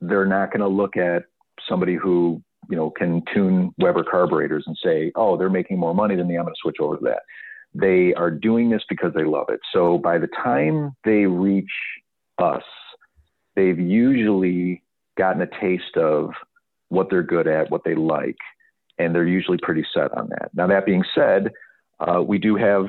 they're 0.00 0.26
not 0.26 0.50
going 0.50 0.60
to 0.60 0.68
look 0.68 0.96
at 0.96 1.24
somebody 1.68 1.94
who 1.94 2.42
you 2.68 2.76
know 2.76 2.90
can 2.90 3.22
tune 3.32 3.72
Weber 3.78 4.04
carburetors 4.04 4.64
and 4.66 4.76
say, 4.82 5.12
oh, 5.14 5.36
they're 5.36 5.50
making 5.50 5.78
more 5.78 5.94
money 5.94 6.16
than 6.16 6.28
me. 6.28 6.36
I'm 6.36 6.44
going 6.44 6.54
to 6.54 6.60
switch 6.60 6.76
over 6.80 6.96
to 6.96 7.04
that. 7.04 7.22
They 7.74 8.14
are 8.14 8.30
doing 8.30 8.70
this 8.70 8.82
because 8.88 9.12
they 9.14 9.24
love 9.24 9.46
it. 9.50 9.60
So 9.72 9.98
by 9.98 10.18
the 10.18 10.28
time 10.28 10.96
they 11.04 11.26
reach 11.26 11.70
us, 12.38 12.62
they've 13.54 13.78
usually 13.78 14.82
gotten 15.16 15.42
a 15.42 15.60
taste 15.60 15.96
of 15.96 16.30
what 16.88 17.08
they're 17.10 17.22
good 17.22 17.48
at, 17.48 17.70
what 17.70 17.82
they 17.84 17.94
like, 17.94 18.38
and 18.98 19.14
they're 19.14 19.26
usually 19.26 19.58
pretty 19.62 19.84
set 19.92 20.16
on 20.16 20.28
that. 20.30 20.50
Now, 20.54 20.66
that 20.68 20.86
being 20.86 21.04
said, 21.14 21.50
uh, 22.00 22.22
we 22.22 22.38
do 22.38 22.56
have, 22.56 22.86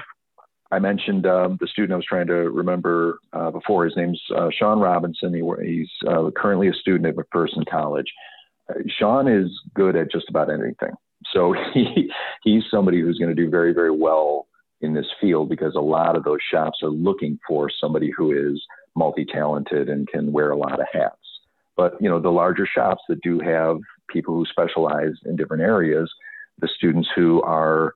I 0.71 0.79
mentioned 0.79 1.25
um, 1.25 1.57
the 1.59 1.67
student 1.67 1.93
I 1.93 1.97
was 1.97 2.05
trying 2.05 2.27
to 2.27 2.33
remember 2.33 3.19
uh, 3.33 3.51
before. 3.51 3.85
His 3.85 3.95
name's 3.95 4.21
uh, 4.35 4.49
Sean 4.57 4.79
Robinson. 4.79 5.33
He, 5.33 5.41
he's 5.65 5.89
uh, 6.07 6.29
currently 6.35 6.67
a 6.67 6.73
student 6.73 7.05
at 7.05 7.15
McPherson 7.15 7.65
College. 7.69 8.07
Uh, 8.69 8.79
Sean 8.87 9.27
is 9.27 9.49
good 9.73 9.95
at 9.95 10.11
just 10.11 10.29
about 10.29 10.49
anything. 10.51 10.93
So 11.33 11.55
he, 11.73 12.11
he's 12.43 12.63
somebody 12.69 13.01
who's 13.01 13.17
going 13.17 13.33
to 13.33 13.41
do 13.41 13.49
very, 13.49 13.73
very 13.73 13.91
well 13.91 14.47
in 14.81 14.93
this 14.93 15.07
field 15.19 15.49
because 15.49 15.75
a 15.75 15.81
lot 15.81 16.15
of 16.15 16.23
those 16.23 16.39
shops 16.51 16.79
are 16.83 16.89
looking 16.89 17.39
for 17.47 17.69
somebody 17.81 18.11
who 18.15 18.31
is 18.31 18.61
multi-talented 18.95 19.89
and 19.89 20.07
can 20.07 20.31
wear 20.31 20.51
a 20.51 20.57
lot 20.57 20.79
of 20.79 20.85
hats. 20.91 21.15
But 21.77 21.95
you 22.01 22.09
know, 22.09 22.19
the 22.19 22.31
larger 22.31 22.65
shops 22.65 23.03
that 23.07 23.21
do 23.21 23.39
have 23.39 23.77
people 24.09 24.33
who 24.35 24.45
specialize 24.45 25.13
in 25.25 25.35
different 25.35 25.63
areas, 25.63 26.11
the 26.59 26.67
students 26.67 27.07
who 27.15 27.41
are 27.43 27.93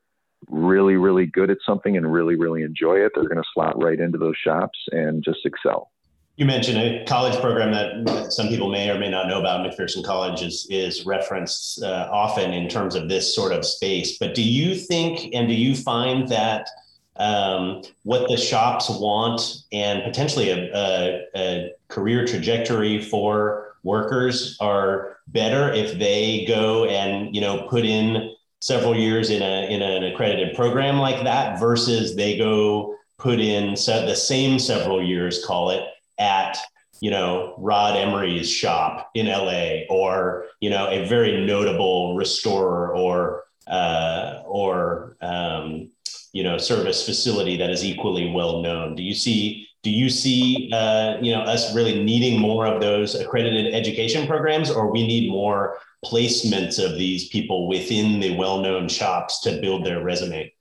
really, 0.49 0.95
really 0.95 1.25
good 1.25 1.49
at 1.49 1.57
something 1.65 1.97
and 1.97 2.11
really, 2.11 2.35
really 2.35 2.63
enjoy 2.63 2.95
it, 2.95 3.11
they're 3.13 3.27
going 3.27 3.37
to 3.41 3.49
slot 3.53 3.81
right 3.81 3.99
into 3.99 4.17
those 4.17 4.35
shops 4.37 4.77
and 4.91 5.23
just 5.23 5.45
excel. 5.45 5.91
You 6.37 6.45
mentioned 6.45 6.77
a 6.77 7.05
college 7.05 7.39
program 7.39 7.71
that 7.73 8.31
some 8.31 8.47
people 8.47 8.69
may 8.69 8.89
or 8.89 8.97
may 8.97 9.09
not 9.09 9.27
know 9.27 9.39
about. 9.39 9.65
McPherson 9.65 10.03
College 10.03 10.41
is, 10.41 10.65
is 10.69 11.05
referenced 11.05 11.83
uh, 11.83 12.09
often 12.11 12.53
in 12.53 12.69
terms 12.69 12.95
of 12.95 13.09
this 13.09 13.35
sort 13.35 13.51
of 13.51 13.65
space. 13.65 14.17
But 14.17 14.33
do 14.33 14.41
you 14.41 14.75
think 14.75 15.33
and 15.35 15.47
do 15.47 15.53
you 15.53 15.75
find 15.75 16.27
that 16.29 16.69
um, 17.17 17.83
what 18.03 18.27
the 18.29 18.37
shops 18.37 18.89
want 18.89 19.41
and 19.71 20.01
potentially 20.03 20.49
a, 20.49 20.73
a, 20.73 21.27
a 21.35 21.71
career 21.89 22.25
trajectory 22.25 23.01
for 23.01 23.70
workers 23.83 24.57
are 24.59 25.17
better 25.27 25.71
if 25.71 25.97
they 25.97 26.45
go 26.47 26.85
and 26.85 27.33
you 27.35 27.41
know 27.41 27.67
put 27.69 27.85
in 27.85 28.33
several 28.59 28.95
years 28.95 29.29
in 29.29 29.41
a 29.41 29.69
in 29.69 29.81
an 29.81 30.03
accredited 30.03 30.55
program 30.55 30.97
like 30.97 31.23
that 31.23 31.59
versus 31.59 32.15
they 32.15 32.37
go 32.37 32.95
put 33.17 33.39
in 33.39 33.75
so 33.75 34.05
the 34.05 34.15
same 34.15 34.59
several 34.59 35.01
years 35.01 35.45
call 35.45 35.69
it 35.69 35.83
at 36.19 36.57
you 37.01 37.09
know 37.09 37.55
Rod 37.57 37.97
Emory's 37.97 38.49
shop 38.49 39.09
in 39.15 39.25
LA 39.25 39.83
or 39.89 40.45
you 40.59 40.69
know 40.69 40.87
a 40.87 41.05
very 41.07 41.45
notable 41.45 42.15
restorer 42.15 42.95
or 42.95 43.43
uh, 43.67 44.43
or 44.45 45.17
um, 45.21 45.89
you 46.31 46.43
know 46.43 46.57
service 46.57 47.05
facility 47.05 47.57
that 47.57 47.69
is 47.71 47.83
equally 47.83 48.31
well 48.31 48.61
known. 48.61 48.95
Do 48.95 49.03
you 49.03 49.15
see 49.15 49.67
do 49.83 49.89
you 49.89 50.09
see 50.09 50.69
uh, 50.73 51.17
you 51.21 51.31
know 51.31 51.41
us 51.41 51.73
really 51.75 52.03
needing 52.03 52.39
more 52.39 52.65
of 52.65 52.81
those 52.81 53.15
accredited 53.15 53.73
education 53.73 54.27
programs 54.27 54.69
or 54.69 54.91
we 54.91 55.05
need 55.05 55.29
more 55.29 55.77
placements 56.05 56.83
of 56.83 56.97
these 56.97 57.29
people 57.29 57.67
within 57.67 58.19
the 58.19 58.35
well-known 58.35 58.87
shops 58.87 59.39
to 59.41 59.59
build 59.61 59.85
their 59.85 60.03
resume? 60.03 60.51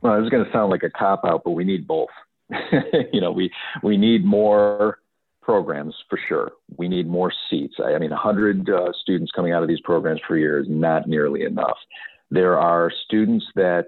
Well 0.00 0.16
this 0.16 0.24
is 0.24 0.30
going 0.30 0.44
to 0.44 0.52
sound 0.52 0.70
like 0.70 0.82
a 0.82 0.90
cop 0.90 1.24
out 1.24 1.42
but 1.44 1.52
we 1.52 1.64
need 1.64 1.86
both. 1.86 2.10
You 3.12 3.20
know 3.20 3.32
we 3.32 3.50
we 3.82 3.96
need 3.96 4.24
more 4.24 4.98
programs 5.42 5.94
for 6.08 6.18
sure. 6.28 6.52
We 6.78 6.88
need 6.88 7.06
more 7.06 7.32
seats. 7.50 7.74
I, 7.78 7.94
I 7.94 7.98
mean 7.98 8.10
100 8.10 8.68
uh, 8.68 8.92
students 9.02 9.32
coming 9.32 9.52
out 9.52 9.62
of 9.62 9.68
these 9.68 9.80
programs 9.80 10.20
per 10.26 10.36
year 10.36 10.58
is 10.58 10.66
not 10.68 11.08
nearly 11.08 11.42
enough. 11.42 11.76
There 12.30 12.58
are 12.58 12.90
students 13.04 13.44
that 13.54 13.86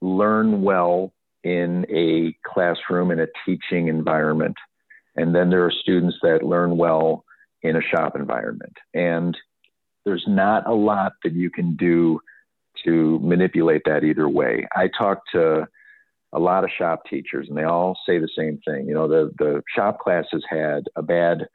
learn 0.00 0.62
well 0.62 1.12
in 1.44 1.86
a 1.90 2.34
classroom 2.48 3.10
in 3.10 3.20
a 3.20 3.26
teaching 3.46 3.88
environment. 3.88 4.56
And 5.16 5.34
then 5.34 5.50
there 5.50 5.64
are 5.64 5.70
students 5.70 6.16
that 6.22 6.42
learn 6.42 6.76
well 6.76 7.24
in 7.62 7.76
a 7.76 7.82
shop 7.82 8.16
environment. 8.16 8.76
And 8.94 9.36
there's 10.04 10.24
not 10.26 10.66
a 10.66 10.74
lot 10.74 11.12
that 11.22 11.34
you 11.34 11.50
can 11.50 11.76
do 11.76 12.18
to 12.84 13.20
manipulate 13.20 13.82
that 13.86 14.04
either 14.04 14.28
way. 14.28 14.66
I 14.74 14.88
talk 14.88 15.20
to 15.32 15.66
a 16.32 16.38
lot 16.38 16.64
of 16.64 16.70
shop 16.76 17.02
teachers 17.08 17.46
and 17.48 17.56
they 17.56 17.62
all 17.62 17.96
say 18.06 18.18
the 18.18 18.28
same 18.36 18.58
thing. 18.66 18.88
You 18.88 18.94
know, 18.94 19.06
the, 19.06 19.30
the 19.38 19.62
shop 19.74 20.00
classes 20.00 20.44
had 20.48 20.84
a 20.96 21.02
bad 21.02 21.46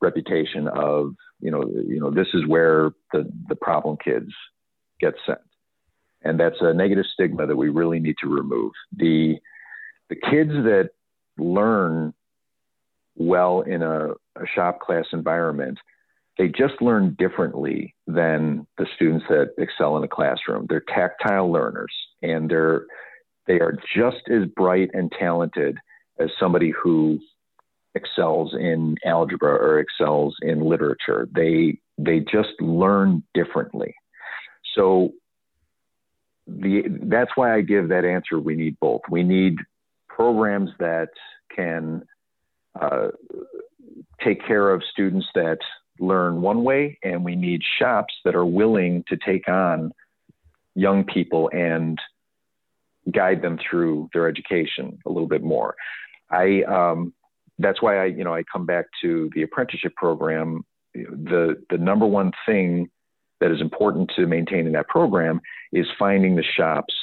reputation 0.00 0.68
of, 0.68 1.14
you 1.40 1.50
know, 1.50 1.64
you 1.86 1.98
know, 1.98 2.10
this 2.10 2.28
is 2.32 2.46
where 2.46 2.92
the, 3.12 3.30
the 3.48 3.56
problem 3.56 3.96
kids 4.02 4.30
get 5.00 5.14
sent 5.26 5.40
and 6.22 6.38
that's 6.38 6.60
a 6.60 6.74
negative 6.74 7.06
stigma 7.12 7.46
that 7.46 7.56
we 7.56 7.68
really 7.68 8.00
need 8.00 8.16
to 8.22 8.28
remove. 8.28 8.72
The 8.96 9.36
the 10.08 10.16
kids 10.16 10.50
that 10.50 10.90
learn 11.38 12.12
well 13.16 13.60
in 13.60 13.82
a, 13.82 14.10
a 14.10 14.46
shop 14.54 14.80
class 14.80 15.06
environment, 15.12 15.78
they 16.36 16.48
just 16.48 16.80
learn 16.80 17.16
differently 17.18 17.94
than 18.06 18.66
the 18.76 18.86
students 18.96 19.26
that 19.28 19.50
excel 19.58 19.96
in 19.96 20.04
a 20.04 20.08
classroom. 20.08 20.66
They're 20.68 20.82
tactile 20.88 21.50
learners, 21.50 21.92
and 22.22 22.50
they're 22.50 22.86
they 23.46 23.60
are 23.60 23.76
just 23.94 24.28
as 24.30 24.46
bright 24.56 24.90
and 24.92 25.12
talented 25.18 25.78
as 26.18 26.30
somebody 26.38 26.70
who 26.70 27.18
excels 27.94 28.54
in 28.54 28.96
algebra 29.04 29.52
or 29.52 29.80
excels 29.80 30.36
in 30.42 30.60
literature. 30.60 31.28
They 31.34 31.78
they 31.98 32.20
just 32.20 32.60
learn 32.60 33.22
differently. 33.34 33.94
So 34.74 35.10
the 36.58 36.82
that's 37.04 37.30
why 37.34 37.54
I 37.54 37.60
give 37.60 37.88
that 37.88 38.04
answer. 38.04 38.38
We 38.38 38.54
need 38.54 38.78
both. 38.80 39.02
We 39.10 39.22
need 39.22 39.56
programs 40.08 40.70
that 40.78 41.10
can 41.54 42.02
uh, 42.80 43.08
take 44.22 44.46
care 44.46 44.70
of 44.70 44.82
students 44.90 45.26
that 45.34 45.58
learn 45.98 46.40
one 46.40 46.64
way, 46.64 46.98
and 47.02 47.24
we 47.24 47.36
need 47.36 47.62
shops 47.78 48.14
that 48.24 48.34
are 48.34 48.46
willing 48.46 49.04
to 49.08 49.16
take 49.16 49.48
on 49.48 49.92
young 50.74 51.04
people 51.04 51.50
and 51.52 51.98
guide 53.10 53.42
them 53.42 53.58
through 53.68 54.08
their 54.12 54.28
education 54.28 54.98
a 55.06 55.08
little 55.10 55.28
bit 55.28 55.42
more. 55.42 55.74
I 56.30 56.62
um, 56.62 57.12
that's 57.58 57.82
why 57.82 58.02
I 58.02 58.06
you 58.06 58.24
know 58.24 58.34
I 58.34 58.42
come 58.50 58.66
back 58.66 58.86
to 59.02 59.30
the 59.34 59.42
apprenticeship 59.42 59.94
program. 59.94 60.64
The 60.94 61.62
the 61.70 61.78
number 61.78 62.06
one 62.06 62.32
thing 62.46 62.90
that 63.40 63.50
is 63.50 63.60
important 63.60 64.10
to 64.16 64.26
maintaining 64.26 64.72
that 64.72 64.88
program 64.88 65.40
is 65.72 65.86
finding 65.98 66.36
the 66.36 66.44
shops 66.56 66.94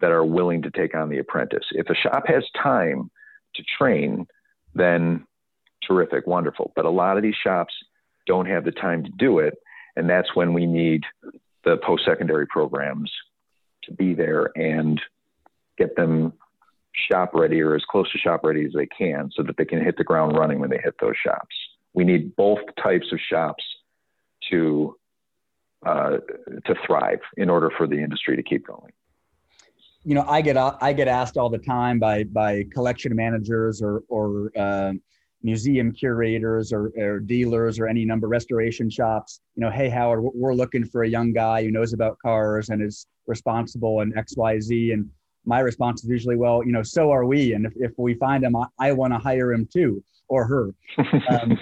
that 0.00 0.10
are 0.10 0.24
willing 0.24 0.62
to 0.62 0.70
take 0.70 0.94
on 0.94 1.08
the 1.08 1.18
apprentice. 1.18 1.64
If 1.72 1.88
a 1.90 1.94
shop 1.94 2.24
has 2.26 2.44
time 2.60 3.10
to 3.54 3.62
train, 3.78 4.26
then 4.74 5.26
terrific, 5.86 6.26
wonderful. 6.26 6.72
But 6.74 6.84
a 6.84 6.90
lot 6.90 7.16
of 7.16 7.22
these 7.22 7.34
shops 7.42 7.74
don't 8.26 8.46
have 8.46 8.64
the 8.64 8.72
time 8.72 9.04
to 9.04 9.10
do 9.18 9.38
it. 9.38 9.54
And 9.96 10.08
that's 10.08 10.34
when 10.34 10.54
we 10.54 10.66
need 10.66 11.02
the 11.64 11.76
post 11.84 12.04
secondary 12.04 12.46
programs 12.46 13.10
to 13.84 13.92
be 13.92 14.14
there 14.14 14.50
and 14.56 15.00
get 15.76 15.96
them 15.96 16.32
shop 16.92 17.30
ready 17.34 17.60
or 17.60 17.74
as 17.74 17.84
close 17.90 18.10
to 18.12 18.18
shop 18.18 18.40
ready 18.44 18.64
as 18.64 18.72
they 18.72 18.86
can 18.86 19.30
so 19.34 19.42
that 19.42 19.56
they 19.56 19.64
can 19.64 19.82
hit 19.82 19.96
the 19.96 20.04
ground 20.04 20.36
running 20.36 20.60
when 20.60 20.70
they 20.70 20.80
hit 20.82 20.94
those 21.00 21.16
shops. 21.22 21.54
We 21.92 22.04
need 22.04 22.36
both 22.36 22.60
types 22.82 23.06
of 23.12 23.18
shops 23.20 23.64
to 24.50 24.96
uh, 25.86 26.18
to 26.64 26.74
thrive 26.86 27.20
in 27.36 27.48
order 27.48 27.70
for 27.76 27.86
the 27.86 27.96
industry 27.96 28.36
to 28.36 28.42
keep 28.42 28.66
going. 28.66 28.92
You 30.04 30.14
know, 30.14 30.24
I 30.26 30.40
get 30.40 30.56
I 30.56 30.92
get 30.92 31.08
asked 31.08 31.36
all 31.36 31.50
the 31.50 31.58
time 31.58 31.98
by 31.98 32.24
by 32.24 32.64
collection 32.72 33.14
managers 33.14 33.82
or 33.82 34.02
or 34.08 34.50
uh, 34.56 34.92
museum 35.42 35.92
curators 35.92 36.72
or, 36.72 36.92
or, 36.98 37.20
dealers 37.20 37.78
or 37.78 37.86
any 37.86 38.04
number 38.04 38.26
of 38.26 38.30
restoration 38.30 38.90
shops. 38.90 39.40
You 39.56 39.62
know, 39.62 39.70
hey 39.70 39.88
Howard, 39.88 40.22
we're 40.22 40.54
looking 40.54 40.84
for 40.84 41.02
a 41.02 41.08
young 41.08 41.32
guy 41.32 41.62
who 41.62 41.70
knows 41.70 41.92
about 41.92 42.18
cars 42.18 42.68
and 42.68 42.82
is 42.82 43.06
responsible 43.26 44.00
and 44.00 44.16
X 44.16 44.36
Y 44.36 44.60
Z. 44.60 44.92
And 44.92 45.08
my 45.44 45.60
response 45.60 46.04
is 46.04 46.10
usually, 46.10 46.36
well, 46.36 46.62
you 46.64 46.72
know, 46.72 46.82
so 46.82 47.10
are 47.10 47.24
we. 47.24 47.54
And 47.54 47.66
if, 47.66 47.72
if 47.76 47.92
we 47.96 48.14
find 48.14 48.44
him, 48.44 48.56
I, 48.56 48.66
I 48.78 48.92
want 48.92 49.12
to 49.12 49.18
hire 49.18 49.52
him 49.52 49.66
too 49.72 50.02
or 50.28 50.46
her. 50.46 50.74
Um, 51.30 51.58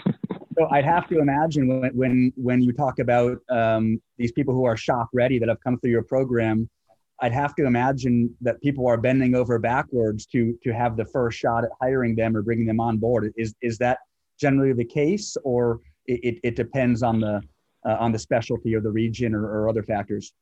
so 0.58 0.66
I'd 0.70 0.84
have 0.84 1.08
to 1.08 1.18
imagine 1.18 1.68
when 1.68 1.90
when 1.94 2.32
when 2.36 2.62
you 2.62 2.72
talk 2.72 2.98
about 2.98 3.38
um, 3.50 4.00
these 4.16 4.32
people 4.32 4.54
who 4.54 4.64
are 4.64 4.76
shop 4.76 5.08
ready 5.12 5.38
that 5.38 5.48
have 5.48 5.60
come 5.62 5.78
through 5.78 5.90
your 5.90 6.02
program, 6.02 6.68
I'd 7.20 7.32
have 7.32 7.54
to 7.56 7.66
imagine 7.66 8.34
that 8.40 8.60
people 8.60 8.86
are 8.86 8.96
bending 8.96 9.34
over 9.34 9.58
backwards 9.58 10.26
to 10.26 10.58
to 10.64 10.72
have 10.72 10.96
the 10.96 11.04
first 11.06 11.38
shot 11.38 11.64
at 11.64 11.70
hiring 11.80 12.16
them 12.16 12.36
or 12.36 12.42
bringing 12.42 12.66
them 12.66 12.80
on 12.80 12.98
board. 12.98 13.32
Is 13.36 13.54
is 13.62 13.78
that 13.78 13.98
generally 14.40 14.72
the 14.72 14.84
case, 14.84 15.36
or 15.44 15.80
it, 16.06 16.38
it 16.42 16.56
depends 16.56 17.02
on 17.02 17.20
the 17.20 17.40
uh, 17.86 17.96
on 18.00 18.12
the 18.12 18.18
specialty 18.18 18.74
or 18.74 18.80
the 18.80 18.90
region 18.90 19.34
or, 19.34 19.44
or 19.44 19.68
other 19.68 19.82
factors? 19.82 20.32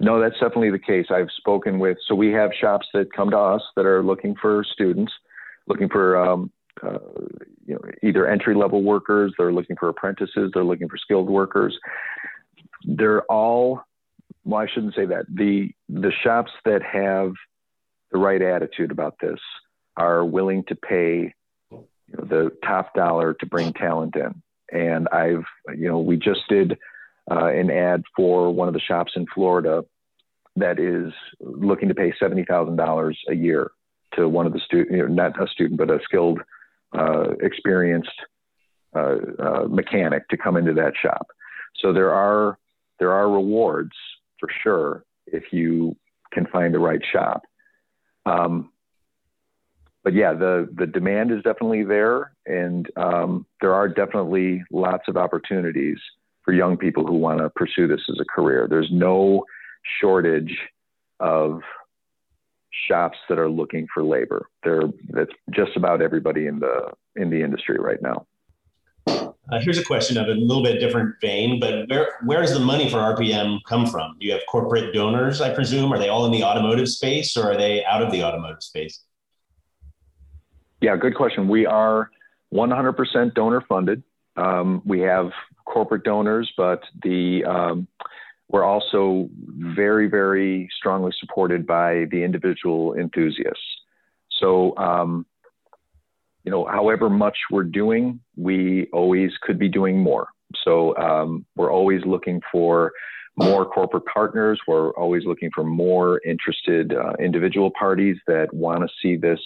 No, 0.00 0.18
that's 0.18 0.34
definitely 0.34 0.70
the 0.70 0.78
case. 0.78 1.06
I've 1.10 1.30
spoken 1.36 1.78
with, 1.78 1.98
so 2.08 2.14
we 2.14 2.28
have 2.32 2.50
shops 2.58 2.86
that 2.94 3.12
come 3.12 3.30
to 3.30 3.38
us 3.38 3.60
that 3.76 3.84
are 3.84 4.02
looking 4.02 4.34
for 4.40 4.64
students, 4.64 5.12
looking 5.68 5.90
for, 5.90 6.16
um, 6.16 6.50
uh, 6.82 6.98
you 7.66 7.74
know, 7.74 7.80
either 8.02 8.26
entry 8.26 8.54
level 8.54 8.82
workers, 8.82 9.32
they're 9.38 9.52
looking 9.52 9.76
for 9.78 9.88
apprentices, 9.88 10.50
they're 10.54 10.64
looking 10.64 10.88
for 10.88 10.96
skilled 10.96 11.28
workers. 11.28 11.78
They're 12.84 13.22
all, 13.24 13.82
well, 14.44 14.60
I 14.60 14.66
shouldn't 14.72 14.94
say 14.94 15.06
that. 15.06 15.26
The, 15.32 15.70
the 15.88 16.12
shops 16.22 16.50
that 16.64 16.82
have 16.82 17.32
the 18.12 18.18
right 18.18 18.40
attitude 18.40 18.90
about 18.90 19.16
this 19.20 19.38
are 19.96 20.24
willing 20.24 20.64
to 20.68 20.76
pay 20.76 21.34
you 21.70 21.86
know, 22.16 22.24
the 22.24 22.50
top 22.64 22.94
dollar 22.94 23.34
to 23.34 23.46
bring 23.46 23.72
talent 23.72 24.16
in. 24.16 24.42
And 24.72 25.08
I've, 25.08 25.44
you 25.76 25.88
know, 25.88 25.98
we 25.98 26.16
just 26.16 26.40
did 26.48 26.78
uh, 27.30 27.46
an 27.46 27.70
ad 27.70 28.02
for 28.16 28.52
one 28.52 28.68
of 28.68 28.74
the 28.74 28.80
shops 28.80 29.12
in 29.16 29.26
Florida 29.34 29.84
that 30.56 30.78
is 30.78 31.12
looking 31.40 31.88
to 31.88 31.94
pay 31.94 32.12
seventy 32.18 32.44
thousand 32.44 32.76
dollars 32.76 33.18
a 33.28 33.34
year 33.34 33.70
to 34.14 34.28
one 34.28 34.46
of 34.46 34.52
the 34.52 34.60
student, 34.60 34.90
you 34.90 34.98
know, 34.98 35.06
not 35.06 35.40
a 35.42 35.46
student, 35.48 35.78
but 35.78 35.90
a 35.90 36.00
skilled, 36.02 36.40
uh, 36.96 37.30
experienced 37.40 38.10
uh, 38.94 39.16
uh, 39.38 39.66
mechanic 39.68 40.28
to 40.28 40.36
come 40.36 40.56
into 40.56 40.74
that 40.74 40.92
shop. 41.00 41.28
So 41.76 41.92
there 41.92 42.12
are 42.12 42.58
there 42.98 43.12
are 43.12 43.30
rewards 43.30 43.92
for 44.38 44.48
sure 44.62 45.04
if 45.26 45.52
you 45.52 45.96
can 46.32 46.46
find 46.46 46.74
the 46.74 46.78
right 46.78 47.00
shop. 47.12 47.42
Um, 48.26 48.70
but 50.02 50.14
yeah, 50.14 50.32
the 50.32 50.68
the 50.76 50.86
demand 50.86 51.30
is 51.30 51.42
definitely 51.42 51.84
there, 51.84 52.32
and 52.46 52.88
um, 52.96 53.46
there 53.60 53.74
are 53.74 53.88
definitely 53.88 54.62
lots 54.72 55.04
of 55.08 55.16
opportunities 55.16 55.98
for 56.42 56.52
young 56.52 56.76
people 56.76 57.06
who 57.06 57.14
want 57.14 57.38
to 57.38 57.50
pursue 57.50 57.86
this 57.86 58.00
as 58.08 58.18
a 58.20 58.24
career. 58.24 58.66
There's 58.68 58.90
no 58.90 59.44
shortage 60.00 60.56
of 61.20 61.60
shops 62.88 63.18
that 63.28 63.38
are 63.38 63.48
looking 63.48 63.86
for 63.92 64.02
labor. 64.02 64.48
There, 64.64 64.82
that's 65.08 65.32
just 65.50 65.76
about 65.76 66.02
everybody 66.02 66.46
in 66.46 66.58
the 66.60 66.90
in 67.16 67.30
the 67.30 67.42
industry 67.42 67.78
right 67.78 68.00
now. 68.00 68.26
Uh, 69.06 69.58
here's 69.60 69.78
a 69.78 69.84
question 69.84 70.16
of 70.16 70.28
a 70.28 70.32
little 70.32 70.62
bit 70.62 70.78
different 70.78 71.14
vein, 71.20 71.58
but 71.58 71.88
where 71.88 72.12
where 72.24 72.40
does 72.40 72.52
the 72.52 72.60
money 72.60 72.88
for 72.88 72.98
RPM 72.98 73.58
come 73.68 73.86
from? 73.86 74.16
Do 74.20 74.26
you 74.26 74.32
have 74.32 74.42
corporate 74.48 74.94
donors? 74.94 75.40
I 75.40 75.52
presume 75.52 75.92
are 75.92 75.98
they 75.98 76.08
all 76.08 76.24
in 76.26 76.32
the 76.32 76.44
automotive 76.44 76.88
space 76.88 77.36
or 77.36 77.50
are 77.50 77.56
they 77.56 77.84
out 77.84 78.02
of 78.02 78.12
the 78.12 78.22
automotive 78.22 78.62
space? 78.62 79.02
Yeah, 80.80 80.96
good 80.96 81.14
question. 81.14 81.48
We 81.48 81.66
are 81.66 82.10
100% 82.54 83.34
donor 83.34 83.60
funded. 83.68 84.02
Um, 84.36 84.82
we 84.84 85.00
have 85.00 85.30
corporate 85.66 86.04
donors, 86.04 86.50
but 86.56 86.82
the 87.02 87.44
um, 87.44 87.88
we're 88.50 88.64
also 88.64 89.28
very, 89.38 90.08
very 90.08 90.68
strongly 90.76 91.12
supported 91.18 91.66
by 91.66 92.06
the 92.10 92.22
individual 92.22 92.94
enthusiasts. 92.94 93.62
So, 94.40 94.76
um, 94.76 95.24
you 96.42 96.50
know, 96.50 96.64
however 96.64 97.08
much 97.08 97.36
we're 97.50 97.62
doing, 97.62 98.20
we 98.36 98.88
always 98.92 99.30
could 99.42 99.58
be 99.58 99.68
doing 99.68 99.98
more. 99.98 100.28
So 100.64 100.96
um, 100.96 101.46
we're 101.54 101.72
always 101.72 102.04
looking 102.04 102.40
for 102.50 102.92
more 103.36 103.64
corporate 103.64 104.04
partners. 104.12 104.60
We're 104.66 104.90
always 104.94 105.24
looking 105.24 105.50
for 105.54 105.62
more 105.62 106.20
interested 106.26 106.92
uh, 106.92 107.12
individual 107.20 107.70
parties 107.78 108.16
that 108.26 108.52
want 108.52 108.80
to 108.80 108.88
see 109.00 109.16
this 109.16 109.40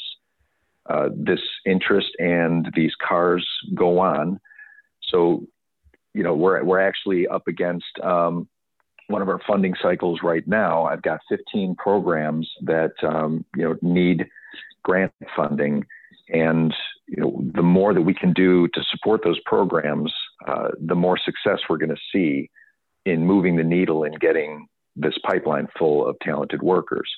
uh, 0.88 1.08
this 1.16 1.40
interest 1.64 2.08
and 2.18 2.70
these 2.74 2.92
cars 3.06 3.46
go 3.74 3.98
on. 3.98 4.38
So, 5.10 5.46
you 6.14 6.22
know, 6.22 6.34
we're 6.34 6.62
we're 6.64 6.80
actually 6.80 7.26
up 7.26 7.48
against 7.48 7.98
um, 8.02 8.48
one 9.08 9.22
of 9.22 9.28
our 9.28 9.40
funding 9.46 9.74
cycles 9.82 10.20
right 10.22 10.46
now. 10.46 10.84
I've 10.84 11.02
got 11.02 11.20
15 11.28 11.76
programs 11.76 12.48
that 12.62 12.92
um, 13.02 13.44
you 13.56 13.64
know 13.64 13.76
need 13.82 14.26
grant 14.82 15.12
funding, 15.36 15.84
and 16.28 16.74
you 17.06 17.22
know, 17.22 17.42
the 17.54 17.62
more 17.62 17.92
that 17.92 18.02
we 18.02 18.14
can 18.14 18.32
do 18.32 18.68
to 18.68 18.82
support 18.90 19.22
those 19.24 19.38
programs, 19.44 20.12
uh, 20.46 20.68
the 20.80 20.94
more 20.94 21.18
success 21.18 21.60
we're 21.68 21.78
going 21.78 21.94
to 21.94 22.00
see 22.12 22.50
in 23.04 23.26
moving 23.26 23.56
the 23.56 23.64
needle 23.64 24.04
and 24.04 24.18
getting 24.20 24.66
this 24.96 25.14
pipeline 25.24 25.68
full 25.78 26.06
of 26.06 26.16
talented 26.22 26.62
workers. 26.62 27.10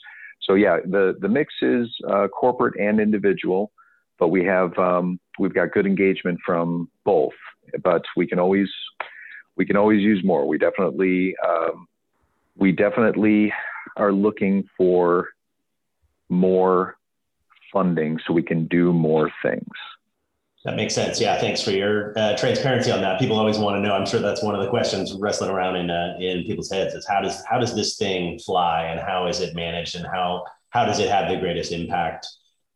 So 0.43 0.55
yeah, 0.55 0.79
the 0.85 1.17
the 1.21 1.29
mix 1.29 1.55
is 1.63 1.89
uh, 2.09 2.29
corporate 2.29 2.79
and 2.81 3.01
individual, 3.01 3.73
but 4.19 4.29
we 4.29 4.45
have 4.45 4.77
um, 4.79 5.21
we've 5.39 5.55
got 5.55 5.73
good 5.73 5.87
engagement 5.87 6.39
from 6.45 6.89
both. 7.05 7.33
But 7.83 8.03
we 8.17 8.27
can 8.27 8.39
always 8.39 8.69
we 9.57 9.65
can 9.65 9.77
always 9.77 10.03
use 10.03 10.23
more. 10.25 10.47
We 10.47 10.59
definitely 10.59 11.35
um, 11.47 11.87
we 12.57 12.73
definitely 12.73 13.53
are 13.97 14.13
looking 14.13 14.69
for 14.77 15.31
more 16.29 16.97
funding 17.73 18.19
so 18.27 18.33
we 18.33 18.43
can 18.43 18.67
do 18.67 18.93
more 18.93 19.31
things. 19.43 19.69
That 20.65 20.75
makes 20.75 20.95
sense. 20.95 21.21
Yeah, 21.21 21.39
thanks 21.39 21.63
for 21.63 21.71
your 21.71 22.13
uh, 22.19 22.37
transparency 22.37 22.91
on 22.91 23.01
that. 23.01 23.21
People 23.21 23.39
always 23.39 23.57
want 23.57 23.77
to 23.77 23.81
know. 23.81 23.95
I'm 23.95 24.05
sure 24.05 24.19
that's 24.19 24.43
one 24.43 24.57
of 24.57 24.61
the 24.61 24.69
questions 24.69 25.15
wrestling 25.15 25.51
around 25.51 25.77
in 25.77 25.91
uh, 25.91 26.17
in 26.19 26.43
people's 26.45 26.71
heads 26.71 26.93
is 26.95 27.07
how 27.07 27.21
does 27.21 27.45
how 27.49 27.59
does 27.59 27.75
this 27.75 27.97
thing 27.97 28.39
fly 28.41 28.85
and 28.85 28.99
how 28.99 29.29
is 29.29 29.41
it 29.41 29.55
managed 29.55 29.95
and 29.95 30.05
how 30.07 30.45
how 30.71 30.85
does 30.85 30.99
it 30.99 31.09
have 31.09 31.31
the 31.31 31.37
greatest 31.37 31.71
impact? 31.71 32.27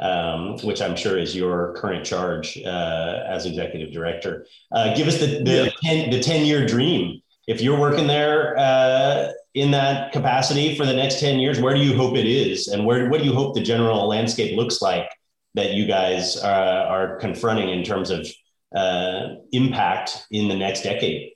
Um, 0.01 0.57
which 0.62 0.80
I'm 0.80 0.96
sure 0.96 1.18
is 1.18 1.36
your 1.36 1.74
current 1.74 2.07
charge 2.07 2.59
uh, 2.64 3.24
as 3.28 3.44
executive 3.44 3.92
director. 3.92 4.46
Uh, 4.72 4.94
give 4.94 5.07
us 5.07 5.20
the 5.20 5.42
the, 5.44 5.70
yeah. 5.82 6.05
10, 6.05 6.11
the 6.11 6.20
10 6.20 6.46
year 6.46 6.66
dream. 6.66 7.20
If 7.46 7.61
you're 7.61 7.78
working 7.78 8.07
there 8.07 8.57
uh, 8.57 9.32
in 9.55 9.72
that 9.72 10.12
capacity 10.12 10.74
for 10.74 10.86
the 10.86 10.94
next 10.94 11.20
10 11.20 11.38
years, 11.38 11.61
where 11.61 11.74
do 11.74 11.80
you 11.80 11.94
hope 11.96 12.16
it 12.16 12.26
is, 12.26 12.68
and 12.68 12.86
where 12.86 13.11
what 13.11 13.20
do 13.20 13.26
you 13.26 13.34
hope 13.34 13.55
the 13.55 13.62
general 13.62 14.09
landscape 14.09 14.57
looks 14.57 14.80
like 14.80 15.07
that 15.55 15.72
you 15.72 15.86
guys 15.86 16.36
uh, 16.38 16.86
are 16.88 17.16
confronting 17.16 17.68
in 17.68 17.84
terms 17.84 18.11
of 18.11 18.26
uh, 18.74 19.34
impact 19.53 20.26
in 20.30 20.48
the 20.48 20.57
next 20.57 20.82
decade? 20.82 21.32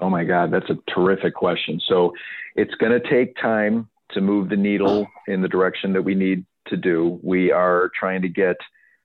Oh 0.00 0.10
my 0.10 0.24
God, 0.24 0.50
that's 0.50 0.70
a 0.70 0.78
terrific 0.88 1.34
question. 1.34 1.80
So 1.88 2.12
it's 2.54 2.74
going 2.74 2.92
to 2.92 3.10
take 3.10 3.36
time 3.36 3.88
to 4.10 4.20
move 4.20 4.48
the 4.48 4.56
needle 4.56 5.06
in 5.26 5.40
the 5.42 5.48
direction 5.48 5.92
that 5.94 6.02
we 6.02 6.14
need 6.14 6.44
to 6.66 6.76
do. 6.76 7.18
We 7.22 7.50
are 7.50 7.90
trying 7.98 8.22
to 8.22 8.28
get 8.28 8.56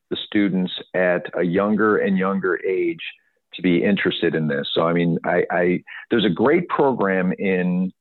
the 0.10 0.18
students 0.26 0.72
at 0.94 1.24
a 1.38 1.44
younger 1.44 1.98
and 1.98 2.18
younger 2.18 2.60
age 2.66 3.02
to 3.54 3.62
be 3.62 3.84
interested 3.84 4.36
in 4.36 4.48
this. 4.48 4.68
So 4.74 4.84
I 4.84 4.94
mean, 4.94 5.18
I, 5.26 5.44
I 5.52 5.84
there's 6.10 6.26
a 6.26 6.30
great 6.30 6.68
program 6.70 7.34
in 7.38 7.92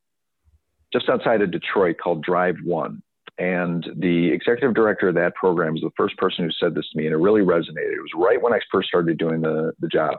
just 0.93 1.09
outside 1.09 1.41
of 1.41 1.51
Detroit 1.51 1.97
called 2.03 2.23
Drive 2.23 2.57
One, 2.65 3.03
and 3.41 3.87
the 3.97 4.31
executive 4.31 4.75
director 4.75 5.09
of 5.09 5.15
that 5.15 5.35
program 5.35 5.73
was 5.73 5.81
the 5.81 5.91
first 5.97 6.15
person 6.19 6.45
who 6.45 6.51
said 6.51 6.75
this 6.75 6.87
to 6.91 6.99
me, 6.99 7.07
and 7.07 7.15
it 7.15 7.19
really 7.19 7.41
resonated. 7.41 7.95
It 7.95 8.03
was 8.03 8.13
right 8.15 8.41
when 8.41 8.53
I 8.53 8.61
first 8.71 8.89
started 8.89 9.17
doing 9.17 9.41
the, 9.41 9.73
the 9.81 9.89
job. 9.89 10.19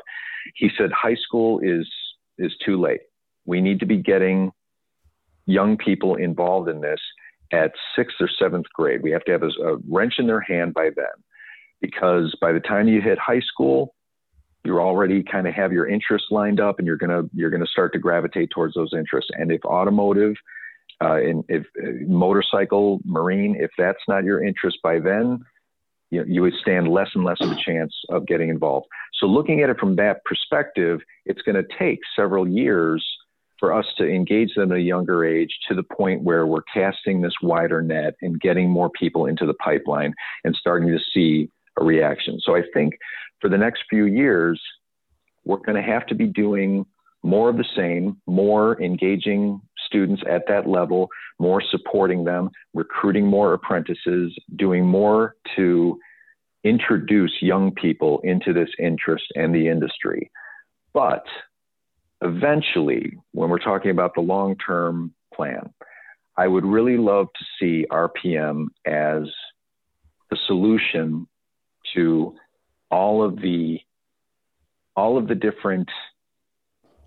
He 0.55 0.71
said, 0.75 0.91
High 0.91 1.15
school 1.15 1.59
is, 1.59 1.87
is 2.39 2.51
too 2.65 2.81
late. 2.81 3.01
We 3.45 3.61
need 3.61 3.79
to 3.81 3.85
be 3.85 3.97
getting 3.97 4.51
young 5.45 5.77
people 5.77 6.15
involved 6.15 6.67
in 6.67 6.81
this 6.81 6.99
at 7.51 7.71
sixth 7.95 8.17
or 8.19 8.29
seventh 8.39 8.67
grade. 8.73 9.01
We 9.01 9.11
have 9.11 9.23
to 9.25 9.31
have 9.31 9.43
a, 9.43 9.49
a 9.63 9.77
wrench 9.89 10.15
in 10.19 10.27
their 10.27 10.41
hand 10.41 10.73
by 10.73 10.89
then, 10.95 11.05
because 11.81 12.35
by 12.41 12.51
the 12.51 12.59
time 12.59 12.87
you 12.87 13.01
hit 13.01 13.17
high 13.19 13.41
school, 13.41 13.93
you're 14.63 14.81
already 14.81 15.23
kind 15.23 15.47
of 15.47 15.53
have 15.53 15.73
your 15.73 15.87
interests 15.87 16.27
lined 16.29 16.59
up 16.59 16.77
and 16.77 16.85
you're 16.85 16.97
to 16.97 17.29
you're 17.33 17.49
to 17.49 17.65
start 17.65 17.93
to 17.93 17.99
gravitate 17.99 18.51
towards 18.51 18.75
those 18.75 18.93
interests 18.93 19.31
and 19.33 19.51
if 19.51 19.63
automotive 19.65 20.35
uh, 21.03 21.19
in, 21.19 21.43
if 21.49 21.65
uh, 21.81 21.89
motorcycle, 22.07 22.99
marine, 23.05 23.55
if 23.59 23.71
that's 23.77 24.01
not 24.07 24.23
your 24.23 24.43
interest 24.43 24.77
by 24.83 24.99
then, 24.99 25.39
you, 26.11 26.23
you 26.27 26.41
would 26.41 26.53
stand 26.61 26.87
less 26.87 27.09
and 27.15 27.23
less 27.23 27.37
of 27.41 27.49
a 27.49 27.55
chance 27.55 27.93
of 28.09 28.27
getting 28.27 28.49
involved. 28.49 28.85
So, 29.19 29.25
looking 29.25 29.61
at 29.61 29.69
it 29.69 29.79
from 29.79 29.95
that 29.95 30.23
perspective, 30.25 30.99
it's 31.25 31.41
going 31.41 31.55
to 31.55 31.65
take 31.79 31.99
several 32.15 32.47
years 32.47 33.05
for 33.61 33.71
us 33.71 33.85
to 33.95 34.05
engage 34.05 34.55
them 34.55 34.71
at 34.71 34.79
a 34.79 34.81
younger 34.81 35.23
age 35.23 35.51
to 35.69 35.75
the 35.75 35.83
point 35.83 36.23
where 36.23 36.47
we're 36.47 36.63
casting 36.63 37.21
this 37.21 37.35
wider 37.43 37.81
net 37.81 38.15
and 38.21 38.41
getting 38.41 38.69
more 38.69 38.89
people 38.89 39.27
into 39.27 39.45
the 39.45 39.53
pipeline 39.53 40.13
and 40.43 40.55
starting 40.55 40.89
to 40.89 40.99
see 41.13 41.47
a 41.79 41.83
reaction. 41.83 42.39
So, 42.43 42.55
I 42.55 42.63
think 42.73 42.95
for 43.39 43.49
the 43.49 43.57
next 43.57 43.83
few 43.89 44.05
years, 44.05 44.59
we're 45.45 45.57
going 45.57 45.81
to 45.81 45.89
have 45.89 46.07
to 46.07 46.15
be 46.15 46.25
doing 46.25 46.85
more 47.23 47.49
of 47.49 47.57
the 47.57 47.65
same, 47.75 48.17
more 48.25 48.81
engaging 48.81 49.61
students 49.85 50.23
at 50.27 50.47
that 50.47 50.67
level, 50.67 51.07
more 51.39 51.61
supporting 51.61 52.23
them, 52.23 52.49
recruiting 52.73 53.27
more 53.27 53.53
apprentices, 53.53 54.35
doing 54.55 54.85
more 54.85 55.35
to 55.55 55.99
introduce 56.63 57.31
young 57.41 57.71
people 57.75 58.19
into 58.23 58.53
this 58.53 58.69
interest 58.79 59.25
and 59.35 59.53
the 59.53 59.67
industry. 59.67 60.31
But 60.93 61.25
eventually, 62.21 63.17
when 63.31 63.49
we're 63.49 63.59
talking 63.59 63.91
about 63.91 64.13
the 64.15 64.21
long 64.21 64.55
term 64.57 65.13
plan, 65.33 65.73
I 66.37 66.47
would 66.47 66.65
really 66.65 66.97
love 66.97 67.27
to 67.37 67.45
see 67.59 67.85
RPM 67.91 68.67
as 68.85 69.23
the 70.29 70.37
solution 70.47 71.27
to 71.93 72.35
all 72.89 73.23
of 73.23 73.37
the 73.41 73.79
all 74.95 75.17
of 75.17 75.27
the 75.27 75.35
different 75.35 75.89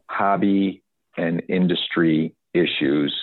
hobby 0.08 0.82
and 1.16 1.42
industry 1.48 2.34
issues 2.54 3.14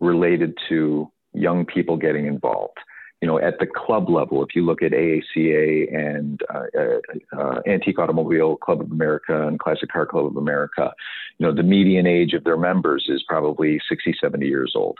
related 0.00 0.56
to 0.68 1.10
young 1.32 1.66
people 1.66 1.96
getting 1.96 2.26
involved. 2.26 2.78
You 3.20 3.28
know, 3.28 3.38
at 3.38 3.58
the 3.58 3.66
club 3.66 4.08
level, 4.08 4.42
if 4.42 4.54
you 4.54 4.64
look 4.64 4.82
at 4.82 4.92
AACA 4.92 5.94
and 5.94 6.40
uh, 6.52 6.62
uh, 6.78 7.38
uh, 7.38 7.60
Antique 7.66 7.98
Automobile 7.98 8.56
Club 8.56 8.80
of 8.80 8.90
America 8.90 9.46
and 9.46 9.58
Classic 9.58 9.90
Car 9.90 10.06
Club 10.06 10.26
of 10.26 10.36
America, 10.36 10.92
you 11.38 11.46
know, 11.46 11.54
the 11.54 11.62
median 11.62 12.06
age 12.06 12.32
of 12.32 12.44
their 12.44 12.56
members 12.56 13.06
is 13.08 13.22
probably 13.28 13.78
60, 13.88 14.14
70 14.18 14.46
years 14.46 14.72
old. 14.74 14.96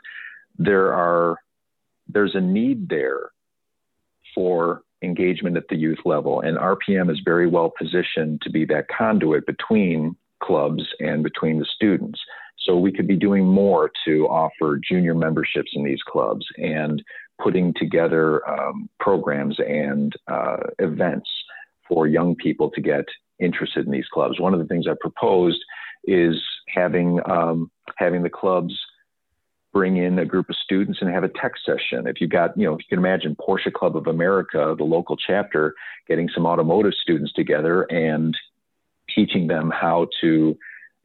There 0.59 0.93
are, 0.93 1.37
there's 2.09 2.35
a 2.35 2.41
need 2.41 2.91
there 2.91 3.31
for 4.35 4.83
engagement 5.03 5.57
at 5.57 5.69
the 5.69 5.77
youth 5.77 6.01
level, 6.05 6.41
and 6.41 6.59
RPM 6.59 7.11
is 7.11 7.21
very 7.25 7.47
well 7.47 7.73
positioned 7.77 8.43
to 8.43 8.51
be 8.51 8.67
that 8.67 8.87
conduit 8.89 9.47
between 9.47 10.15
clubs 10.43 10.85
and 11.01 11.23
between 11.23 11.59
the 11.59 11.67
students. 11.75 12.21
So 12.59 12.77
we 12.77 12.93
could 12.93 13.07
be 13.07 13.17
doing 13.17 13.47
more 13.47 13.91
to 14.05 14.27
offer 14.27 14.79
junior 14.87 15.15
memberships 15.15 15.71
in 15.75 15.85
these 15.85 16.03
clubs 16.07 16.45
and 16.59 17.03
putting 17.43 17.75
together 17.75 18.49
um, 18.49 18.89
programs 18.99 19.59
and 19.59 20.13
uh, 20.29 20.59
events 20.79 21.29
for 21.89 22.07
young 22.07 22.37
people 22.37 22.71
to 22.71 22.81
get 22.81 23.05
interested 23.39 23.87
in 23.87 23.93
these 23.93 24.07
clubs. 24.13 24.39
One 24.39 24.55
of 24.55 24.61
the 24.61 24.67
things 24.67 24.87
I 24.89 24.95
proposed 25.01 25.61
is 26.05 26.37
having 26.69 27.21
um, 27.29 27.71
having 27.97 28.23
the 28.23 28.31
clubs 28.31 28.75
bring 29.73 29.97
in 29.97 30.19
a 30.19 30.25
group 30.25 30.49
of 30.49 30.57
students 30.57 30.99
and 31.01 31.11
have 31.11 31.23
a 31.23 31.29
tech 31.29 31.53
session. 31.65 32.07
If 32.07 32.21
you've 32.21 32.31
got, 32.31 32.57
you 32.59 32.67
know, 32.67 32.75
if 32.75 32.81
you 32.81 32.97
can 32.97 32.99
imagine 32.99 33.37
Porsche 33.37 33.73
Club 33.73 33.97
of 33.97 34.07
America, 34.07 34.75
the 34.77 34.85
local 34.85 35.17
chapter, 35.17 35.75
getting 36.09 36.29
some 36.35 36.45
automotive 36.45 36.93
students 37.01 37.33
together 37.33 37.83
and 37.83 38.37
teaching 39.15 39.47
them 39.47 39.71
how 39.71 40.09
to, 40.21 40.57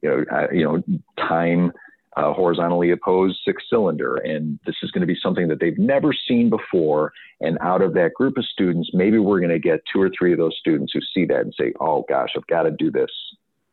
you 0.01 0.09
know, 0.09 0.25
uh, 0.31 0.47
you 0.51 0.63
know, 0.63 0.81
time 1.17 1.71
uh, 2.16 2.34
horizontally 2.34 2.91
opposed 2.91 3.39
six 3.45 3.63
cylinder. 3.70 4.16
And 4.18 4.59
this 4.66 4.76
is 4.84 4.91
going 4.91 5.01
to 5.01 5.07
be 5.07 5.18
something 5.22 5.47
that 5.49 5.59
they've 5.59 5.78
never 5.78 6.13
seen 6.28 6.49
before. 6.49 7.11
And 7.41 7.57
out 7.61 7.82
of 7.82 7.93
that 7.95 8.13
group 8.13 8.38
of 8.38 8.45
students, 8.45 8.89
maybe 8.93 9.20
we're 9.20 9.39
going 9.39 9.49
to 9.49 9.59
get 9.59 9.82
two 9.91 10.01
or 10.01 10.09
three 10.18 10.32
of 10.32 10.38
those 10.38 10.55
students 10.59 10.93
who 10.93 11.01
see 11.13 11.26
that 11.26 11.41
and 11.41 11.53
say, 11.59 11.74
oh 11.80 12.05
gosh, 12.07 12.30
I've 12.36 12.47
got 12.47 12.63
to 12.63 12.72
do 12.72 12.89
this 12.89 13.11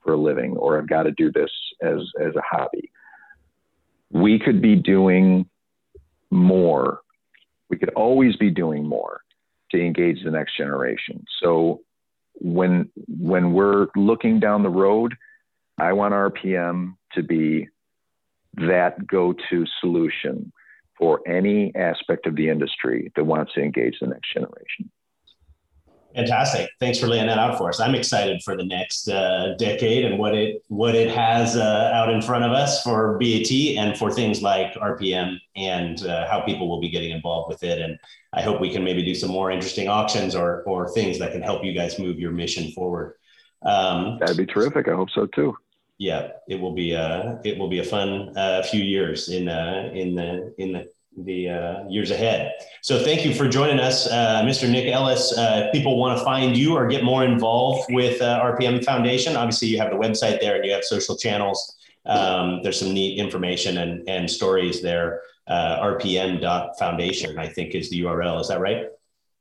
for 0.02 0.14
a 0.14 0.16
living, 0.16 0.56
or 0.56 0.78
I've 0.78 0.88
got 0.88 1.04
to 1.04 1.12
do 1.12 1.30
this 1.30 1.50
as, 1.80 2.00
as 2.20 2.34
a 2.34 2.42
hobby. 2.44 2.90
We 4.10 4.40
could 4.40 4.60
be 4.60 4.74
doing 4.74 5.48
more. 6.30 7.00
We 7.70 7.78
could 7.78 7.90
always 7.90 8.34
be 8.36 8.50
doing 8.50 8.84
more 8.84 9.20
to 9.70 9.80
engage 9.80 10.22
the 10.24 10.30
next 10.30 10.56
generation. 10.56 11.24
So 11.40 11.82
when 12.34 12.90
when 13.08 13.52
we're 13.52 13.88
looking 13.94 14.40
down 14.40 14.62
the 14.62 14.68
road, 14.68 15.14
I 15.78 15.92
want 15.92 16.12
RPM 16.12 16.96
to 17.14 17.22
be 17.22 17.68
that 18.54 19.06
go-to 19.06 19.64
solution 19.80 20.52
for 20.98 21.20
any 21.26 21.74
aspect 21.74 22.26
of 22.26 22.36
the 22.36 22.48
industry 22.48 23.10
that 23.16 23.24
wants 23.24 23.52
to 23.54 23.60
engage 23.60 23.98
the 24.00 24.06
next 24.06 24.32
generation. 24.32 24.90
Fantastic! 26.14 26.68
Thanks 26.78 26.98
for 26.98 27.06
laying 27.06 27.26
that 27.26 27.38
out 27.38 27.56
for 27.56 27.70
us. 27.70 27.80
I'm 27.80 27.94
excited 27.94 28.42
for 28.42 28.54
the 28.54 28.64
next 28.64 29.08
uh, 29.08 29.54
decade 29.58 30.04
and 30.04 30.18
what 30.18 30.34
it 30.34 30.62
what 30.68 30.94
it 30.94 31.10
has 31.10 31.56
uh, 31.56 31.90
out 31.94 32.12
in 32.12 32.20
front 32.20 32.44
of 32.44 32.52
us 32.52 32.82
for 32.82 33.18
BAT 33.18 33.50
and 33.50 33.96
for 33.96 34.12
things 34.12 34.42
like 34.42 34.74
RPM 34.74 35.38
and 35.56 36.04
uh, 36.06 36.28
how 36.28 36.42
people 36.42 36.68
will 36.68 36.80
be 36.80 36.90
getting 36.90 37.12
involved 37.12 37.48
with 37.48 37.62
it. 37.62 37.80
And 37.80 37.98
I 38.34 38.42
hope 38.42 38.60
we 38.60 38.70
can 38.70 38.84
maybe 38.84 39.02
do 39.02 39.14
some 39.14 39.30
more 39.30 39.50
interesting 39.50 39.88
auctions 39.88 40.34
or 40.34 40.62
or 40.64 40.90
things 40.90 41.18
that 41.18 41.32
can 41.32 41.40
help 41.40 41.64
you 41.64 41.72
guys 41.72 41.98
move 41.98 42.20
your 42.20 42.32
mission 42.32 42.72
forward. 42.72 43.14
Um, 43.62 44.18
That'd 44.20 44.36
be 44.36 44.44
terrific. 44.44 44.88
I 44.88 44.92
hope 44.92 45.08
so 45.10 45.26
too 45.26 45.56
yeah, 45.98 46.28
it 46.48 46.60
will 46.60 46.74
be 46.74 46.92
a 46.92 47.00
uh, 47.00 47.38
it 47.44 47.58
will 47.58 47.68
be 47.68 47.78
a 47.78 47.84
fun 47.84 48.36
uh, 48.36 48.62
few 48.62 48.82
years 48.82 49.28
in 49.28 49.48
uh, 49.48 49.90
in 49.94 50.14
the 50.14 50.54
in 50.58 50.72
the 50.72 50.88
the 51.24 51.48
uh, 51.48 51.88
years 51.88 52.10
ahead. 52.10 52.52
So 52.80 53.04
thank 53.04 53.24
you 53.24 53.34
for 53.34 53.46
joining 53.46 53.78
us, 53.78 54.10
uh, 54.10 54.42
Mr. 54.44 54.68
Nick 54.68 54.90
Ellis. 54.90 55.36
Uh, 55.36 55.68
people 55.70 55.98
want 55.98 56.18
to 56.18 56.24
find 56.24 56.56
you 56.56 56.74
or 56.74 56.86
get 56.86 57.04
more 57.04 57.22
involved 57.22 57.92
with 57.92 58.20
RPM 58.20 58.82
Foundation. 58.82 59.36
Obviously, 59.36 59.68
you 59.68 59.78
have 59.78 59.90
the 59.90 59.96
website 59.96 60.40
there 60.40 60.56
and 60.56 60.64
you 60.64 60.72
have 60.72 60.84
social 60.84 61.16
channels. 61.16 61.76
Um, 62.06 62.62
there's 62.62 62.80
some 62.80 62.94
neat 62.94 63.18
information 63.18 63.76
and, 63.78 64.08
and 64.08 64.30
stories 64.30 64.80
there. 64.80 65.20
RPM.foundation, 65.50 67.38
I 67.38 67.46
think, 67.46 67.74
is 67.74 67.90
the 67.90 68.00
URL. 68.00 68.40
Is 68.40 68.48
that 68.48 68.60
right? 68.60 68.86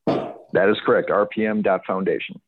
That 0.06 0.68
is 0.68 0.78
correct. 0.86 1.10
RPM.foundation. 1.10 2.41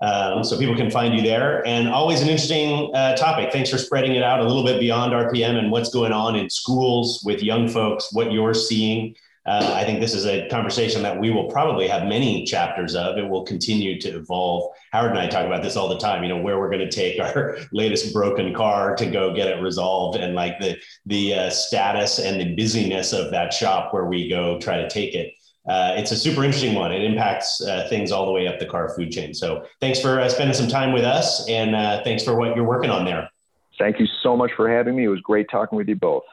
Um, 0.00 0.44
so 0.44 0.58
people 0.58 0.76
can 0.76 0.90
find 0.90 1.14
you 1.14 1.22
there. 1.22 1.66
And 1.66 1.88
always 1.88 2.20
an 2.20 2.28
interesting 2.28 2.94
uh, 2.94 3.16
topic. 3.16 3.52
Thanks 3.52 3.70
for 3.70 3.78
spreading 3.78 4.14
it 4.14 4.22
out 4.22 4.40
a 4.40 4.44
little 4.44 4.64
bit 4.64 4.80
beyond 4.80 5.12
RPM 5.12 5.56
and 5.56 5.70
what's 5.70 5.90
going 5.90 6.12
on 6.12 6.36
in 6.36 6.50
schools 6.50 7.22
with 7.24 7.42
young 7.42 7.68
folks, 7.68 8.12
what 8.12 8.32
you're 8.32 8.54
seeing. 8.54 9.14
Uh, 9.44 9.72
I 9.74 9.84
think 9.84 9.98
this 9.98 10.14
is 10.14 10.24
a 10.24 10.48
conversation 10.48 11.02
that 11.02 11.18
we 11.18 11.32
will 11.32 11.50
probably 11.50 11.88
have 11.88 12.06
many 12.06 12.44
chapters 12.44 12.94
of. 12.94 13.18
It 13.18 13.28
will 13.28 13.42
continue 13.42 14.00
to 14.00 14.08
evolve. 14.10 14.72
Howard 14.92 15.10
and 15.10 15.18
I 15.18 15.26
talk 15.26 15.46
about 15.46 15.64
this 15.64 15.74
all 15.74 15.88
the 15.88 15.98
time. 15.98 16.22
You 16.22 16.28
know 16.28 16.40
where 16.40 16.60
we're 16.60 16.70
going 16.70 16.88
to 16.88 16.90
take 16.90 17.20
our 17.20 17.58
latest 17.72 18.12
broken 18.12 18.54
car 18.54 18.94
to 18.94 19.06
go 19.06 19.34
get 19.34 19.48
it 19.48 19.60
resolved, 19.60 20.16
and 20.16 20.36
like 20.36 20.60
the 20.60 20.78
the 21.06 21.34
uh, 21.34 21.50
status 21.50 22.20
and 22.20 22.40
the 22.40 22.54
busyness 22.54 23.12
of 23.12 23.32
that 23.32 23.52
shop 23.52 23.92
where 23.92 24.04
we 24.04 24.28
go 24.28 24.60
try 24.60 24.76
to 24.76 24.88
take 24.88 25.16
it 25.16 25.34
uh, 25.66 25.94
it's 25.96 26.10
a 26.10 26.16
super 26.16 26.44
interesting 26.44 26.74
one. 26.74 26.92
It 26.92 27.02
impacts 27.02 27.60
uh, 27.60 27.86
things 27.88 28.10
all 28.10 28.26
the 28.26 28.32
way 28.32 28.48
up 28.48 28.58
the 28.58 28.66
car 28.66 28.88
food 28.94 29.12
chain. 29.12 29.32
So 29.32 29.64
thanks 29.80 30.00
for 30.00 30.20
uh, 30.20 30.28
spending 30.28 30.54
some 30.54 30.68
time 30.68 30.92
with 30.92 31.04
us, 31.04 31.48
and 31.48 31.74
uh, 31.74 32.02
thanks 32.02 32.24
for 32.24 32.36
what 32.36 32.56
you're 32.56 32.66
working 32.66 32.90
on 32.90 33.04
there. 33.04 33.30
Thank 33.78 34.00
you 34.00 34.06
so 34.22 34.36
much 34.36 34.50
for 34.56 34.68
having 34.68 34.96
me. 34.96 35.04
It 35.04 35.08
was 35.08 35.20
great 35.20 35.48
talking 35.50 35.76
with 35.76 35.88
you 35.88 35.96
both. 35.96 36.24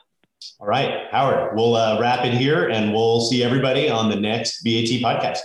All 0.59 0.67
right, 0.67 1.07
Howard, 1.11 1.55
we'll 1.55 1.75
uh, 1.75 1.99
wrap 1.99 2.25
it 2.25 2.33
here, 2.33 2.69
and 2.69 2.93
we'll 2.93 3.21
see 3.21 3.43
everybody 3.43 3.89
on 3.89 4.09
the 4.09 4.15
next 4.15 4.63
BAT 4.63 5.01
podcast. 5.01 5.39